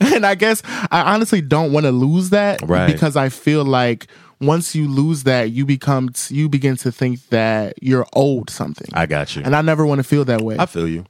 [0.00, 2.68] and I guess I honestly don't want to lose that Mm.
[2.68, 2.92] Right.
[2.92, 4.08] because I feel like
[4.40, 8.88] once you lose that, you become you begin to think that you're owed something.
[8.92, 9.42] I got you.
[9.44, 10.56] and I never want to feel that way.
[10.58, 11.04] I feel you.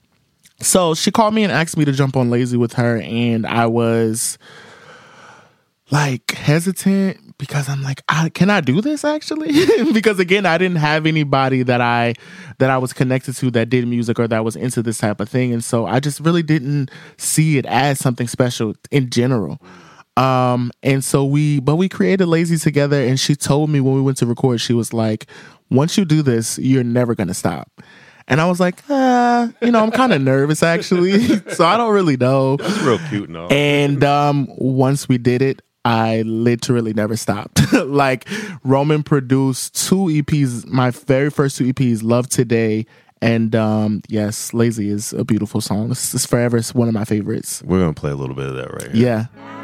[0.61, 3.67] So she called me and asked me to jump on Lazy with her, and I
[3.67, 4.39] was
[5.91, 9.53] like hesitant because I'm like, I, can I do this actually?
[9.93, 12.15] because again, I didn't have anybody that I
[12.59, 15.29] that I was connected to that did music or that was into this type of
[15.29, 19.61] thing, and so I just really didn't see it as something special in general.
[20.17, 24.01] Um, and so we, but we created Lazy together, and she told me when we
[24.01, 25.27] went to record, she was like,
[25.71, 27.71] once you do this, you're never gonna stop.
[28.29, 31.93] And I was like, uh, you know, I'm kind of nervous actually, so I don't
[31.93, 32.57] really know.
[32.59, 33.53] It's real cute and all.
[33.53, 37.73] And um, once we did it, I literally never stopped.
[37.87, 38.29] like
[38.65, 42.87] Roman produced two EPs, my very first two EPs, Love Today.
[43.23, 45.93] And um, yes, Lazy is a beautiful song.
[45.93, 47.63] It's, it's forever it's one of my favorites.
[47.65, 49.29] We're gonna play a little bit of that right here.
[49.37, 49.56] Yeah.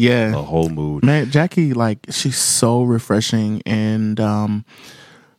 [0.00, 0.34] Yeah.
[0.34, 1.04] A whole mood.
[1.04, 4.64] Man, Jackie, like she's so refreshing, and um,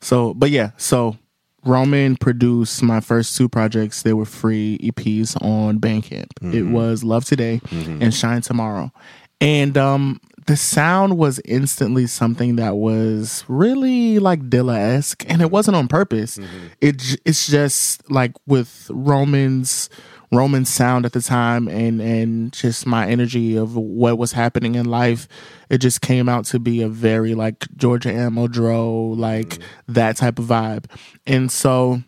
[0.02, 1.18] so but yeah, so
[1.66, 4.04] Roman produced my first two projects.
[4.04, 6.54] They were free EPs on Bandcamp.
[6.54, 8.92] It was Love Today and Shine Tomorrow,
[9.40, 15.52] and um, the sound was instantly something that was really like Dilla esque, and it
[15.52, 16.40] wasn't on purpose.
[16.82, 19.90] It it's just like with Roman's
[20.32, 24.86] Roman sound at the time and and just my energy of what was happening in
[24.86, 25.28] life,
[25.70, 29.94] it just came out to be a very like Georgia Anne Muldrow, like mm-hmm.
[29.94, 30.86] that type of vibe.
[31.28, 32.02] And so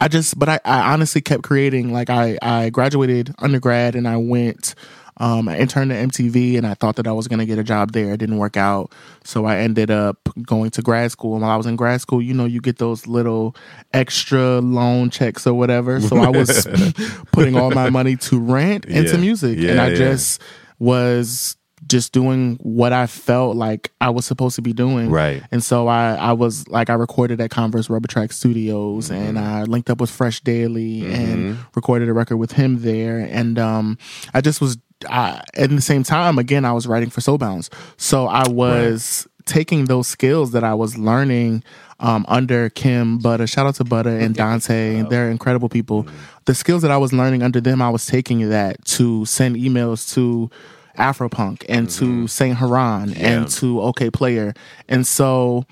[0.00, 1.92] I just but I, I honestly kept creating.
[1.92, 4.74] Like I, I graduated undergrad and I went
[5.18, 7.92] um I interned at MTV and I thought that I was gonna get a job
[7.92, 8.12] there.
[8.12, 8.92] It didn't work out.
[9.22, 11.34] So I ended up going to grad school.
[11.34, 13.54] And while I was in grad school, you know, you get those little
[13.92, 16.00] extra loan checks or whatever.
[16.00, 16.66] So I was
[17.32, 19.58] putting all my money to rent and to music.
[19.58, 19.96] Yeah, and I yeah.
[19.96, 20.42] just
[20.78, 21.56] was
[21.86, 25.10] just doing what I felt like I was supposed to be doing.
[25.10, 25.42] Right.
[25.52, 29.14] And so I, I was like, I recorded at Converse Rubber Track Studios Mm-hmm.
[29.22, 33.18] and I linked up with Fresh Daily and recorded a record with him there.
[33.18, 33.98] And um,
[34.32, 34.78] I just was,
[35.08, 37.72] I, at the same time, again, I was writing for SoulBounce.
[37.96, 41.62] So I was taking those skills that I was learning
[42.00, 46.04] um, under Kim Butter, shout out to Butter and Dante, and they're incredible people.
[46.04, 46.16] Mm-hmm.
[46.46, 50.12] The skills that I was learning under them, I was taking that to send emails
[50.14, 50.50] to
[50.98, 53.20] Afropunk and to Saint Heron Mm-hmm.
[53.20, 53.28] Yeah.
[53.28, 54.56] and to OkayPlayer.
[54.88, 55.64] And so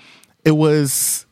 [0.45, 1.25] it was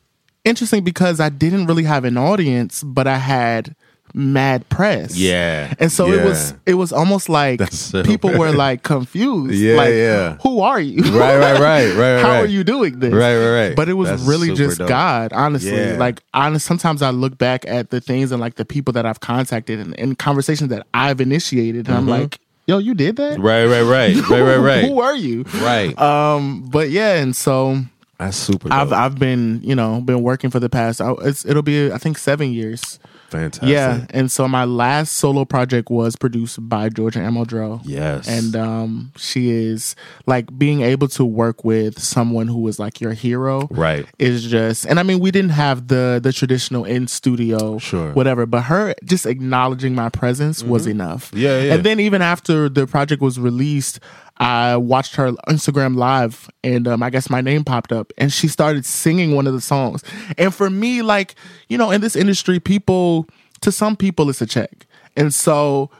[0.44, 3.76] interesting because I didn't really have an audience, but I had
[4.14, 5.16] mad press.
[5.16, 5.74] Yeah.
[5.80, 9.56] And so it was it was almost like so people were like confused.
[9.56, 10.38] Yeah, like, yeah.
[10.44, 11.02] Who are you?
[11.18, 12.44] Right, right, right, right, How right.
[12.44, 13.14] are you doing this?
[13.14, 13.76] Right, right, right.
[13.76, 14.90] But it was That's really just dope.
[14.90, 15.76] God, honestly.
[15.76, 15.98] Yeah.
[15.98, 19.20] Like honest sometimes I look back at the things and like the people that I've
[19.20, 23.34] contacted and, and conversations that I've initiated and I'm like, yo, you did that?
[23.34, 23.42] Mm-hmm.
[23.42, 24.16] Right, right, right.
[24.30, 24.86] Right, right, right.
[24.86, 25.44] Who are you?
[25.62, 25.98] right.
[26.00, 27.82] Um, but yeah, and so
[28.18, 28.78] That's super dope.
[28.78, 32.18] I've I've been you know been working for the past it's, it'll be I think
[32.18, 33.00] seven years.
[33.32, 33.70] Fantastic.
[33.70, 37.82] Yeah, and so my last solo project was produced by Georgia Anne Muldrow.
[37.84, 38.28] Yes.
[38.28, 39.96] and um, she is
[40.28, 43.68] like being able to work with someone who is like your hero.
[43.72, 44.06] Right.
[44.20, 48.12] is just, and I mean we didn't have the the traditional in studio, Sure.
[48.14, 51.32] whatever, but her just acknowledging my presence was enough.
[51.32, 51.38] Mm-hmm.
[51.40, 51.74] Yeah, yeah.
[51.76, 54.00] And then even after the project was released.
[54.38, 58.48] I watched her Instagram live and um, I guess my name popped up and she
[58.48, 60.04] started singing one of the songs.
[60.38, 61.36] And for me, like,
[61.70, 63.28] you know, in this industry, people,
[63.62, 64.88] to some people, it's a check.
[65.16, 65.92] And so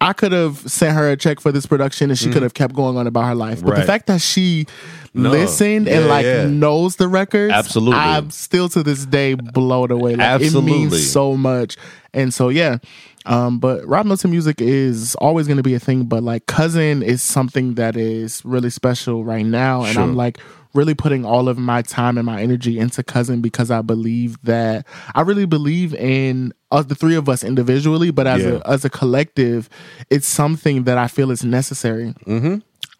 [0.00, 2.74] I could have sent her a check for this production and she could have kept
[2.74, 3.62] going on about her life.
[3.62, 3.86] But the Mm-hmm.
[3.86, 4.66] Fact that she
[5.12, 5.30] No.
[5.30, 6.46] listened and like yeah.
[6.46, 7.94] knows the records, Absolutely.
[7.98, 10.12] I'm still to this day blown away.
[10.12, 10.72] Like, It Absolutely.
[10.72, 11.76] means so much.
[12.14, 12.78] And so, yeah.
[13.26, 16.04] Um, but Rob Milton music is always going to be a thing.
[16.04, 19.82] But like Cousin is something that is really special right now.
[19.82, 20.02] And Sure.
[20.02, 20.38] I'm like
[20.74, 24.86] really putting all of my time and my energy into Cousin because I believe that
[25.14, 28.60] I really believe in us, the three of us individually, but as Yeah.
[28.64, 29.68] a as a collective,
[30.10, 32.56] it's something that I feel is necessary Mm-hmm.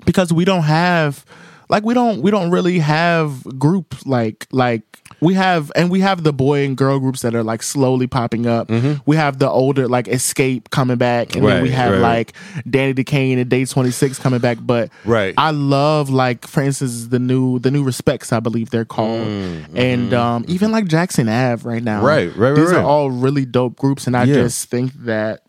[0.07, 1.25] because we don't have
[1.69, 4.83] like we don't we don't really have groups like like
[5.21, 8.47] we have and we have the boy and girl groups that are like slowly popping
[8.47, 8.71] up.
[9.07, 11.77] We have the older like Xscape coming back, and then we Mm-hmm.
[11.77, 12.01] Have right.
[12.01, 12.33] like
[12.69, 14.59] Danity Kane and Day26 coming back.
[14.61, 15.35] But Right.
[15.39, 19.27] I love like for instance the new the new Respects I believe they're called,
[19.75, 21.99] and um, even like Jackson Ave right now.
[21.99, 22.07] Mm-hmm.
[22.07, 22.79] Right, right, right, These right.
[22.81, 24.35] are all really dope groups, and I Yeah.
[24.35, 25.41] just think that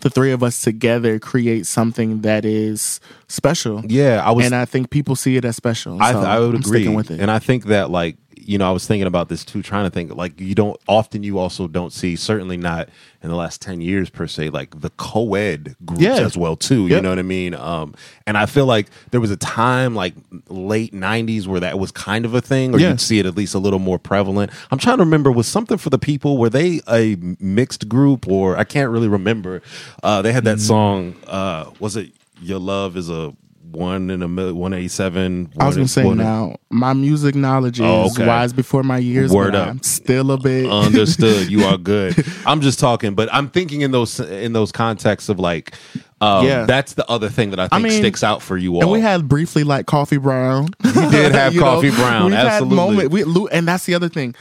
[0.00, 3.82] the three of us together create something that is special.
[3.86, 6.02] Yeah, I was and I think people see it as special.
[6.02, 7.20] I, so I would I'm agree with it.
[7.20, 8.16] and i think that like
[8.46, 11.22] you know i was thinking about this too trying to think like you don't often
[11.22, 12.88] you also don't see certainly not
[13.22, 16.18] in the last 10 years per se like the co-ed groups Yeah.
[16.20, 17.94] as well too you know what i mean um
[18.26, 20.14] and i feel like there was a time like
[20.48, 22.90] late 90s where that was kind of a thing or Yeah.
[22.90, 25.78] you'd see it at least a little more prevalent i'm trying to remember was something
[25.78, 29.62] for the people were they a mixed group or i can't really remember
[30.02, 30.66] uh they had that Mm.
[30.66, 33.34] song uh was it your love is a
[33.74, 35.52] one in a million, one eighty seven.
[35.58, 38.26] I was gonna say now, my music knowledge is Oh, okay.
[38.26, 39.30] wise before my years.
[39.32, 39.68] Word but up.
[39.68, 41.50] I'm still a bit Understood.
[41.50, 42.14] You are good.
[42.46, 45.74] I'm just talking, but I'm thinking in those in those contexts of like,
[46.20, 46.64] um, Yeah.
[46.64, 48.82] that's the other thing that I I think mean, sticks out for you all.
[48.82, 50.68] And we had briefly like Koffee Brown.
[50.84, 52.76] We did have Koffee Brown, We've absolutely.
[52.78, 54.34] Had moment, we, and that's the other thing.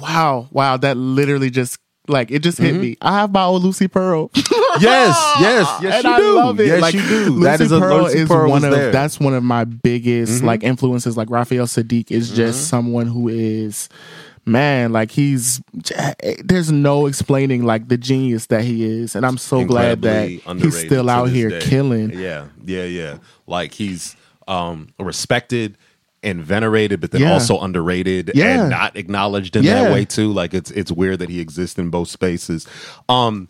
[0.00, 1.78] Wow, wow, that literally just
[2.08, 2.96] like it just hit me.
[3.00, 4.28] I have my old Lucy Pearl.
[4.30, 4.80] Mm-hmm.
[4.82, 6.34] yes, yes, yes, and you I do.
[6.36, 6.66] love it.
[6.66, 7.24] Yes, like, you do.
[7.30, 8.84] Lucy That is a- Pearl Lucy is Pearl one of there.
[8.84, 8.92] Mm-hmm.
[8.92, 11.16] that's one of my biggest like influences.
[11.16, 13.88] Like Raphael Saadiq is just someone who is
[14.46, 15.62] man like he's
[16.44, 20.78] there's no explaining like the genius that he is and i'm so glad that he's
[20.78, 21.60] still out here day.
[21.60, 23.18] killing Yeah, yeah, yeah.
[23.46, 25.78] Like he's um respected
[26.24, 27.32] and venerated, but then Yeah.
[27.34, 28.60] also underrated Yeah.
[28.62, 29.84] and not acknowledged in Yeah.
[29.84, 30.32] that way too.
[30.32, 32.66] Like it's it's weird that he exists in both spaces.
[33.08, 33.48] Um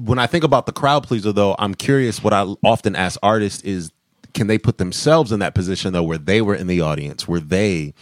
[0.00, 3.62] when I think about the crowd pleaser though, I'm curious what I often ask artists
[3.62, 3.90] is
[4.34, 7.40] can they put themselves in that position though where they were in the audience, where
[7.40, 7.94] they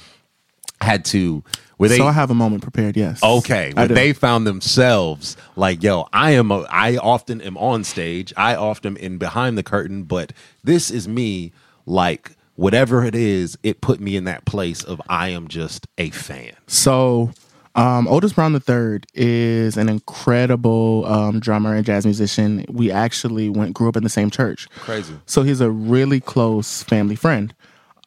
[0.82, 1.42] had to
[1.78, 5.82] where they so i have a moment prepared yes Okay, where they found themselves like,
[5.82, 6.50] yo, I am.
[6.50, 8.32] A, I often am on stage.
[8.36, 10.32] I often am behind the curtain, but
[10.64, 11.52] this is me.
[11.86, 16.10] Like whatever it is, it put me in that place of I am just a
[16.10, 16.52] fan.
[16.66, 17.30] So,
[17.76, 22.64] um, Otis Brown III is an incredible um, drummer and jazz musician.
[22.70, 24.68] We actually went grew up in the same church.
[24.76, 25.14] Crazy.
[25.26, 27.54] So he's a really close family friend.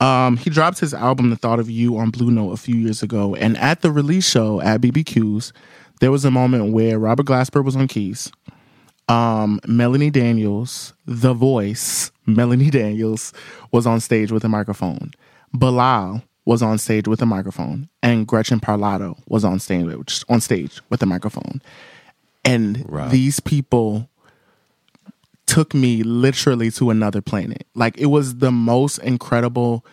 [0.02, 3.04] Um, he dropped his album "The Thought of You" on Blue Note a few years
[3.04, 5.54] ago, and at the release show at BBQ's,
[6.00, 8.32] there was a moment where Robert Glasper was on keys.
[9.10, 13.34] Um, Melanie Daniels, the voice, Melanie Daniels,
[13.72, 15.12] was on stage with a microphone.
[15.54, 20.82] Bilal was on stage with a microphone, and Gretchen Parlato was on stage on stage
[20.90, 21.62] with a microphone.
[22.46, 23.12] And Right.
[23.12, 24.10] these people
[25.46, 27.66] took me literally to another planet.
[27.76, 29.84] Like it was the most incredible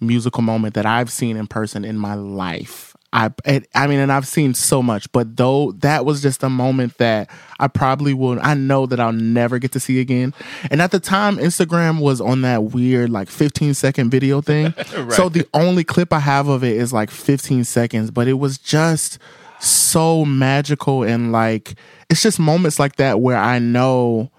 [0.00, 2.93] musical moment that I've seen in person in my life.
[3.14, 6.50] I it, I mean and I've seen so much, but though that was just a
[6.50, 10.34] moment that I probably will I know that I'll never get to see again.
[10.68, 14.74] And at the time Instagram was on that weird like 15 second video thing.
[15.10, 18.58] So the only clip I have of it is like 15 seconds, but it was
[18.58, 19.18] just
[19.60, 21.74] so magical and like
[22.10, 24.30] it's just moments like that where I know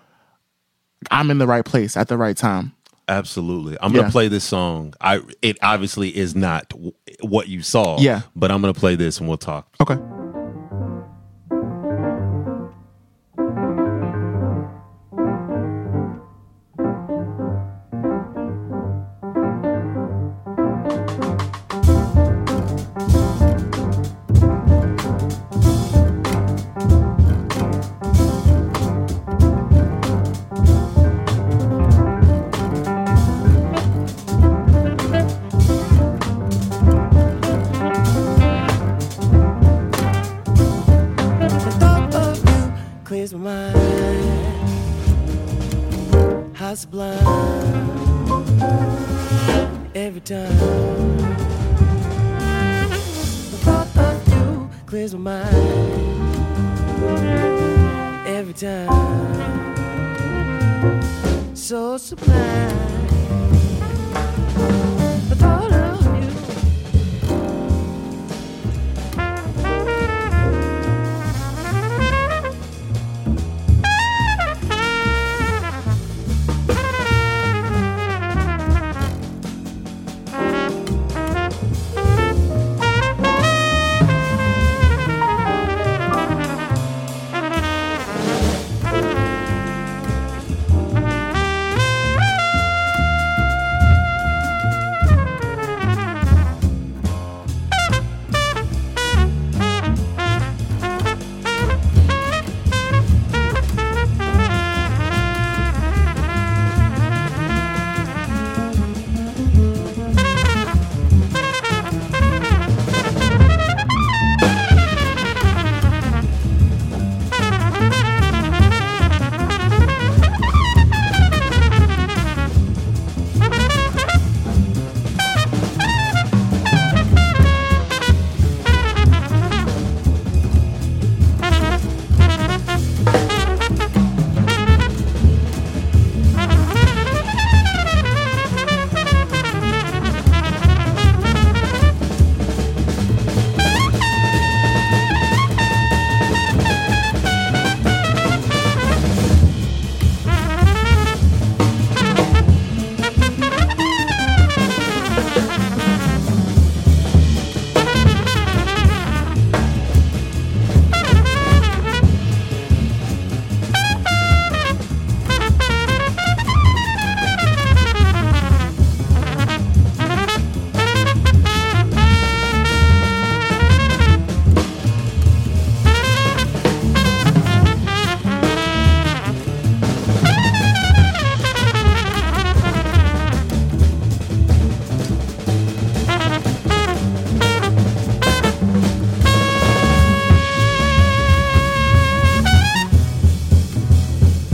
[1.12, 2.75] I'm in the right place at the right time.
[3.08, 3.78] Absolutely.
[3.82, 4.12] I'm gonna Yeah.
[4.12, 4.94] play this song.
[5.00, 6.92] I it obviously is not w-
[7.22, 8.00] what you saw.
[8.00, 8.22] Yeah.
[8.36, 9.68] But I'm gonna play this and we'll talk.
[9.82, 9.98] Okay.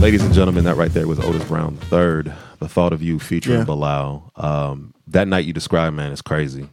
[0.02, 2.34] Ladies and gentlemen, that right there was Otis Brown third.
[2.58, 3.64] The thought of you featuring Yeah.
[3.64, 4.32] Bilal.
[4.34, 6.68] Um, that night you described, man, is crazy.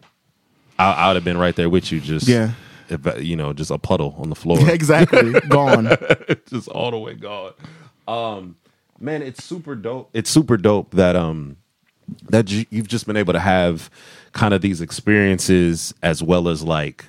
[0.80, 2.53] I, I would have been right there with you, just Yeah.
[2.89, 5.39] if, uh, you know, just a puddle on the floor, exactly.
[5.41, 5.95] Gone.
[6.49, 7.53] just all the way gone.
[8.07, 8.56] Um,
[8.99, 10.10] man, it's super dope.
[10.14, 11.57] It's super dope that um
[12.30, 13.91] that you've just been able to have
[14.31, 17.06] kind of these experiences as well as like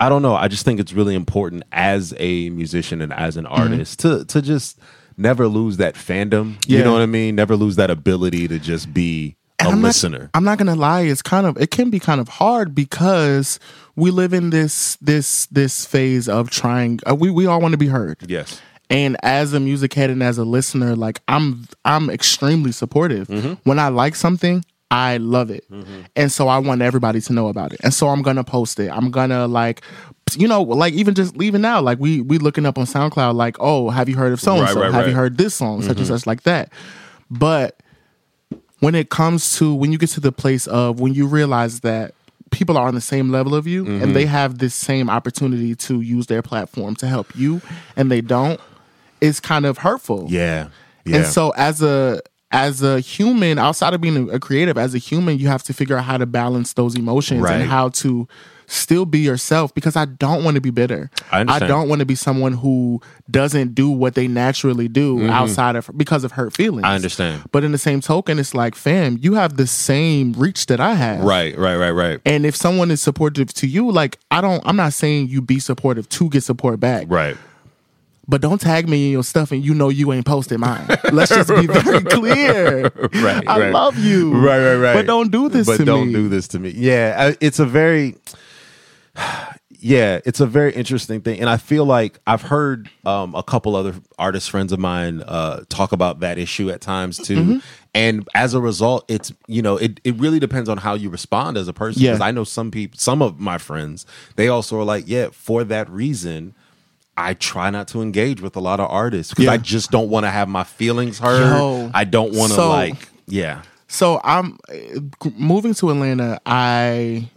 [0.00, 0.34] I don't know.
[0.36, 3.54] I just think it's really important as a musician and as an Mm-hmm.
[3.62, 4.78] artist to to just
[5.16, 6.56] never lose that fandom.
[6.68, 7.34] You know what I mean?
[7.34, 10.18] Never lose that ability to just be a And I'm listener.
[10.20, 11.00] Not, I'm not gonna lie.
[11.02, 13.58] It's kind of it can be kind of hard because
[13.96, 17.00] we live in this this this phase of trying.
[17.08, 18.18] Uh, we we all want to be heard.
[18.28, 18.60] yes.
[18.90, 23.28] And as a music head and as a listener, like I'm I'm extremely supportive.
[23.28, 23.54] Mm-hmm.
[23.64, 25.64] When I like something, I love it.
[26.16, 27.80] And so I want everybody to know about it.
[27.82, 28.90] And so I'm gonna post it.
[28.90, 29.82] I'm gonna like
[30.36, 33.56] you know, like even just leaving now, like we we looking up on SoundCloud, like,
[33.60, 34.80] oh, have you heard of so and so?
[34.82, 35.80] right, Have you heard this song?
[35.82, 36.70] Such and such like that.
[37.30, 37.80] But
[38.80, 42.14] when it comes to when you get to the place of when you realize that
[42.50, 44.02] people are on the same level of you Mm-hmm.
[44.02, 47.60] and they have this same opportunity to use their platform to help you
[47.96, 48.58] and they don't
[49.20, 50.68] it's kind of hurtful Yeah.
[51.04, 51.16] Yeah.
[51.16, 55.38] and so as a as a human outside of being a, creative as a human
[55.38, 57.60] you have to figure out how to balance those emotions Right.
[57.60, 58.26] and how to
[58.70, 61.10] still be yourself because I don't want to be bitter.
[61.32, 61.68] I understand.
[61.68, 63.00] don't want to be someone who
[63.30, 66.82] doesn't do what they naturally do outside of because of hurt feelings.
[66.82, 66.92] Mm-hmm.
[66.92, 67.44] I understand.
[67.50, 70.94] But in the same token, it's like, fam, you have the same reach that I
[70.94, 71.24] have.
[71.24, 72.20] right, right, right, right.
[72.26, 75.60] And if someone is supportive to you, like I don't I'm not saying you be
[75.60, 77.06] supportive to get support back.
[77.08, 77.38] Right.
[78.30, 80.86] But don't tag me in your stuff and you know you ain't posted mine.
[81.12, 82.82] Let's just be very clear.
[83.22, 83.72] Right, I right.
[83.72, 84.34] love you.
[84.34, 84.92] Right, right, right.
[84.92, 86.12] But don't do this but to don't me.
[86.12, 86.68] do this to me.
[86.68, 88.16] Yeah, it's a very,
[89.80, 93.74] yeah, it's a very interesting thing, and I feel like I've heard um, a couple
[93.74, 97.36] other artist friends of mine uh, talk about that issue at times too.
[97.36, 97.58] Mm-hmm.
[97.94, 101.56] And as a result, it's you know it, it really depends on how you respond
[101.56, 102.02] as a person.
[102.02, 102.10] Yeah.
[102.10, 104.04] Because I know some people, some of my friends,
[104.36, 106.54] they also are like, yeah, for that reason.
[107.18, 109.52] I try not to engage with a lot of artists because Yeah.
[109.52, 111.40] I just don't want to have my feelings hurt.
[111.58, 111.90] Yo.
[111.92, 113.62] I don't want to So- like, yeah.
[113.88, 114.58] So I'm
[115.36, 116.38] moving to Atlanta.
[116.46, 117.28] I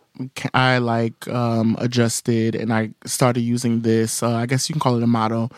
[0.53, 4.21] I like um, adjusted and I started using this.
[4.21, 5.49] Uh, I guess you can call it a motto,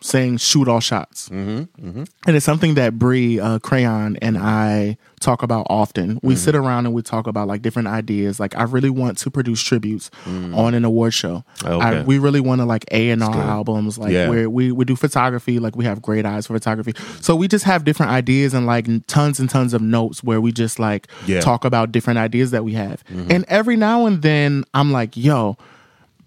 [0.00, 5.42] saying "shoot all shots." Mm-hmm, And it's something that Bree uh, Crayon and I talk
[5.42, 6.20] about often.
[6.22, 8.38] We sit around and we talk about like different ideas.
[8.38, 11.44] Like I really want to produce tributes on an award show.
[11.64, 11.98] Okay.
[11.98, 13.98] I, we really want to like A and R albums.
[13.98, 14.28] Like Yeah.
[14.28, 15.58] where we we do photography.
[15.58, 16.92] Like we have great eyes for photography.
[17.20, 20.52] So we just have different ideas and like tons and tons of notes where we
[20.52, 21.40] just like Yeah.
[21.40, 23.02] talk about different ideas that we have.
[23.28, 25.56] And every now and then I'm like, yo,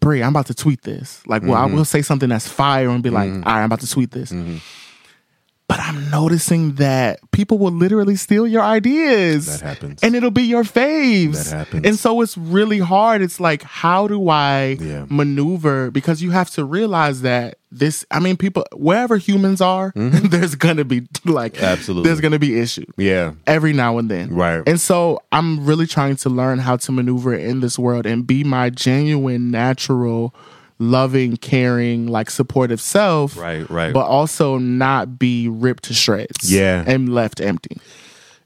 [0.02, 1.26] Brie, I'm about to tweet this.
[1.26, 1.76] Like, well, I mm-hmm.
[1.78, 3.44] will say something that's fire and be like, mm-hmm.
[3.48, 4.32] all right, I'm about to tweet this.
[4.32, 4.58] Mm-hmm.
[5.72, 9.62] But I'm noticing that people will literally steal your ideas.
[9.62, 10.00] That happens.
[10.04, 11.50] And it'll be your faves.
[11.50, 11.86] That happens.
[11.88, 13.22] And so it's really hard.
[13.22, 15.06] It's like, how do I Yeah.
[15.10, 15.90] maneuver?
[15.92, 20.76] Because you have to realize that this, I mean, people, wherever humans are, there's going
[20.76, 21.64] to be like, Mm-hmm.
[21.66, 22.10] Absolutely.
[22.10, 23.32] there's going to be issue Yeah.
[23.48, 24.36] every now and then.
[24.36, 24.62] Right.
[24.68, 28.44] And so I'm really trying to learn how to maneuver in this world and be
[28.44, 30.36] my genuine, natural,
[30.82, 33.38] loving, caring, like supportive self.
[33.38, 33.94] Right, right.
[33.94, 36.52] But also not be ripped to shreds.
[36.52, 36.84] Yeah.
[36.86, 37.78] And left empty.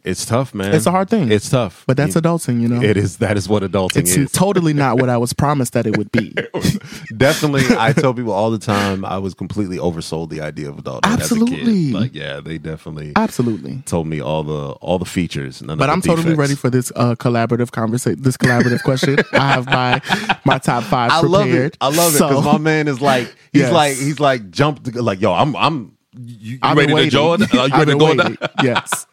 [0.06, 0.74] It's tough, man.
[0.76, 1.32] It's a hard thing.
[1.32, 1.84] It's tough.
[1.88, 2.82] But that's adulting, you know?
[2.82, 3.18] It is.
[3.18, 4.32] That is what adulting It's is.
[4.32, 6.36] totally not what I was promised that it would be.
[7.18, 9.04] Definitely, I tell people all the time.
[9.06, 11.06] I was completely oversold the idea of adulthood.
[11.06, 11.92] As a Absolutely.
[11.92, 13.82] Like, yeah, they definitely Absolutely.
[13.86, 15.62] told me all the all the features.
[15.62, 18.22] None But I'm totally ready for this uh, collaborative conversation.
[18.22, 19.18] This collaborative question.
[19.34, 20.02] I have my
[20.46, 21.32] my top five I prepared.
[21.32, 21.78] love it.
[21.82, 23.72] I love it So- because my man is like he's Yes.
[23.74, 25.34] like he's like jumped like yo.
[25.34, 27.44] I'm I'm you, you ready been to join?
[27.44, 28.38] Are you ready to go waiting.
[28.64, 29.08] Yes.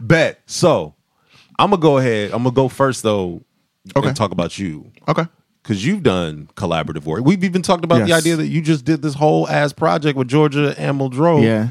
[0.00, 0.40] Bet.
[0.46, 0.94] So
[1.58, 2.32] I'm gonna go ahead.
[2.32, 3.42] I'm gonna go first though.
[3.96, 4.08] Okay.
[4.08, 4.90] And talk about you.
[5.08, 5.24] Okay.
[5.62, 7.24] because you've done collaborative work.
[7.24, 10.28] We've even talked about the idea that you just did this whole ass project with
[10.28, 11.42] Georgia Anne Muldrow.
[11.42, 11.68] Yeah.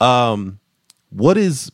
[0.00, 0.58] Um,
[1.10, 1.70] What is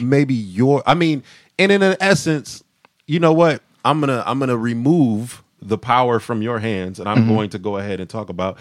[0.00, 0.82] maybe your?
[0.86, 1.24] I mean,
[1.58, 2.62] and in an essence,
[3.06, 3.62] you know what?
[3.84, 7.28] I'm gonna I'm gonna remove the power from your hands, and I'm Mm-hmm.
[7.34, 8.56] going to go ahead and talk about.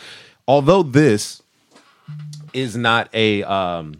[0.48, 1.43] Although this
[2.53, 3.95] is not a um,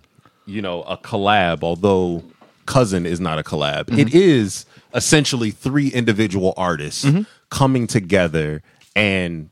[0.45, 2.23] you know a collab, although
[2.65, 3.99] cousin is not a collab, Mm-hmm.
[3.99, 7.21] it is essentially three individual artists Mm-hmm.
[7.49, 8.61] coming together
[8.95, 9.49] and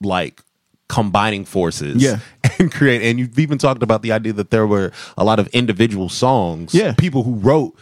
[0.00, 0.42] like
[0.88, 2.18] combining forces Yeah.
[2.58, 5.46] and create and you've even talked about the idea that there were a lot of
[5.48, 6.92] individual songs Yeah.
[6.98, 7.74] people who wrote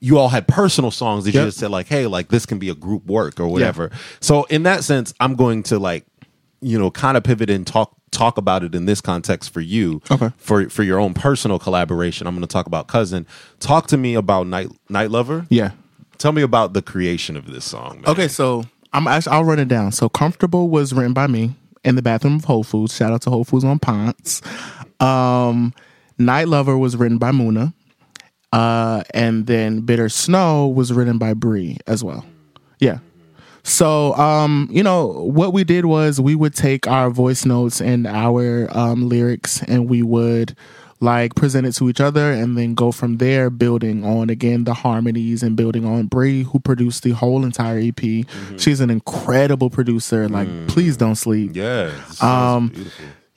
[0.00, 2.68] you all had personal songs that you just said like hey like this can be
[2.68, 3.90] a group work or whatever
[4.20, 6.04] so in that sense i'm going to like
[6.60, 10.00] you know, kind of pivot and talk talk about it in this context for you.
[10.10, 10.30] Okay.
[10.38, 13.26] For for your own personal collaboration, I'm going to talk about cousin.
[13.60, 15.46] Talk to me about night night lover.
[15.50, 15.72] Yeah.
[16.18, 18.00] Tell me about the creation of this song.
[18.00, 18.10] Man.
[18.10, 19.92] Okay, so I'm actually, I'll run it down.
[19.92, 21.54] So comfortable was written by me
[21.84, 22.94] in the bathroom of Whole Foods.
[22.96, 24.40] Shout out to Whole Foods on Ponce.
[24.98, 25.74] Um,
[26.18, 27.74] Night Lover was written by Muna.
[28.52, 32.24] Uh, and then Bitter Snow was written by Bree as well.
[32.78, 32.98] Yeah.
[33.66, 38.06] So, um, you know, what we did was we would take our voice notes and
[38.06, 40.56] our um, lyrics and we would
[41.00, 44.72] like present it to each other and then go from there, building on again the
[44.72, 48.24] harmonies and building on Bree, who produced the whole entire EP.
[48.56, 50.28] She's an incredible producer.
[50.28, 51.50] Like, please don't sleep.
[51.54, 51.86] Yeah.
[52.08, 52.72] this Um.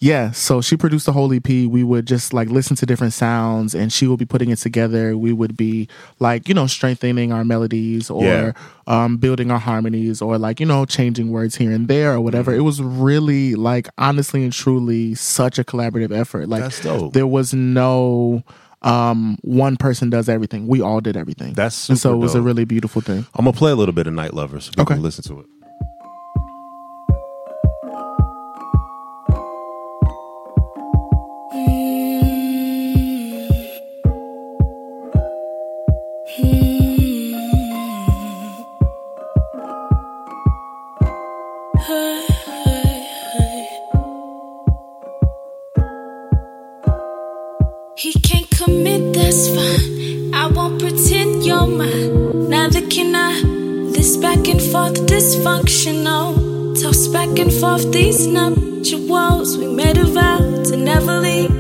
[0.02, 1.46] Yeah, so she produced the whole EP.
[1.48, 5.18] We would just like listen to different sounds and she would be putting it together.
[5.18, 5.90] We would be
[6.20, 8.52] like, you know, strengthening our melodies or Yeah.
[8.88, 12.52] um, building our harmonies or like, you know, changing words here and there or whatever.
[12.52, 12.62] Mm-hmm.
[12.62, 16.48] It was really like honestly and truly such a collaborative effort.
[16.48, 17.12] Like dope.
[17.12, 18.44] there was no
[18.82, 20.68] um one person does everything.
[20.68, 21.56] We all did everything.
[21.56, 23.26] That's and so it was a really beautiful thing.
[23.36, 24.94] I'm gonna play a little bit of Night Lover so people Okay.
[24.94, 25.46] can listen to it.
[57.12, 59.58] Back and forth these nuptials.
[59.58, 61.52] We made a vow to never leave.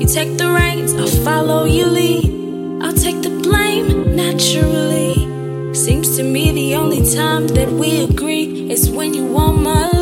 [0.00, 2.82] You take the reins, I'll follow your lead.
[2.82, 5.74] I'll take the blame naturally.
[5.74, 9.99] Seems to me the only time that we agree is when you want my love.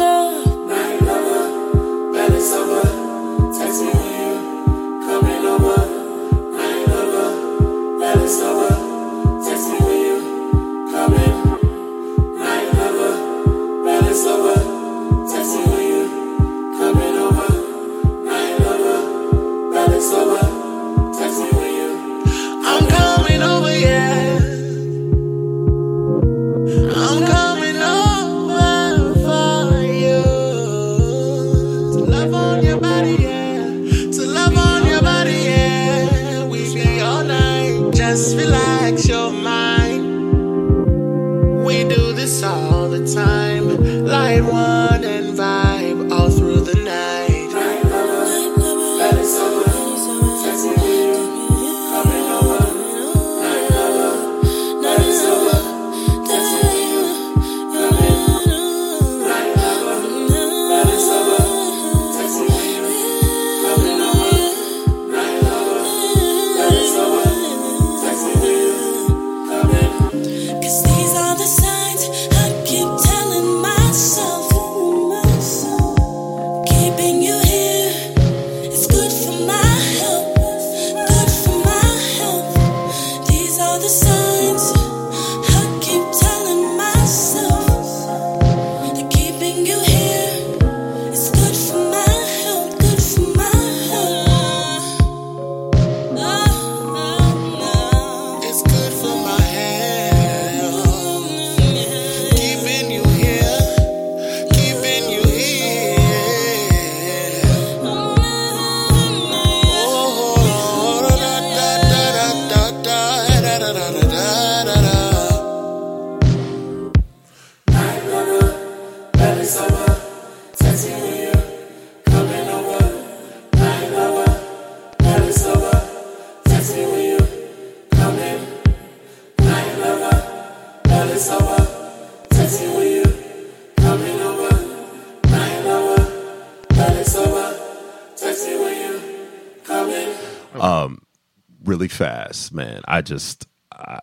[141.98, 142.80] Fast, man.
[142.86, 143.98] I just I,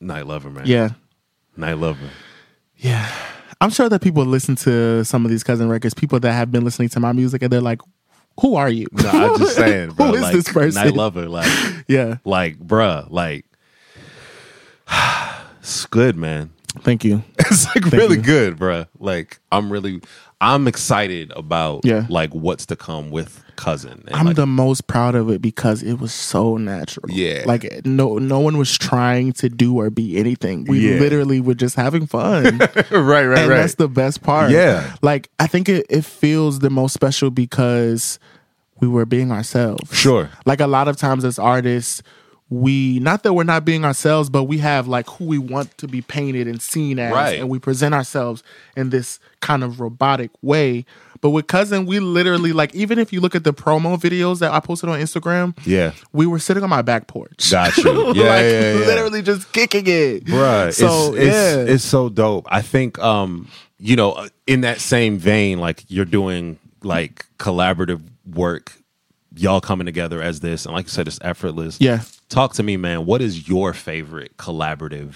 [0.00, 0.66] Night Lover, man.
[0.66, 0.90] Yeah.
[1.56, 2.10] Night Lover.
[2.76, 3.08] Yeah.
[3.60, 6.64] I'm sure that people listen to some of these cousin records, people that have been
[6.64, 7.80] listening to my music, and they're like,
[8.40, 8.86] who are you?
[8.92, 10.06] No, I'm just saying, bro.
[10.06, 10.84] Who is like, this person?
[10.84, 11.48] Night Lover, like,
[11.88, 12.16] Yeah.
[12.24, 13.44] like, bruh, like,
[15.60, 16.50] it's good, man.
[16.80, 17.22] Thank you.
[17.38, 18.88] It's like really good, bruh.
[18.98, 20.00] Like, I'm really,
[20.42, 22.04] I'm excited about Yeah.
[22.08, 24.02] like what's to come with cousin.
[24.12, 27.08] I'm like, the most proud of it because it was so natural.
[27.10, 27.44] Yeah.
[27.46, 30.64] Like no no one was trying to do or be anything.
[30.64, 30.98] We Yeah.
[31.00, 32.58] literally were just having fun.
[32.90, 34.50] right, right, and that's the best part.
[34.50, 34.96] Yeah.
[35.00, 38.18] Like I think it, it feels the most special because
[38.80, 39.96] we were being ourselves.
[39.96, 40.28] Sure.
[40.44, 42.02] Like a lot of times as artists,
[42.52, 45.88] we not that we're not being ourselves, but we have like who we want to
[45.88, 47.38] be painted and seen as, Right.
[47.40, 48.42] and we present ourselves
[48.76, 50.84] in this kind of robotic way.
[51.22, 54.52] But with cousin, we literally like even if you look at the promo videos that
[54.52, 55.92] I posted on Instagram, Yeah.
[56.12, 57.50] we were sitting on my back porch.
[57.50, 57.92] Got you.
[58.14, 58.86] Yeah, like yeah, yeah.
[58.86, 60.28] literally just kicking it.
[60.28, 60.74] Right.
[60.74, 61.56] So it's, yeah.
[61.62, 62.46] it's, it's so dope.
[62.50, 63.48] I think, um,
[63.78, 68.72] you know, in that same vein, like you're doing like collaborative work,
[69.36, 71.80] y'all coming together as this, and like you said, it's effortless.
[71.80, 72.02] Yeah.
[72.28, 73.06] Talk to me, man.
[73.06, 75.14] What is your favorite collaborative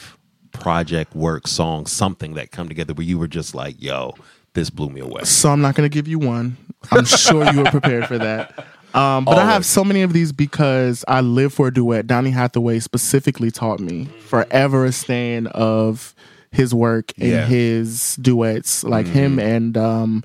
[0.52, 4.14] project, work, song, something that come together where you were just like, yo,
[4.54, 5.24] this blew me away?
[5.24, 6.56] So I'm not going to give you one.
[6.90, 8.64] I'm sure you were prepared for that.
[8.94, 12.06] Um, but I have so many of these because I live for a duet.
[12.06, 16.14] Donny Hathaway specifically taught me forever a stand of
[16.50, 17.44] his work and Yeah.
[17.46, 18.84] his duets.
[18.84, 20.24] Like him and um,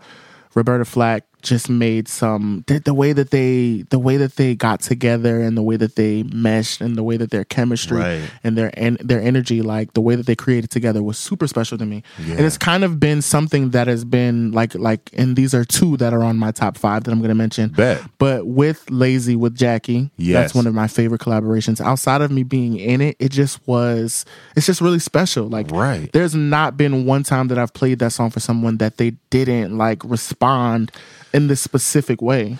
[0.55, 4.80] Roberta Flack just made some the, the way that they the way that they got
[4.81, 8.30] together and the way that they meshed and the way that their chemistry Right.
[8.43, 11.77] and their and their energy like the way that they created together was super special
[11.77, 15.53] to me and it's kind of been something that has been like like and these
[15.53, 18.01] are two that are on my top five that i'm going to mention Bet.
[18.18, 20.34] but with lazy with jackie Yes.
[20.35, 24.26] that's one of my favorite collaborations outside of me being in it it just was
[24.55, 26.11] it's just really special like Right.
[26.13, 29.77] there's not been one time that i've played that song for someone that they didn't
[29.77, 30.91] like respond
[31.33, 32.57] in this specific way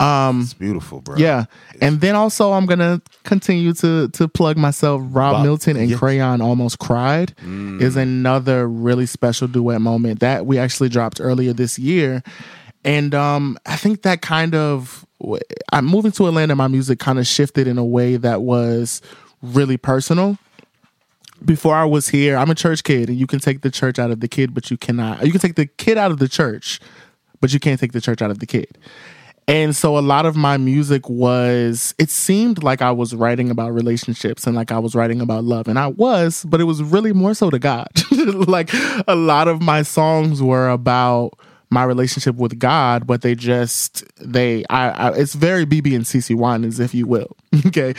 [0.00, 1.16] It's beautiful, bro.
[1.16, 1.44] yeah,
[1.80, 5.02] and then also I'm gonna continue to to plug myself.
[5.04, 5.94] Rob Milton and.
[5.96, 7.34] Crayon almost cried
[7.80, 12.22] is another really special duet moment that we actually dropped earlier this year,
[12.84, 15.06] and um I think that kind of
[15.72, 16.54] I'm moving to Atlanta.
[16.56, 19.00] My music kind of shifted in a way that was
[19.42, 20.38] really personal.
[21.44, 24.10] Before I was here, I'm a church kid, and you can take the church out
[24.10, 25.24] of the kid, but you cannot.
[25.26, 26.80] You can take the kid out of the church,
[27.44, 28.78] but you can't take the church out of the kid.
[29.46, 33.74] And so a lot of my music was, it seemed like I was writing about
[33.74, 35.68] relationships and like I was writing about love.
[35.68, 37.90] And I was, but it was really more so to God.
[38.48, 38.70] like
[39.06, 41.38] a lot of my songs were about
[41.68, 46.34] my relationship with God, but they just, they, I, I it's very BeBe and CeCe
[46.34, 47.36] Winans, if you will.
[47.66, 47.92] okay.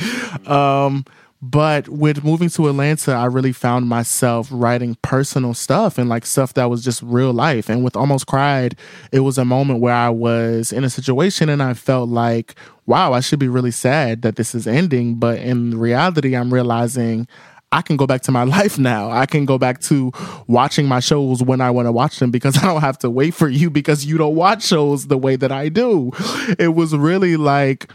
[0.47, 1.05] Um,
[1.41, 6.53] but with moving to Atlanta, I really found myself writing personal stuff and like stuff
[6.53, 7.69] that was just real life.
[7.69, 8.77] And with Almost Cried,
[9.11, 12.55] it was a moment where I was in a situation and I felt like,
[12.85, 15.15] wow, I should be really sad that this is ending.
[15.15, 17.27] But in reality, I'm realizing
[17.71, 19.11] I can go back to my life now.
[19.11, 20.11] I can go back to
[20.47, 23.33] watching my shows when I want to watch them because I don't have to wait
[23.33, 26.11] for you because you don't watch shows the way that I do.
[26.57, 27.91] It was really like,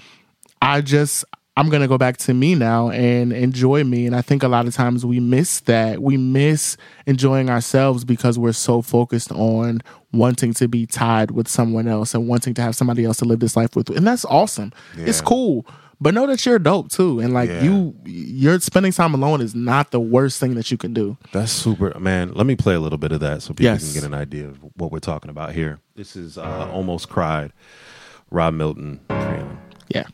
[0.63, 1.25] I just
[1.57, 4.07] I'm gonna go back to me now and enjoy me.
[4.07, 6.01] And I think a lot of times we miss that.
[6.01, 9.83] We miss enjoying ourselves because we're so focused on
[10.13, 13.41] wanting to be tied with someone else and wanting to have somebody else to live
[13.41, 13.91] this life with.
[13.91, 14.73] And that's awesome.
[14.97, 15.67] It's cool.
[16.03, 17.21] But know that you're dope too.
[17.21, 17.63] And like Yeah.
[17.63, 21.19] you you're spending time alone is not the worst thing that you can do.
[21.33, 22.33] That's super, man.
[22.33, 23.85] Let me play a little bit of that so people Yes.
[23.93, 25.79] can get an idea of what we're talking about here.
[25.97, 27.53] This is uh, Almost Cried,
[28.31, 29.01] Rob Milton.
[29.89, 30.05] Yeah.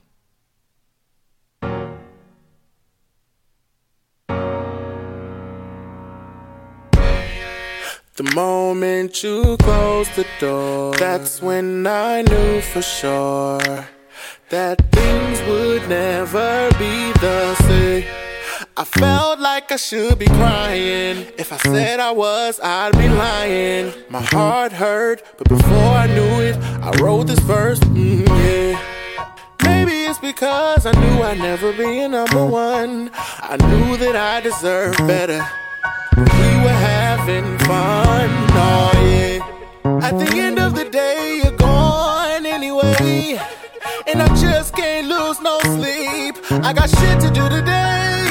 [8.16, 13.86] The moment you closed the door, that's when I knew for sure
[14.48, 18.06] that things would never be the same.
[18.74, 21.26] I felt like I should be crying.
[21.36, 23.92] If I said I was, I'd be lying.
[24.08, 27.80] My heart hurt, but before I knew it, I wrote this verse.
[27.80, 28.80] Mm, yeah.
[29.62, 33.10] Maybe it's because I knew I'd never be a number one.
[33.12, 35.46] I knew that I deserved better.
[36.16, 36.22] We
[36.64, 40.00] were having fun, oh yeah.
[40.02, 43.38] At the end of the day, you're gone anyway.
[44.06, 46.36] And I just can't lose no sleep.
[46.64, 48.30] I got shit to do today.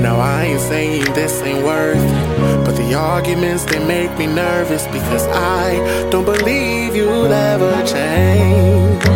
[0.00, 2.24] Now I ain't saying this ain't worth
[2.64, 9.13] but the arguments they make me nervous because I don't believe you'll ever change.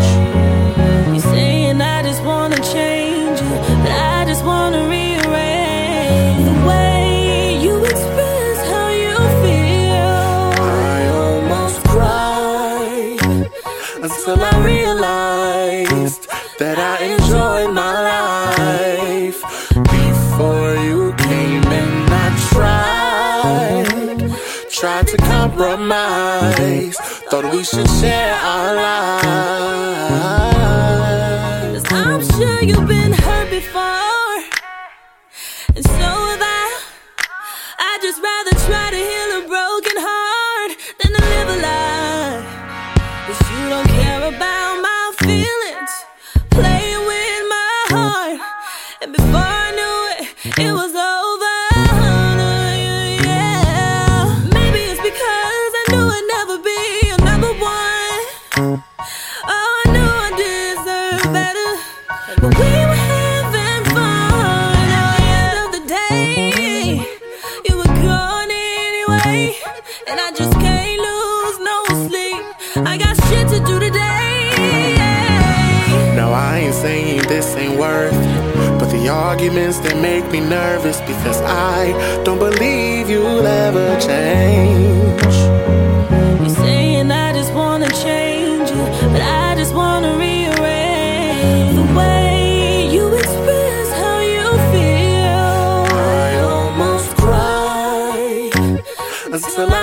[14.28, 16.28] Until I realized
[16.59, 19.40] that I enjoyed my life
[19.72, 24.30] before you came in, I tried,
[24.70, 26.96] tried to compromise.
[27.30, 29.14] Thought we should share our lives.
[31.90, 32.97] I'm sure you've been
[77.48, 81.92] this ain't worth it, but the arguments that make me nervous because I
[82.22, 85.34] don't believe you'll ever change.
[86.40, 93.14] You're saying I just wanna change you, but I just wanna rearrange the way you
[93.14, 95.86] express how you feel.
[95.96, 98.84] I almost cried
[99.32, 99.77] until I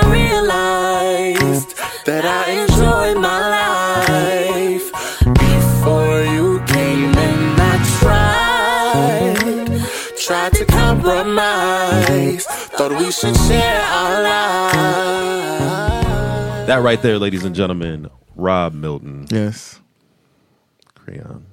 [12.90, 13.20] compromise.
[13.22, 14.76] Thought we should share our lives.
[16.68, 19.80] That right there, ladies and gentlemen, Rob Milton, Yes.
[20.96, 21.46] Crayon.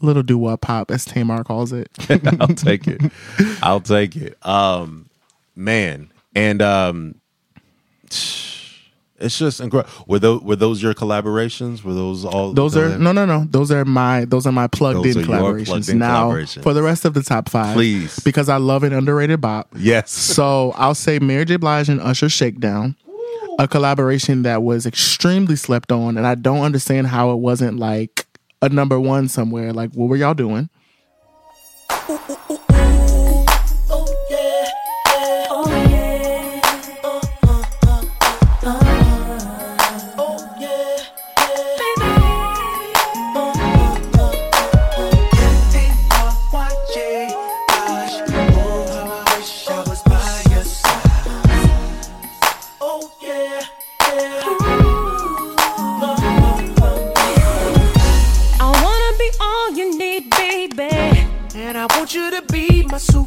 [0.00, 1.90] A little doo wop pop, as Tamar calls it.
[2.40, 3.00] I'll take it.
[3.62, 4.38] I'll take it.
[4.46, 5.08] Um,
[5.56, 7.16] man, and um,
[9.20, 9.90] it's just incredible.
[10.06, 11.82] Were those were those your collaborations?
[11.82, 12.52] Were those all?
[12.52, 13.44] Those are no, no, no.
[13.50, 15.66] Those are my those are my plugged Those in collaborations.
[15.66, 16.62] plugged-in now collaborations.
[16.62, 18.18] for the rest of the top five, Please.
[18.20, 19.68] because I love an underrated bop.
[19.76, 20.10] Yes.
[20.10, 21.56] So I'll say Mary J.
[21.56, 22.94] Blige and Usher Shakedown,
[23.58, 28.26] a collaboration that was extremely slept on, and I don't understand how it wasn't like
[28.62, 29.72] a number one somewhere.
[29.72, 30.68] Like, what were y'all doing?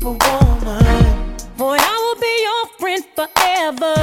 [0.01, 1.35] Superwoman.
[1.57, 3.93] Boy, I will be your friend forever.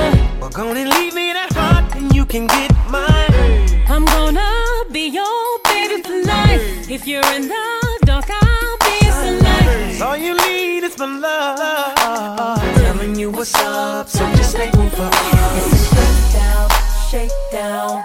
[0.40, 3.82] Well, gonna leave me that heart and you can get mine.
[3.88, 4.50] I'm gonna
[4.92, 6.62] be your baby for life.
[6.88, 7.66] If you're in the
[8.06, 10.00] dark, I'll be your sunlight.
[10.00, 12.62] All you need is my love.
[12.76, 15.66] Telling you what's up, so just make room for us.
[15.90, 16.68] Shake down,
[17.10, 18.04] shake down.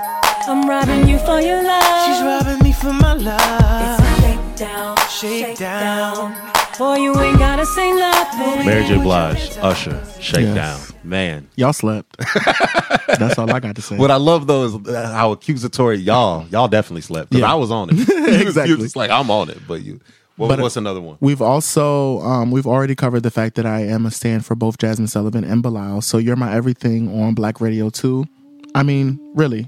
[0.49, 2.05] I'm robbing you for your love.
[2.05, 3.99] She's robbing me for my love.
[3.99, 6.52] It's Shake down, Shake down.
[6.77, 8.65] Boy, you ain't gotta say nothing.
[8.65, 8.97] Mary J.
[8.97, 10.55] Blige, Usher, Shakedown.
[10.55, 10.93] Yes.
[11.03, 12.15] Man, Y'all slept.
[13.19, 13.97] That's all I got to say.
[13.97, 17.31] what I love though is uh, how accusatory y'all y'all definitely slept.
[17.31, 17.51] 'Cause Yeah.
[17.51, 17.99] I was on it.
[18.41, 18.69] Exactly.
[18.71, 19.99] You was just like I'm on it, but you.
[20.35, 21.17] What, But- what's another one?
[21.19, 24.77] We've also um, we've already covered the fact that I am a stand for both
[24.79, 26.01] Jazmine Sullivan and Bilal.
[26.01, 28.25] So you're my everything on Black Radio too.
[28.73, 29.67] I mean, really.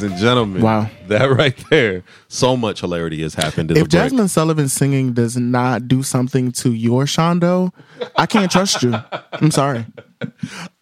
[0.04, 0.62] ladies and gentlemen.
[0.62, 0.90] Wow.
[1.08, 2.04] That right there.
[2.28, 4.12] So much hilarity has happened in If the break.
[4.12, 7.72] Jazmine Sullivan's singing does not do something to your Shondo,
[8.16, 8.94] I can't trust you.
[9.34, 9.86] I'm sorry.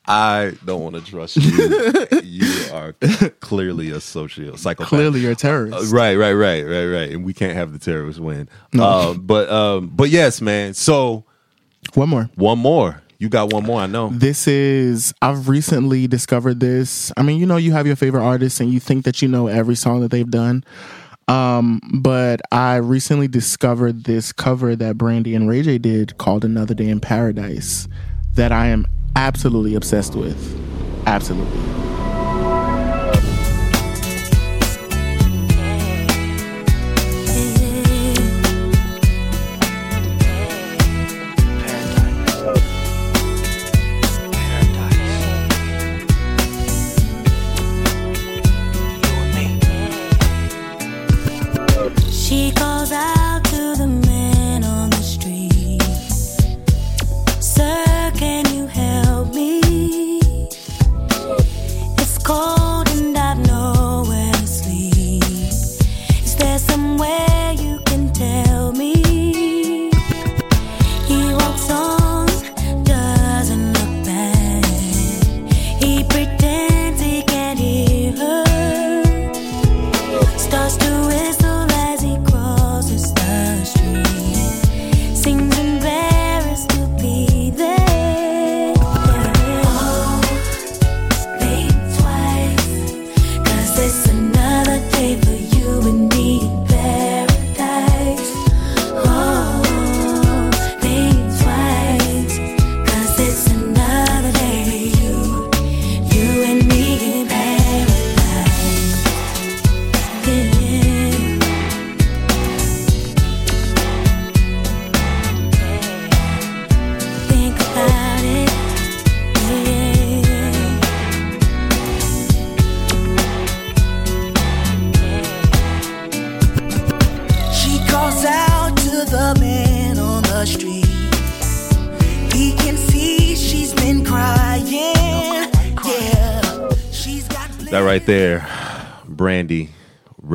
[0.07, 2.07] I don't want to trust you.
[2.23, 2.93] you are
[3.39, 4.89] clearly a social psychopath.
[4.89, 5.91] Clearly, you're a terrorist.
[5.93, 7.09] Uh, right, right, right, right, right.
[7.11, 8.49] And we can't have the terrorists win.
[8.73, 8.83] No.
[8.83, 10.73] Um, but um, but yes, man.
[10.73, 11.23] So
[11.93, 12.29] One more.
[12.35, 13.01] one more.
[13.21, 13.79] You got one more.
[13.79, 14.09] I know.
[14.11, 17.11] This is, I've recently discovered this.
[17.15, 19.45] I mean, you know, you have your favorite artists and you think that you know
[19.45, 20.63] every song that they've done.
[21.27, 26.73] Um, but I recently discovered this cover that Brandy and Ray J did called Another
[26.73, 27.87] Day in Paradise
[28.33, 30.59] that I am absolutely obsessed with.
[31.05, 32.00] Absolutely.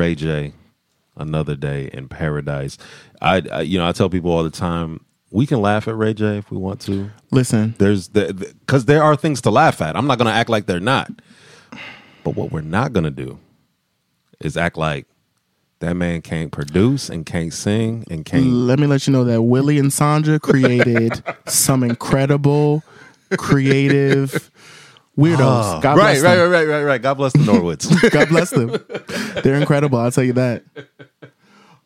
[0.06, 0.52] Ray J,
[1.16, 2.78] another day in paradise.
[3.20, 6.14] I, I you know I tell people all the time we can laugh at Ray
[6.14, 7.10] J if we want to.
[7.32, 9.96] Listen, There's the because there are things to laugh at.
[9.96, 11.10] I'm not going to act like they're not.
[12.22, 13.40] But what we're not going to do
[14.40, 15.06] is act like
[15.80, 18.46] that man can't produce and can't sing and can't.
[18.46, 22.84] let me let you know that Willie and Sandra created some incredible,
[23.36, 24.52] creative
[25.18, 25.38] weirdos.
[25.38, 25.88] God Ah.
[25.94, 26.50] right, bless right, them.
[26.50, 27.02] right, right, right, right.
[27.02, 28.10] God bless the Norwoods.
[28.12, 28.76] God bless them.
[29.42, 29.98] They're incredible.
[29.98, 30.64] I'll tell you that.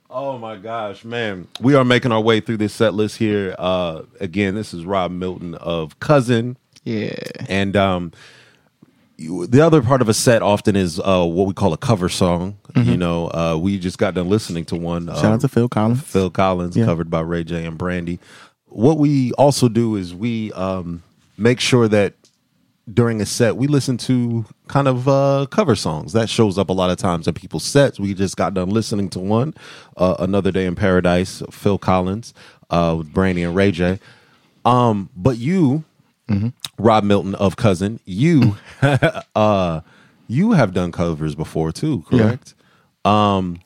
[0.08, 1.46] Oh my gosh, man.
[1.60, 3.54] We are making our way through this set list here.
[3.58, 6.56] Uh again, this is Rob Milton of Cousin.
[6.84, 7.14] Yeah.
[7.48, 8.12] And um
[9.16, 12.08] you- the other part of a set often is uh what we call a cover
[12.08, 12.56] song.
[12.74, 15.06] You know, uh we just got done listening to one.
[15.06, 15.14] Mm-hmm.
[15.16, 16.02] Shout um, out to Phil Collins.
[16.02, 16.86] Phil Collins, Yeah.
[16.86, 18.18] covered by Ray J and Brandy.
[18.66, 21.02] What we also do is we um,
[21.36, 22.14] make sure that
[22.92, 26.12] during a set we listen to kind of uh, cover songs.
[26.12, 28.00] That shows up a lot of times in people's sets.
[28.00, 29.54] We just got done listening to one,
[29.96, 32.34] uh, "Another Day in Paradise," Phil Collins
[32.70, 33.98] uh, with Brandy and Ray J.
[34.64, 35.84] Um, but you,
[36.78, 38.56] Rob Milton of Cousin, you,
[39.34, 39.80] uh,
[40.28, 42.18] you have done covers before too, Yeah.
[42.26, 42.54] correct?
[43.04, 43.60] Um,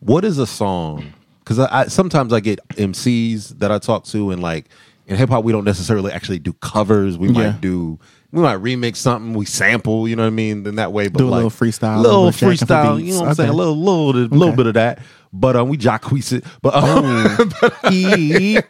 [0.00, 1.12] what is a song?
[1.40, 4.66] Because I, I sometimes I get MCs that I talk to, and like
[5.06, 7.16] in hip hop, we don't necessarily actually do covers.
[7.18, 7.32] We Yeah.
[7.52, 7.98] might do,
[8.32, 10.62] we might remix something, we sample, you know what I mean?
[10.62, 13.04] Then that way, but Do a like little freestyle, a little little freestyle.
[13.04, 13.34] You know what I'm Okay.
[13.36, 13.48] saying?
[13.50, 14.56] A little, little, little Okay.
[14.56, 15.00] bit of that.
[15.32, 16.44] But um, we jacquees it.
[16.62, 17.38] But um,
[17.90, 18.64] Eep.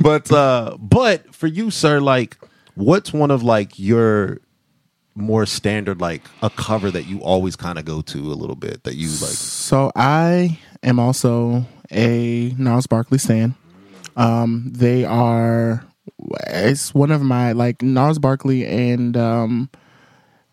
[0.00, 2.38] but uh but for you sir like
[2.74, 4.38] what's one of like your
[5.14, 8.84] more standard like a cover that you always kind of go to a little bit
[8.84, 13.54] that you like So I am also a Gnarls Barkley stan.
[14.16, 15.84] Um, they are.
[16.48, 19.70] It's one of my like Gnarls Barkley and um,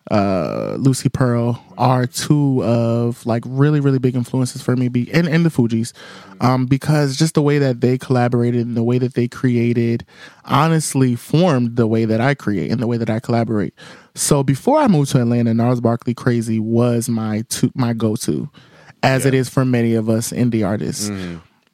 [0.10, 4.88] uh, Lucy Pearl are two of like really really big influences for me.
[4.88, 5.94] Be and and the Fugees,
[6.39, 10.06] um, because just the way that they collaborated and the way that they created,
[10.45, 13.73] honestly formed the way that I create and the way that I collaborate.
[14.15, 18.49] So before I moved to Atlanta, Gnarls Barkley Crazy was my to my go to,
[19.03, 21.10] as it is for many of us indie artists.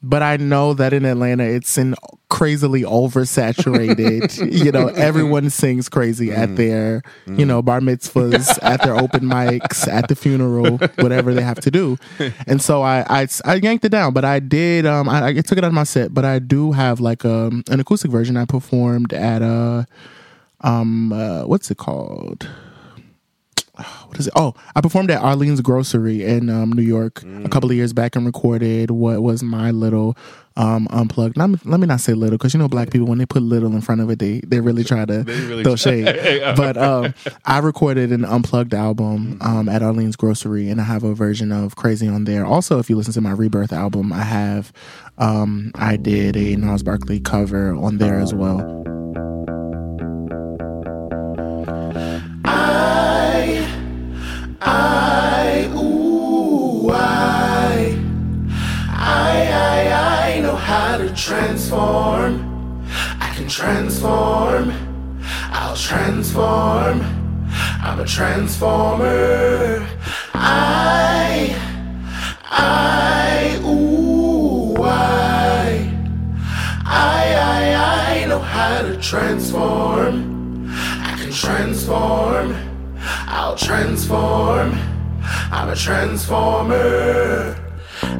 [0.08, 1.94] But I know that in Atlanta it's in
[2.28, 4.52] crazily oversaturated.
[4.64, 9.86] you know, everyone sings crazy at their, you know, bar mitzvahs, at their open mics,
[9.86, 11.96] at the funeral, whatever they have to do.
[12.46, 15.58] And so I I, I yanked it down, but I did um I, I took
[15.58, 18.44] it out of my set, but I do have like um an acoustic version I
[18.44, 19.86] performed at a
[20.60, 22.48] um uh, what's it called?
[24.06, 24.32] what is it?
[24.36, 28.14] Oh, I performed at Arlene's Grocery in um, New York a couple of years back
[28.14, 30.16] and recorded what was my little
[30.56, 31.36] um, unplugged.
[31.36, 33.74] Not, let me not say little because you know black people when they put little
[33.74, 36.04] in front of it, they they really try to really throw shade.
[36.56, 37.14] but um,
[37.44, 41.74] I recorded an unplugged album um, at Arlene's Grocery, and I have a version of
[41.74, 42.46] Crazy on there.
[42.46, 44.72] Also, if you listen to my Rebirth album, I have
[45.18, 49.03] um, I did a Gnarls Barkley cover on there as well.
[54.66, 57.98] I, ooh, I,
[58.88, 62.86] I, I, I know how to transform.
[63.20, 64.72] I can transform.
[65.52, 67.02] I'll transform.
[67.82, 69.86] I'm a transformer.
[70.32, 71.54] I,
[72.44, 75.90] I, ooh, I,
[76.86, 80.70] I, I, I know how to transform.
[80.70, 82.73] I can transform.
[83.26, 84.78] I'll transform.
[85.50, 87.56] I'm a transformer.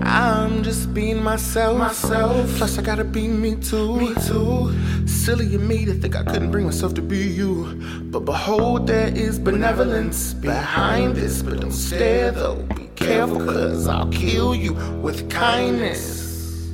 [0.02, 1.78] I'm just being myself.
[1.78, 2.48] Myself.
[2.56, 3.96] Plus, I gotta be me too.
[3.96, 4.74] Me too.
[5.06, 7.80] Silly of me to think I couldn't bring myself to be you.
[8.04, 11.42] But behold, there is benevolence behind this.
[11.42, 12.62] But don't stare though.
[12.76, 16.70] Be careful, cause I'll kill you with kindness.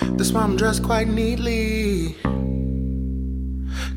[0.00, 2.16] That's why I'm dressed quite neatly.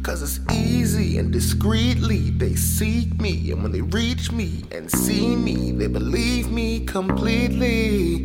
[0.03, 3.51] Cause it's easy and discreetly they seek me.
[3.51, 8.17] And when they reach me and see me, they believe me completely.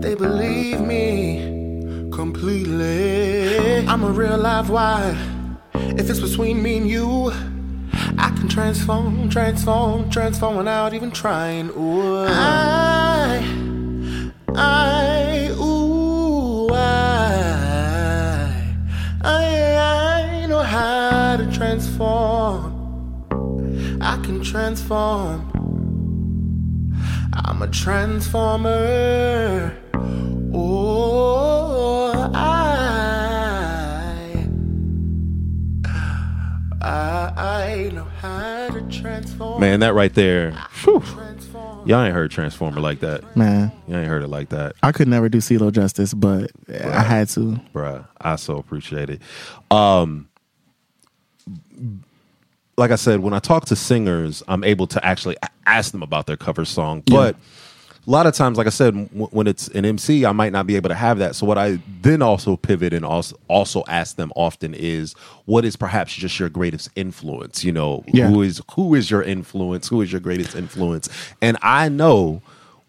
[0.00, 3.86] They believe me completely.
[3.86, 5.16] I'm a real live wire.
[5.74, 7.30] If it's between me and you,
[8.18, 11.70] I can transform, transform, transform without even trying.
[11.70, 12.24] Ooh.
[12.26, 13.42] I,
[14.54, 15.31] I,
[21.62, 23.28] transform.
[24.00, 25.48] I can transform.
[27.34, 29.72] I'm a transformer.
[30.52, 34.44] Oh, I,
[36.82, 39.60] I, I know how to transform.
[39.60, 40.50] Man, that right there.
[40.82, 41.00] Whew.
[41.84, 43.36] Y'all ain't heard Transformer like that.
[43.36, 44.74] Man, Y'all ain't heard it like that.
[44.82, 47.60] I could never do CeeLo justice, but I had to.
[47.72, 48.06] bruh.
[48.20, 49.22] I so appreciate it.
[49.70, 50.28] Um,
[52.76, 55.36] like I said, when I talk to singers, I'm able to actually
[55.66, 57.02] ask them about their cover song.
[57.06, 57.36] But
[58.06, 60.66] a lot of times, like I said, w- when it's an MC, I might not
[60.66, 61.36] be able to have that.
[61.36, 65.12] So what I then also pivot and also also ask them often is,
[65.44, 67.62] what is perhaps just your greatest influence?
[67.62, 68.28] You know, Yeah.
[68.28, 69.86] who is who is your influence?
[69.88, 71.08] Who is your greatest influence?
[71.40, 72.42] And I know.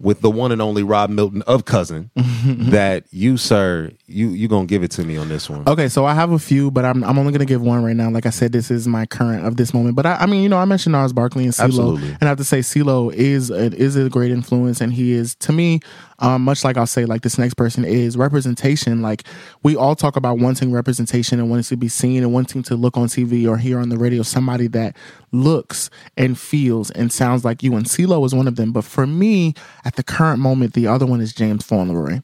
[0.03, 4.65] With the one and only Rob Milton of Cousin, that you, sir, you you gonna
[4.65, 5.63] give it to me on this one.
[5.65, 8.09] Okay, so I have a few, but I'm I'm only gonna give one right now.
[8.09, 9.95] Like I said, this is my current of this moment.
[9.95, 12.09] But I, I mean, you know, I mentioned Gnarls Barkley and CeeLo, Absolutely.
[12.09, 15.35] and I have to say CeeLo is a, is a great influence, and he is
[15.35, 15.79] to me,
[16.19, 19.01] um, much like I'll say, like this next person is representation.
[19.01, 19.23] Like
[19.63, 22.97] we all talk about wanting representation and wanting to be seen and wanting to look
[22.97, 24.95] on TV or hear on the radio somebody that
[25.31, 27.75] looks and feels and sounds like you.
[27.75, 28.71] And CeeLo is one of them.
[28.71, 29.53] But for me,
[29.85, 32.21] at the current moment, the other one is James Fauntleroy.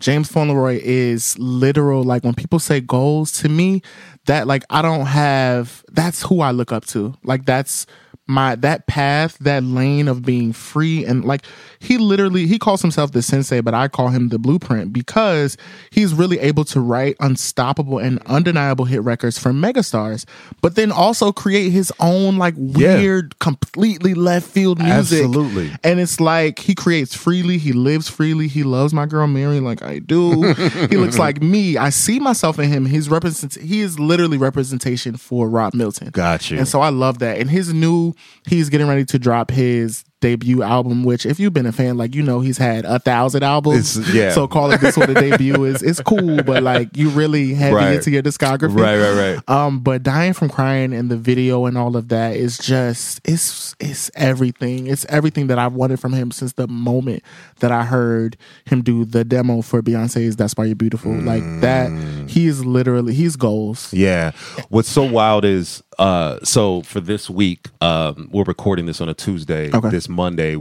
[0.00, 2.02] James Fauntleroy is literal.
[2.02, 3.82] Like when people say goals to me,
[4.26, 5.84] that like I don't have.
[5.90, 7.14] That's who I look up to.
[7.22, 7.86] Like that's
[8.28, 11.42] my that path, that lane of being free and like
[11.80, 15.56] he literally he calls himself the sensei, but I call him the blueprint because
[15.90, 20.24] he's really able to write unstoppable and undeniable hit records for megastars,
[20.60, 22.96] but then also create his own like Yeah.
[22.98, 25.24] weird, completely left field music.
[25.24, 25.72] Absolutely.
[25.82, 29.82] And it's like he creates freely, he lives freely, he loves my girl Mary like
[29.82, 30.52] I do.
[30.90, 31.76] he looks like me.
[31.76, 32.86] I see myself in him.
[32.86, 36.10] He's represent he is literally representation for Rob Milton.
[36.10, 36.58] Got you.
[36.58, 37.38] And so I love that.
[37.38, 38.11] And his new
[38.46, 42.14] he's getting ready to drop his debut album, which if you've been a fan, like
[42.14, 43.98] you know he's had a thousand albums.
[43.98, 44.30] It's- yeah.
[44.32, 47.94] So calling this one a debut is it's cool, but like you really heavy Right.
[47.96, 48.78] into your discography.
[48.78, 49.50] Right, right, right.
[49.50, 53.74] Um, but dying from crying and the video and all of that is just it's
[53.80, 54.86] it's everything.
[54.86, 57.22] It's everything that I've wanted from him since the moment
[57.60, 61.90] that I heard him do the demo for Beyonce's "That's Why You're Beautiful." Like that,
[62.28, 63.92] he is literally he's goals.
[63.92, 64.30] Yeah.
[64.68, 69.14] What's so wild is uh so for this week, um we're recording this on a
[69.14, 69.90] Tuesday Okay.
[69.90, 70.56] this Monday,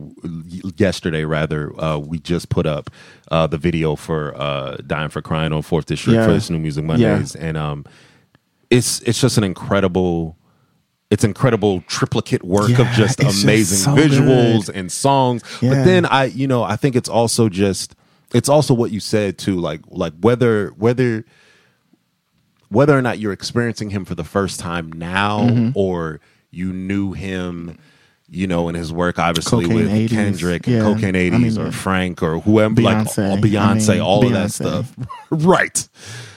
[0.77, 2.89] yesterday rather, uh, we just put up
[3.29, 6.25] uh, the video for uh, "Dying for Crying" on Forth District Yeah.
[6.25, 7.85] for this New Music Mondays, and um,
[8.69, 10.37] it's it's just an incredible.
[11.09, 14.75] It's incredible triplicate work of just it's just amazing so visuals good.
[14.75, 15.43] and songs.
[15.59, 17.95] But then I, you know, I think it's also just
[18.33, 21.25] it's also what you said too, like like whether whether
[22.69, 25.73] whether or not you're experiencing him for the first time now Mhm.
[25.75, 27.77] or you knew him
[28.33, 30.09] you know in his work obviously Cocaine with 80s.
[30.09, 30.79] Kendrick Yeah.
[30.81, 32.83] Cocaine 80s I mean, or Frank or whoever Beyonce.
[32.85, 34.95] like all- Beyonce I mean, all of that stuff
[35.29, 35.89] right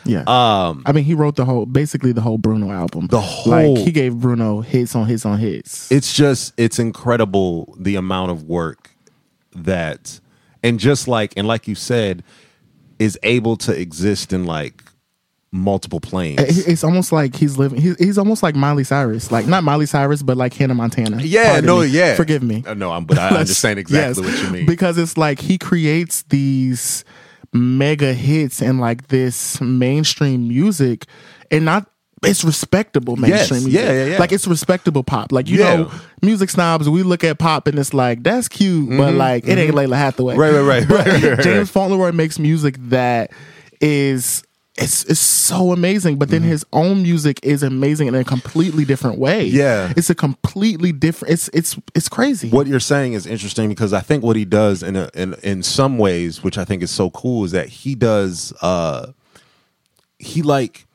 [0.05, 0.25] Yeah.
[0.27, 3.07] um I mean, he wrote the whole, basically the whole Bruno album.
[3.07, 5.91] The whole- like he gave Bruno hits on hits on hits.
[5.93, 8.91] it's just it's incredible the amount of work
[9.55, 10.19] that
[10.65, 12.25] and just like and like you said
[12.99, 14.83] is able to exist in like
[15.55, 17.81] multiple planes It's almost like he's living.
[17.81, 21.23] He's, he's almost like Miley Cyrus, like not Miley Cyrus, but like Hannah Montana.
[21.23, 21.87] Yeah, Pardon no, me.
[21.87, 22.17] yeah.
[22.17, 22.65] Forgive me.
[22.67, 24.67] Uh, no, I'm, but I understand exactly yes, what you mean.
[24.67, 27.05] because it's like he creates these
[27.53, 31.07] mega hits and like this mainstream music,
[31.51, 31.89] and not.
[32.27, 33.83] It's respectable mainstream Yes, music.
[33.85, 34.19] yeah, yeah, yeah.
[34.19, 35.31] Like it's respectable pop.
[35.31, 35.77] Like you Yeah.
[35.77, 35.91] know,
[36.23, 39.59] music snobs, we look at pop and it's like that's cute, but Mhm, like it
[39.59, 39.87] ain't mhm.
[39.89, 40.35] Lalah Hathaway.
[40.35, 43.31] Right, right, right, But right, right, James Fauntleroy makes music that
[43.83, 44.43] is
[44.77, 46.51] it's it's so amazing, but then Mm-hmm.
[46.51, 49.45] his own music is amazing in a completely different way.
[49.45, 49.93] Yeah.
[49.97, 51.33] it's a completely different.
[51.35, 52.51] It's it's it's crazy.
[52.51, 55.63] what you're saying is interesting because I think what he does in a, in in
[55.63, 59.13] some ways, which I think is so cool, is that he does uh
[60.19, 60.87] he like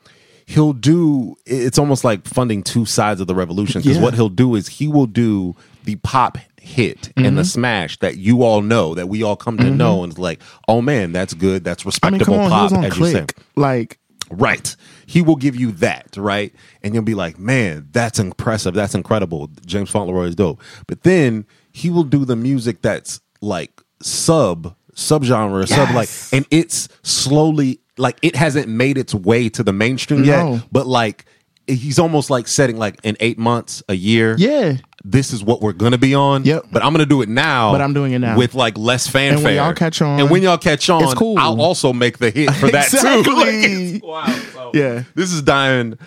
[0.45, 4.03] he'll do it's almost like funding two sides of the revolution because Yeah.
[4.03, 6.37] what he'll do is he will do the pop
[6.69, 9.77] hit and the smash that you all know that we all come to Mhm.
[9.77, 12.63] know and it's like oh man that's good that's I mean, respectable on, pop he
[12.63, 13.37] was on as you say Click.
[13.55, 13.99] Like
[14.31, 14.75] Right.
[15.07, 16.53] He will give you that, right?
[16.83, 18.75] And you'll be like, man, that's impressive.
[18.75, 19.49] That's incredible.
[19.65, 20.61] James Fauntleroy is dope.
[20.85, 26.89] But then he will do the music that's like sub, subgenre, sub like, and it's
[27.01, 30.53] slowly, like, it hasn't made its way to the mainstream No.
[30.53, 31.25] yet, but like,
[31.69, 34.35] he's almost like setting like in eight months, a year.
[34.37, 34.77] Yeah.
[35.05, 36.43] This is what we're gonna be on.
[36.43, 36.65] Yep.
[36.71, 37.71] But I'm gonna do it now.
[37.71, 38.35] But I'm doing it now.
[38.37, 39.35] with like less fanfare.
[39.37, 41.37] And when y'all catch on, and when y'all catch on, it's cool.
[41.37, 42.97] I'll also make the hit for that too.
[43.33, 44.25] Like, it's- wow.
[44.53, 45.03] So, Yeah.
[45.15, 45.97] This is dying,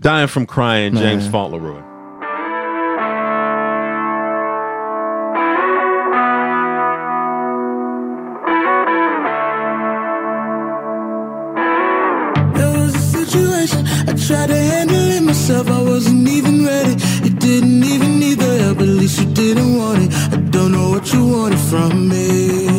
[0.00, 0.96] dying from crying.
[0.96, 1.32] James Man.
[1.32, 1.82] Fauntleroy.
[12.56, 14.99] There was a situation I tried to handle it
[15.40, 15.70] myself.
[15.70, 16.94] I wasn't even ready.
[17.24, 18.80] You didn't even need the help.
[18.80, 20.12] At least you didn't want it.
[20.32, 22.69] I don't know what you wanted from me.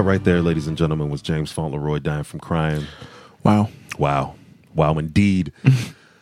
[0.00, 2.86] That right there, ladies and gentlemen, was James Fauntleroy dying from crying.
[3.44, 3.68] Wow.
[3.98, 4.34] Wow.
[4.74, 5.52] Wow, indeed.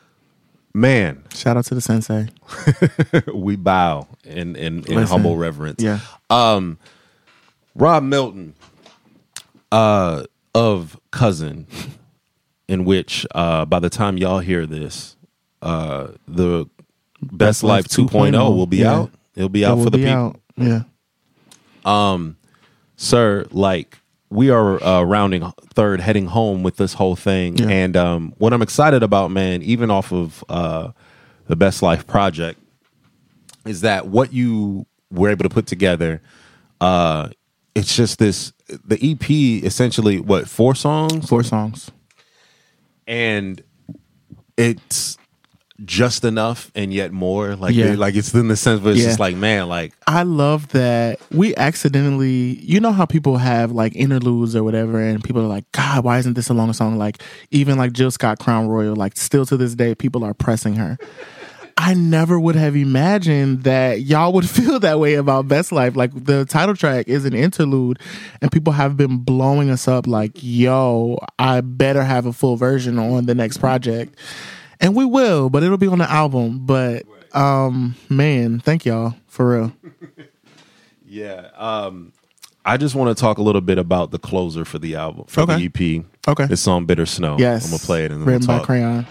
[0.75, 2.27] Man, shout out to the sensei.
[3.33, 5.81] we bow in in, in humble reverence.
[5.81, 6.01] yeah.
[6.29, 6.77] Um,
[7.77, 8.55] Rob Milton,
[9.71, 10.25] uh,
[10.57, 11.69] of Cousin,
[12.67, 15.15] in which uh, by the time y'all hear this,
[15.63, 16.69] uh, the
[17.23, 18.93] Best, Life 2.0 will be Yeah.
[18.93, 19.13] out.
[19.37, 20.13] It'll be out will for the people.
[20.13, 20.41] out.
[20.57, 20.83] Yeah.
[21.85, 22.38] Um,
[22.99, 23.99] sir, like
[24.29, 27.69] we are uh, rounding third, heading home with this whole thing, Yeah.
[27.71, 30.91] and um, what I'm excited about, man, even off of uh,
[31.47, 32.61] the Best Life project,
[33.65, 36.21] is that what you were able to put together.
[36.81, 37.31] Uh,
[37.75, 38.53] it's just this.
[38.85, 39.31] The EP
[39.65, 41.29] essentially, what four songs?
[41.29, 41.91] Four songs.
[43.07, 43.63] and
[44.57, 45.17] it's
[45.85, 47.55] just enough and yet more.
[47.55, 47.95] Like, Yeah.
[47.97, 49.07] like it's in the sense, but it's Yeah.
[49.07, 53.95] just like, man, like I love that we accidentally, you know how people have like
[53.95, 56.99] interludes or whatever, and people are like, God, why isn't this a long song?
[56.99, 60.75] Like, even like Jill Scott Crown Royal, like, still to this day, people are pressing
[60.75, 60.99] her.
[61.81, 65.95] I never would have imagined that y'all would feel that way about Best Life.
[65.95, 68.01] Like, the title track is an interlude,
[68.43, 72.99] and people have been blowing us up, like, yo, I better have a full version
[72.99, 74.17] on the next project.
[74.81, 76.61] And we will, but it'll be on the album.
[76.65, 79.73] But, um, man, thank y'all for real.
[81.11, 81.49] Yeah.
[81.57, 82.13] Um
[82.67, 85.41] I just want to talk a little bit about the closer for the album for
[85.41, 85.67] Okay.
[85.67, 86.05] the EP.
[86.29, 86.45] Okay.
[86.45, 87.65] This song "Bitter Snow." Yes.
[87.65, 88.65] I'm gonna play it and then written we'll by.
[88.67, 89.07] Crayon.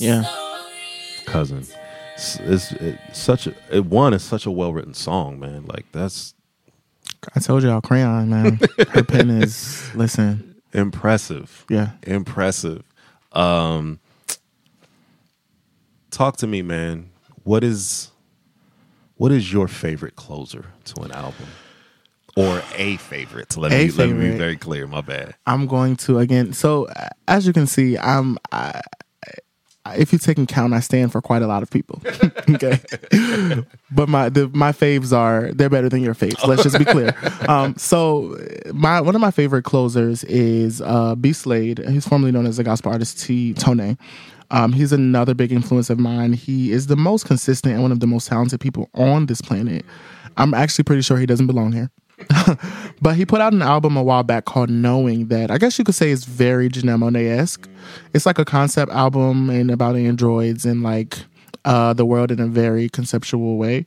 [0.00, 0.24] Yeah.
[1.26, 1.66] cousin.
[2.14, 5.66] It's, it's, it's such a it one is such a well written song, man.
[5.66, 6.34] Like that's
[7.34, 8.60] I told y'all, Crayon, man.
[8.90, 10.54] Her pen is listen.
[10.72, 11.64] impressive.
[11.68, 11.90] Yeah.
[12.04, 12.82] impressive.
[13.32, 13.98] Um,
[16.10, 17.10] talk to me, man.
[17.44, 18.10] What is
[19.16, 21.46] what is your favorite closer to an album,
[22.36, 23.56] or a favorite?
[23.56, 24.86] Let me let me be very clear.
[24.86, 25.34] My bad.
[25.46, 26.52] I'm going to again.
[26.52, 26.88] So
[27.28, 28.38] as you can see, I'm.
[28.52, 28.80] I-
[29.96, 32.02] if you take account, I stand for quite a lot of people.
[32.50, 32.80] okay,
[33.90, 36.46] but my the, my faves are they're better than your faves.
[36.46, 37.14] Let's just be clear.
[37.48, 38.36] Um, so
[38.72, 41.78] my one of my favorite closers is uh, B Slade.
[41.88, 43.96] He's formerly known as the gospel artist T Tone.
[44.50, 46.32] Um, he's another big influence of mine.
[46.32, 49.84] He is the most consistent and one of the most talented people on this planet.
[50.36, 51.90] I'm actually pretty sure he doesn't belong here.
[53.02, 55.84] but he put out an album a while back called Knowing that I guess you
[55.84, 57.68] could say it's very Janelle Monae esque.
[58.14, 61.18] It's like a concept album and about androids and like
[61.64, 63.86] uh, the world in a very conceptual way,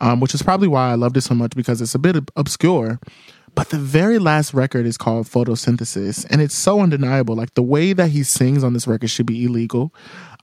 [0.00, 2.98] um, which is probably why I loved it so much because it's a bit obscure.
[3.54, 7.34] But the very last record is called Photosynthesis, and it's so undeniable.
[7.34, 9.94] Like the way that he sings on this record should be illegal.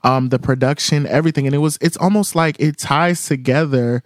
[0.04, 1.78] Um, the production, everything, and it was.
[1.80, 4.02] It's almost like it ties together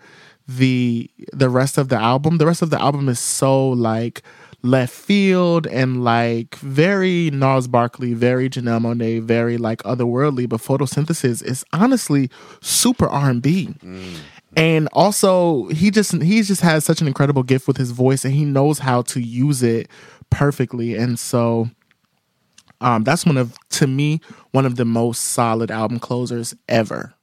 [0.56, 2.38] the the rest of the album.
[2.38, 4.22] The rest of the album is so like
[4.62, 10.48] left field and like very Gnarls Barkley, very Janelle Monae, very like otherworldly.
[10.48, 13.74] But photosynthesis is honestly super R and B.
[14.56, 18.34] And also, he just he just has such an incredible gift with his voice, and
[18.34, 19.88] he knows how to use it
[20.30, 20.96] perfectly.
[20.96, 21.70] And so,
[22.80, 24.20] um, that's one of to me
[24.50, 27.14] one of the most solid album closers ever.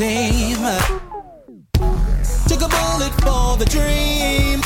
[0.00, 0.56] Team.
[2.48, 4.60] Took a bullet for the dream.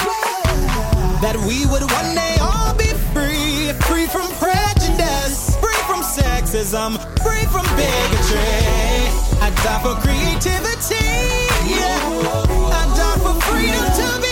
[1.24, 5.54] That we would one day all be free, free from prejudice.
[6.54, 8.38] racism, free from bigotry.
[9.42, 11.04] I die for creativity.
[11.66, 11.98] Yeah.
[12.70, 14.23] I die for freedom to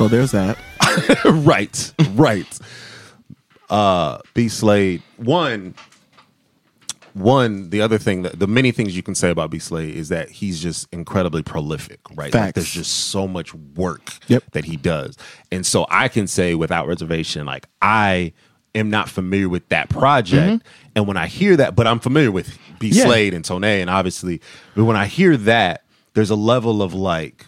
[0.00, 0.56] So there's that.
[1.26, 2.58] right, right.
[3.68, 5.02] Uh, B Slade.
[5.18, 5.74] One,
[7.12, 7.68] one.
[7.68, 10.30] The other thing, that, the many things you can say about B Slade is that
[10.30, 12.00] he's just incredibly prolific.
[12.14, 12.54] Right, like Facts.
[12.54, 14.44] there's just so much work Yep.
[14.52, 15.18] that he does,
[15.52, 18.32] and so I can say without reservation, like I
[18.74, 20.62] am not familiar with that project,
[20.96, 22.96] and when I hear that, but I'm familiar with B Mm-hmm.
[22.96, 23.04] Yeah.
[23.04, 24.40] Slade and Tone, and obviously,
[24.74, 27.44] but when I hear that, there's a level of like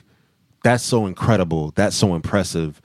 [0.64, 2.80] that's so incredible, that's so impressive.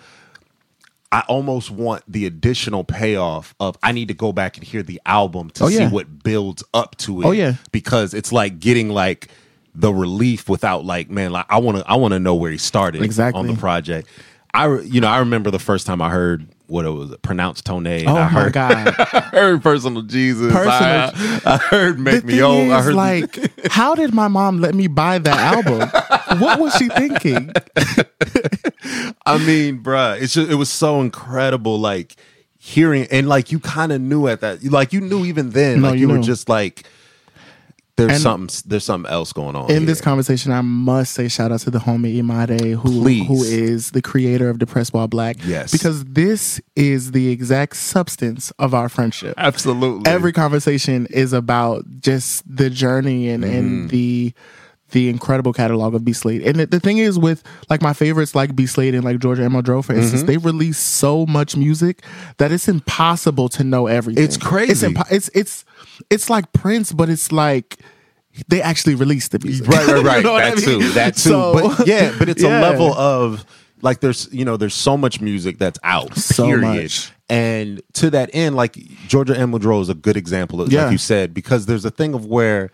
[1.12, 5.00] I almost want the additional payoff of I need to go back and hear the
[5.06, 7.26] album to Oh, see what builds up to it.
[7.26, 7.54] Oh, yeah.
[7.72, 9.30] because it's like getting like
[9.74, 12.58] the relief without like man, like I want to I want to know where he
[12.58, 13.40] started Exactly.
[13.40, 14.10] on the project.
[14.54, 17.88] I you know I remember the first time I heard what it was pronounced Tone.
[17.88, 18.96] and Oh I my heard, God.
[19.14, 20.52] I heard personal Jesus.
[20.52, 22.70] Personal- I, I heard make the me old.
[22.72, 25.90] I heard like, how did my mom let me buy that album?
[26.40, 27.52] What was she thinking?
[29.26, 32.16] I mean, bruh, it's just, it was so incredible, like
[32.58, 35.90] hearing and like you kind of knew at that, like you knew even then, No,
[35.90, 36.88] like you you, were just like,
[37.96, 41.52] there's And- something, there's something else going on In this conversation, I must say shout
[41.52, 43.28] out to the homie Imade, who Please.
[43.28, 45.38] who is the creator of Depressed While Black.
[45.44, 45.72] Yes.
[45.72, 49.34] because this is the exact substance of our friendship.
[49.38, 53.56] Absolutely, Every conversation is about just the journey and Mm-hmm.
[53.56, 54.34] and the
[54.92, 56.42] the incredible catalog of B Slade.
[56.44, 59.44] And the, the thing is with like my favorites like B Slade and like Georgia
[59.44, 60.26] Anne for instance, Mm-hmm.
[60.26, 62.04] they release so much music
[62.38, 64.24] that it's impossible to know everything.
[64.24, 64.72] It's crazy.
[64.72, 65.66] It's impo- it's it's
[66.10, 67.78] it's like Prince, but it's like
[68.48, 69.68] they actually released the music.
[69.68, 70.18] right, right, right.
[70.18, 70.80] You know what I that mean?
[70.82, 71.30] too, that too.
[71.32, 72.60] So- but yeah, but it's Yeah.
[72.60, 73.46] a level of
[73.82, 76.16] like there's you know there's so much music that's out.
[76.18, 76.62] So period.
[76.84, 77.12] much.
[77.30, 78.76] And to that end, like
[79.08, 80.84] Georgia Anne Muldrow is a good example, of, Yeah.
[80.84, 82.72] like you said, because there's a thing of where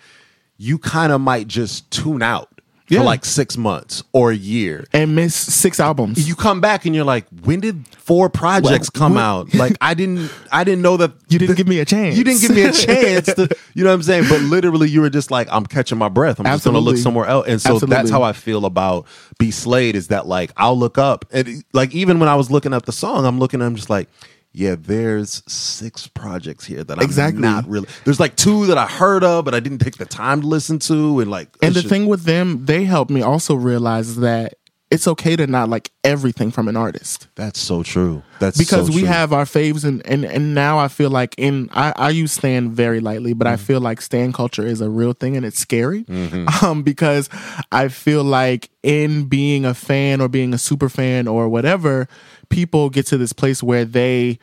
[0.58, 2.50] you kind of might just tune out
[2.90, 3.00] Yeah.
[3.00, 4.86] for like six months or a year.
[4.94, 6.28] and miss six albums.
[6.28, 9.54] You come back and you're like, when did four projects Well, come what- out?
[9.54, 12.18] Like I didn't, I didn't know that You didn't give me a chance.
[12.18, 14.26] you didn't give me a chance to, you know what I'm saying?
[14.30, 16.40] But literally, you were just like, I'm catching my breath.
[16.40, 17.48] I'm just gonna look somewhere else.
[17.48, 17.96] And so Absolutely.
[17.96, 19.08] that's how I feel about
[19.40, 22.74] B Slade is that like I'll look up and like even when I was looking
[22.74, 24.08] up the song, I'm looking, at I'm just like,
[24.54, 27.42] yeah, there's six projects here that I'm Exactly.
[27.42, 27.88] not really.
[28.06, 30.78] There's like two that I heard of, but I didn't take the time to listen
[30.80, 34.54] to, and like, And the thing with them, they helped me also realize that
[34.94, 37.28] it's okay to not like everything from an artist.
[37.36, 38.22] that's so true.
[38.40, 39.10] That's Because so we true.
[39.10, 42.72] have our faves and, and and now I feel like in I, I use Stan
[42.72, 43.64] very lightly, but I Mm-hmm.
[43.66, 46.04] feel like Stan culture is a real thing and it's scary.
[46.06, 46.48] Mm-hmm.
[46.66, 47.30] Um because
[47.72, 52.08] I feel like in being a fan or being a super fan or whatever,
[52.50, 54.40] people get to this place where they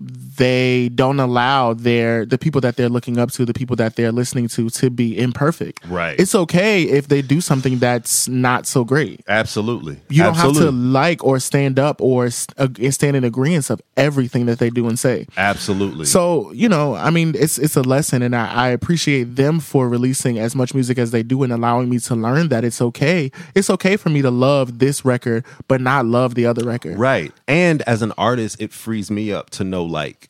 [0.00, 4.12] they don't allow their the people that they're looking up to, the people that they're
[4.12, 5.86] listening to, to be imperfect.
[5.86, 6.18] Right.
[6.18, 9.22] It's okay if they do something that's not so great.
[9.28, 9.98] absolutely.
[10.08, 13.80] You don't have to like or stand up or st- uh, stand in agreement of
[13.96, 15.26] everything that they do and say.
[15.36, 16.06] Absolutely.
[16.06, 19.88] So you know, I mean, it's it's a lesson, and I, I appreciate them for
[19.88, 23.30] releasing as much music as they do and allowing me to learn that it's okay.
[23.54, 26.98] It's okay for me to love this record, but not love the other record.
[26.98, 27.32] Right.
[27.46, 30.28] And as an artist, it frees me up to know like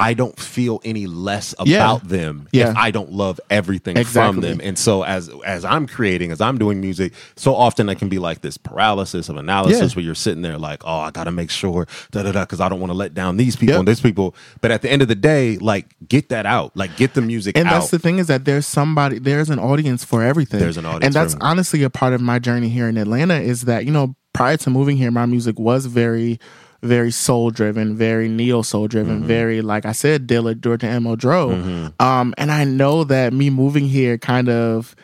[0.00, 1.98] I don't feel any less about Yeah.
[2.04, 2.70] them Yeah.
[2.70, 4.60] if I don't love everything from them.
[4.62, 8.20] And so as as I'm creating, as I'm doing music, so often I can be
[8.20, 9.96] like this paralysis of analysis Yeah.
[9.96, 12.68] where you're sitting there like, oh, I gotta make sure da da da because I
[12.68, 13.78] don't want to let down these people Yep.
[13.80, 14.36] and these people.
[14.60, 17.58] But at the end of the day, like get that out, like get the music
[17.58, 17.72] and out.
[17.72, 21.06] that's the thing is that there's somebody there's an audience for everything There's an audience
[21.06, 24.14] and that's honestly a part of my journey here in atlanta is that you know
[24.32, 26.38] prior to moving here my music was very
[26.82, 29.26] very soul driven very neo soul driven Mm-hmm.
[29.26, 34.16] very like i said dilla georgia muldrow um and i know that me moving here
[34.18, 34.94] kind of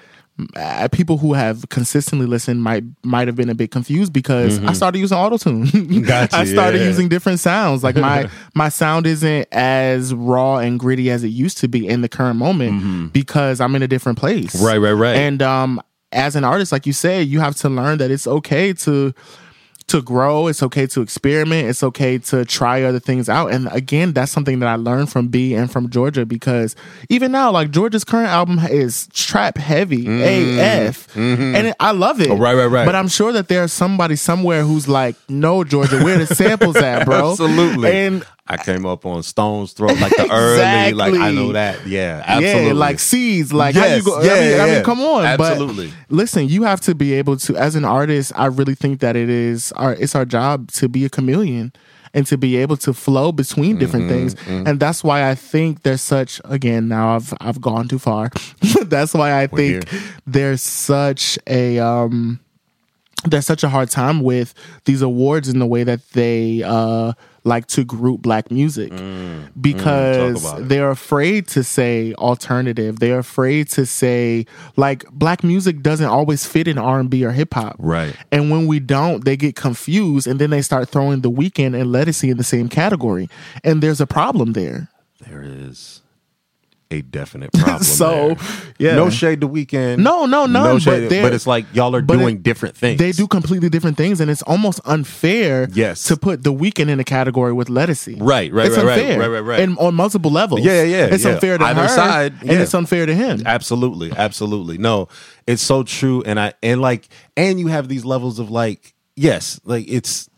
[0.56, 4.72] uh, people who have consistently listened might might have been a bit confused because I
[4.72, 5.66] started using autotune.
[5.70, 6.00] Mm-hmm.
[6.02, 6.88] Gotcha, I started yeah.
[6.88, 7.84] using different sounds.
[7.84, 12.00] Like my my sound isn't as raw and gritty as it used to be in
[12.00, 14.56] the current moment because I'm in a different place.
[14.56, 14.66] Mm-hmm.
[14.66, 15.14] Right, right, right.
[15.16, 15.80] And um
[16.10, 19.14] as an artist, like you said, you have to learn that it's okay to
[19.88, 20.46] to grow.
[20.46, 21.68] It's okay to experiment.
[21.68, 23.52] It's okay to try other things out.
[23.52, 26.74] And again, that's something that I learned from B and from Georgia because
[27.08, 32.24] even now, like Georgia's current album is trap heavy AF, and it, I love it.
[32.28, 32.32] Mm-hmm.
[32.32, 32.86] Oh, right, right, right.
[32.86, 37.04] But I'm sure that there's somebody somewhere who's like, "No, Georgia, where the samples at,
[37.04, 37.90] bro?" Absolutely.
[37.90, 41.86] And I came up on Stones Throw like the early, like I know that.
[41.86, 42.66] Yeah, absolutely.
[42.66, 43.52] Yeah, like seeds.
[43.54, 44.20] Like how you go?
[44.22, 45.24] yeah, I, mean, I mean, come on.
[45.24, 45.86] Absolutely.
[46.08, 49.16] But listen, you have to be able to, as an artist, I really think that
[49.16, 51.72] it is our it's our job to be a chameleon
[52.12, 54.66] and to be able to flow between different Mm-hmm, things.
[54.68, 58.30] And that's why I think there's such again, now I've I've gone too far.
[58.84, 60.00] that's why I think here.
[60.26, 62.40] there's such a um
[63.24, 64.52] there's such a hard time with
[64.84, 67.14] these awards in the way that they uh
[67.44, 68.90] like to group black music
[69.60, 72.98] because Mm, they're afraid to say alternative.
[72.98, 74.46] They're afraid to say
[74.76, 78.16] like black music doesn't always fit in r&b or hip-hop Right.
[78.32, 81.90] and when we don't they get confused and then they start throwing the Weeknd and
[81.94, 83.28] Ledisi in the same category.
[83.62, 84.88] And there's a problem there.
[85.28, 86.00] There is
[86.90, 87.82] a definite problem.
[87.82, 88.36] So, there.
[88.78, 88.94] yeah.
[88.94, 89.98] no shade to Weeknd.
[89.98, 92.76] No, no, none, No but shade, they're- but it's like y'all are doing it- different
[92.76, 92.98] things.
[92.98, 95.68] They do completely different things, and it's almost unfair.
[95.72, 96.04] Yes.
[96.04, 98.16] to put the Weeknd in a category with Ledisi.
[98.20, 99.18] Right, right, it's right, right, unfair.
[99.18, 99.40] right, right, right.
[99.40, 100.60] right, and on multiple levels.
[100.60, 101.32] Yeah, yeah, It's yeah.
[101.32, 102.60] unfair to Either her, side, and yeah.
[102.60, 103.42] it's unfair to him.
[103.46, 104.78] Absolutely, absolutely.
[104.78, 105.08] No,
[105.46, 109.60] it's so true, and I and like, and you have these levels of like, yes,
[109.64, 110.28] like it's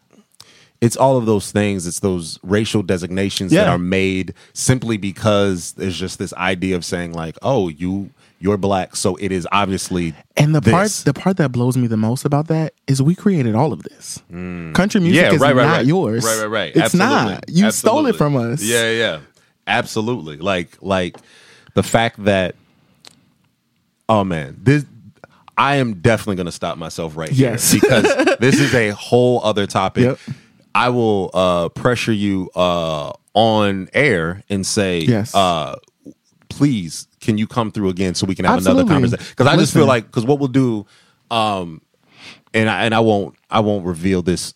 [0.81, 1.87] it's all of those things.
[1.87, 7.13] It's those racial designations that are made simply because there's just this idea of saying
[7.13, 11.53] like, oh, you you're black, so it is obviously And the part the part that
[11.53, 14.19] blows me the most about that is we created all of this.
[14.29, 15.29] Country music Mm.
[15.29, 15.87] yeah, is right, right, not right.
[15.87, 16.23] yours.
[16.25, 16.69] Right, right, right.
[16.77, 17.15] It's Absolutely.
[17.33, 17.45] not.
[17.49, 18.63] You stole it from us.
[18.63, 19.21] Yeah, yeah.
[19.67, 20.37] Absolutely.
[20.37, 21.17] Like like
[21.75, 22.55] the fact that
[24.09, 24.85] oh man, this
[25.59, 27.71] I am definitely going to stop myself right Yes.
[27.73, 30.05] here because this is a whole other topic.
[30.05, 30.19] Yep.
[30.77, 35.35] I will uh pressure you uh on air and say Yes.
[35.35, 35.77] uh
[36.49, 39.73] please can you come through again so we can have another conversation because I just
[39.73, 40.87] feel like because what we'll do
[41.31, 41.81] um
[42.55, 44.55] and I, and I won't I won't reveal this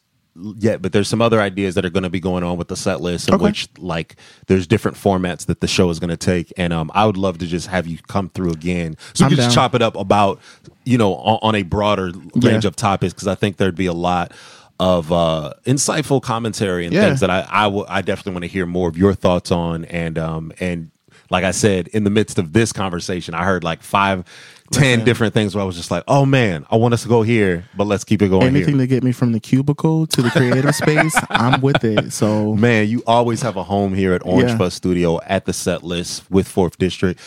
[0.56, 2.76] yet, but there's some other ideas that are going to be going on with the
[2.76, 3.44] set list, in Okay.
[3.44, 4.16] which like
[4.46, 7.38] there's different formats that the show is going to take, and um, I would love
[7.38, 10.40] to just have you come through again, so we can just chop it up about
[10.86, 12.68] you know on, on a broader range Yeah.
[12.68, 14.32] of topics because I think there'd be a lot
[14.80, 17.02] of uh insightful commentary and Yeah.
[17.06, 17.44] things that I
[17.88, 20.90] I definitely want to hear more of your thoughts on and um and
[21.30, 24.24] like I said in the midst of this conversation I heard like five
[24.72, 27.20] ten different things where I was just like oh man I want us to go
[27.22, 30.22] here but let's keep it going Anything here to get me from the cubicle to
[30.22, 32.12] the creative space, I'm with it.
[32.12, 34.56] So man you always have a home here at Orange Yeah.
[34.58, 37.20] Fuzz Studio at the set list with Forth District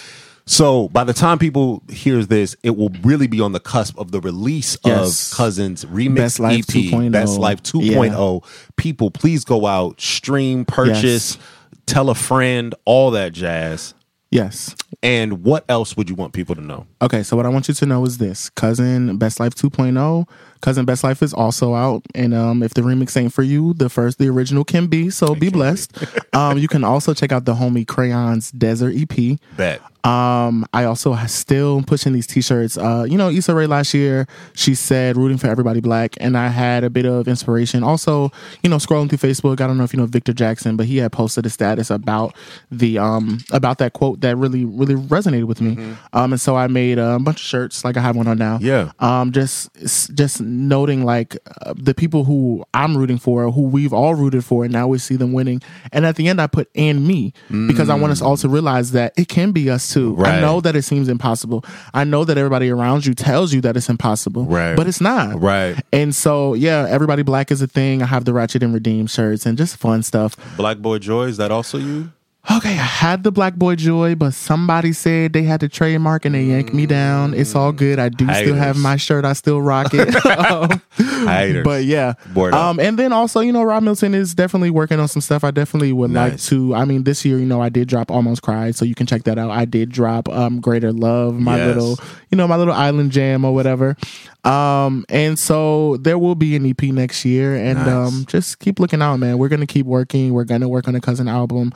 [0.46, 4.12] so by the time people hears this, it will really be on the cusp of
[4.12, 5.32] the release Yes.
[5.32, 7.12] of Cousins remix Best Life EP, 2.0.
[7.12, 8.44] Best Life 2.0.
[8.76, 11.38] People, please go out, stream, purchase,
[11.86, 13.94] tell a friend, all that jazz.
[14.32, 14.76] yes.
[15.02, 16.86] And what else would you want people to know?
[17.04, 20.26] Okay, so what I want you to know is this: Cousin Best Life 2.0,
[20.62, 23.90] Cousin Best Life is also out, and um, if the remix ain't for you, the
[23.90, 25.10] first, the original can be.
[25.10, 25.92] So be blessed.
[26.34, 29.38] um, you can also check out the homie Crayons Desert EP.
[29.58, 29.82] Bet.
[30.06, 32.78] Um, I also still pushing these t-shirts.
[32.78, 36.50] Uh, you know, Issa Rae last year, she said rooting for everybody black, and I
[36.50, 37.84] had a bit of inspiration.
[37.84, 38.30] Also,
[38.64, 40.98] you know, scrolling through Facebook, I don't know if you know Victor Jackson, but he
[40.98, 42.36] had posted a status about
[42.70, 45.96] the um about that quote that really really resonated with me.
[46.12, 48.60] Um, and so I made a bunch of shirts, like I have one on now.
[48.62, 48.92] Yeah.
[49.00, 49.70] Um, just
[50.16, 54.64] just noting like uh, the people who I'm rooting for, who we've all rooted for,
[54.64, 55.62] and now we see them winning.
[55.92, 58.92] And at the end, I put and me because I want us all to realize
[58.92, 60.16] that it can be us too.
[60.20, 61.64] I know that it seems impossible.
[61.94, 64.76] I know that everybody around you tells you that it's impossible, Right.
[64.76, 65.76] But it's not, Right.
[65.92, 68.02] And so, yeah, everybody black is a thing.
[68.02, 70.36] I have the Ratchet and Redeem shirts and just fun stuff.
[70.58, 72.12] Black Boy Joy, is that also you?
[72.52, 76.36] Okay, I had the Black Boy Joy, but somebody said they had to trademark and
[76.36, 77.34] they yanked me down.
[77.34, 78.00] It's all good.
[78.00, 79.24] I do still have my shirt.
[79.24, 80.14] I still rock it.
[81.24, 81.64] Um, Haters.
[81.64, 82.14] but yeah.
[82.34, 82.54] Bored.
[82.54, 85.44] Um, and then also, you know, Rob Milton is definitely working on some stuff.
[85.44, 86.76] I definitely would like to.
[86.76, 89.24] I mean, this year, you know, I did drop Almost Cried, so you can check
[89.24, 89.50] that out.
[89.50, 91.68] I did drop um Greater Love, my Yes.
[91.68, 92.00] little,
[92.30, 93.96] you know, my little island jam or whatever.
[94.44, 97.88] Um, and so there will be an EP next year, and Nice.
[97.88, 99.38] um, just keep looking out, man.
[99.38, 100.34] We're gonna keep working.
[100.34, 101.72] We're gonna work on a cousin album.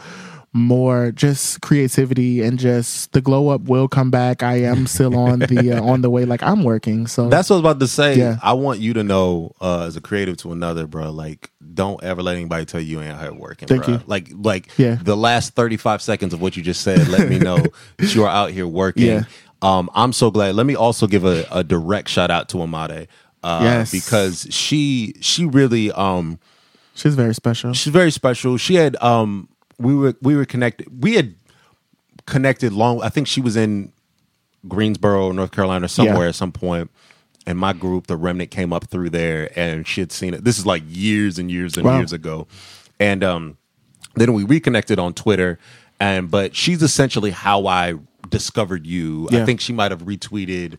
[0.57, 4.41] More just creativity and just the glow up will come back.
[4.43, 6.25] I am still on the uh, on the way.
[6.25, 7.07] Like I'm working.
[7.07, 8.17] So That's what I was about to say.
[8.17, 8.37] Yeah.
[8.41, 11.11] I want you to know, uh, as a creative to another, bro.
[11.11, 13.67] Like, don't ever let anybody tell you you ain't out here working.
[13.67, 13.93] Thank bro.
[13.95, 14.01] you.
[14.07, 14.95] Like, like Yeah.
[15.01, 17.07] the last thirty five seconds of what you just said.
[17.07, 17.63] let me know
[17.97, 19.05] that you are out here working.
[19.05, 19.23] Yeah.
[19.61, 20.55] Um, I'm so glad.
[20.55, 23.07] Let me also give a, a direct shout out to Imade.
[23.43, 23.91] Uh, Yes.
[23.91, 26.39] because she she really um
[26.95, 27.73] she's very special.
[27.73, 28.57] she's very special.
[28.57, 29.47] She had um
[29.79, 31.03] we were we were connected.
[31.03, 31.35] We had
[32.25, 33.01] connected long.
[33.01, 33.91] I think she was in
[34.67, 36.29] Greensboro, North Carolina, somewhere Yeah.
[36.29, 36.89] at some point.
[37.45, 40.43] And my group, the Remnant, came up through there, and she had seen it.
[40.43, 41.97] This is like years and years and Wow.
[41.99, 42.45] years ago.
[42.99, 43.57] And um,
[44.15, 45.57] then we reconnected on Twitter.
[45.99, 47.95] And but she's essentially how I
[48.29, 49.29] discovered you.
[49.31, 50.77] I think she might have retweeted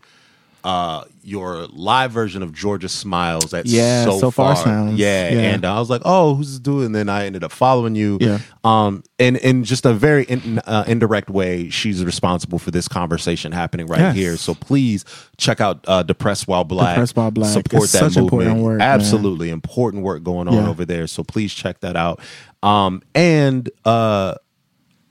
[0.63, 4.89] uh your live version of Georgia Smiles at Yeah, so, Sofar far.
[4.89, 5.39] Yeah, Yeah.
[5.53, 8.17] and I was like, "Oh, who's this dude?" And then I ended up following you.
[8.19, 8.39] Yeah.
[8.63, 13.51] Um, and in just a very in, uh, indirect way, she's responsible for this conversation
[13.51, 14.15] happening right Yes.
[14.15, 14.37] here.
[14.37, 15.05] So please
[15.37, 16.95] check out uh, Depressed While Black.
[16.95, 17.51] Depressed While Black.
[17.53, 18.25] Support It's that movement.
[18.25, 18.89] important work, man.
[18.89, 20.69] Absolutely important work going on Yeah.
[20.69, 21.05] over there.
[21.07, 22.19] So please check that out.
[22.63, 24.33] Um, and uh,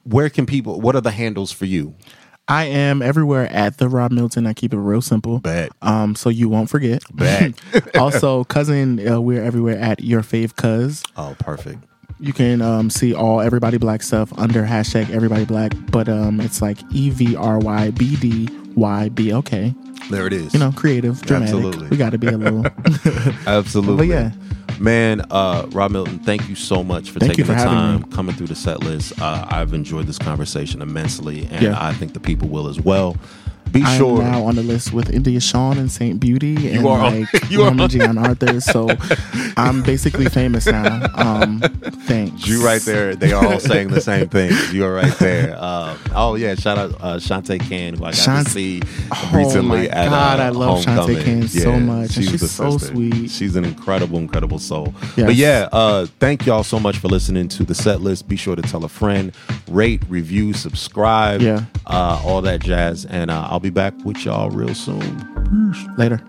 [0.04, 0.80] where can people?
[0.80, 1.94] What are the handles for you?
[2.48, 4.46] I am everywhere at the Rob Milton.
[4.46, 5.38] I keep it real simple.
[5.38, 5.70] Bet.
[5.82, 7.02] Um, so you won't forget.
[7.12, 7.54] Bet.
[7.96, 11.02] also, cousin, uh, we're everywhere at your fave cuz.
[11.16, 11.84] Oh, perfect.
[12.20, 16.60] You can um, see all everybody black stuff under hashtag everybody black, but um, it's
[16.60, 18.48] like E V R Y B D
[18.78, 19.74] Y B L K.
[20.10, 20.54] There it is.
[20.54, 21.54] You know, creative, dramatic.
[21.54, 21.88] Absolutely.
[21.88, 22.64] We got to be a little.
[23.46, 23.96] Absolutely.
[23.96, 24.32] But yeah.
[24.78, 28.36] Man, uh, Rob Milton, thank you so much for Thank taking for the time coming
[28.36, 29.20] through the set list.
[29.20, 31.76] Uh, I've enjoyed this conversation immensely, and Yeah.
[31.84, 33.16] I think the people will as well.
[33.72, 34.22] Be I'm sure.
[34.22, 37.66] now on the list with India Shawn and Saint Beauty and are like you are
[37.68, 38.62] Roman on- GianArthur.
[38.62, 38.88] So
[39.56, 41.06] I'm basically famous now.
[41.14, 41.60] Um,
[42.06, 42.46] thanks.
[42.46, 43.14] you right there.
[43.14, 44.52] They are all saying the same thing.
[44.72, 45.56] You are right there.
[45.58, 48.82] Uh, oh yeah, shout out uh, Shantae Can, who I got Shant- to see
[49.12, 51.24] Oh, recently my at God, uh, I love Shantae Homecoming.
[51.24, 52.94] Can so much, and she's so sister.
[52.94, 53.30] sweet.
[53.30, 54.94] She's an incredible, incredible soul.
[55.16, 55.26] Yes.
[55.26, 58.28] But yeah, uh, thank y'all so much for listening to the set list.
[58.28, 59.32] Be sure to tell a friend,
[59.68, 61.64] rate, review, subscribe, Yeah.
[61.86, 65.02] uh, all that jazz, and uh, I'll be back with y'all real soon.
[65.96, 66.22] Later.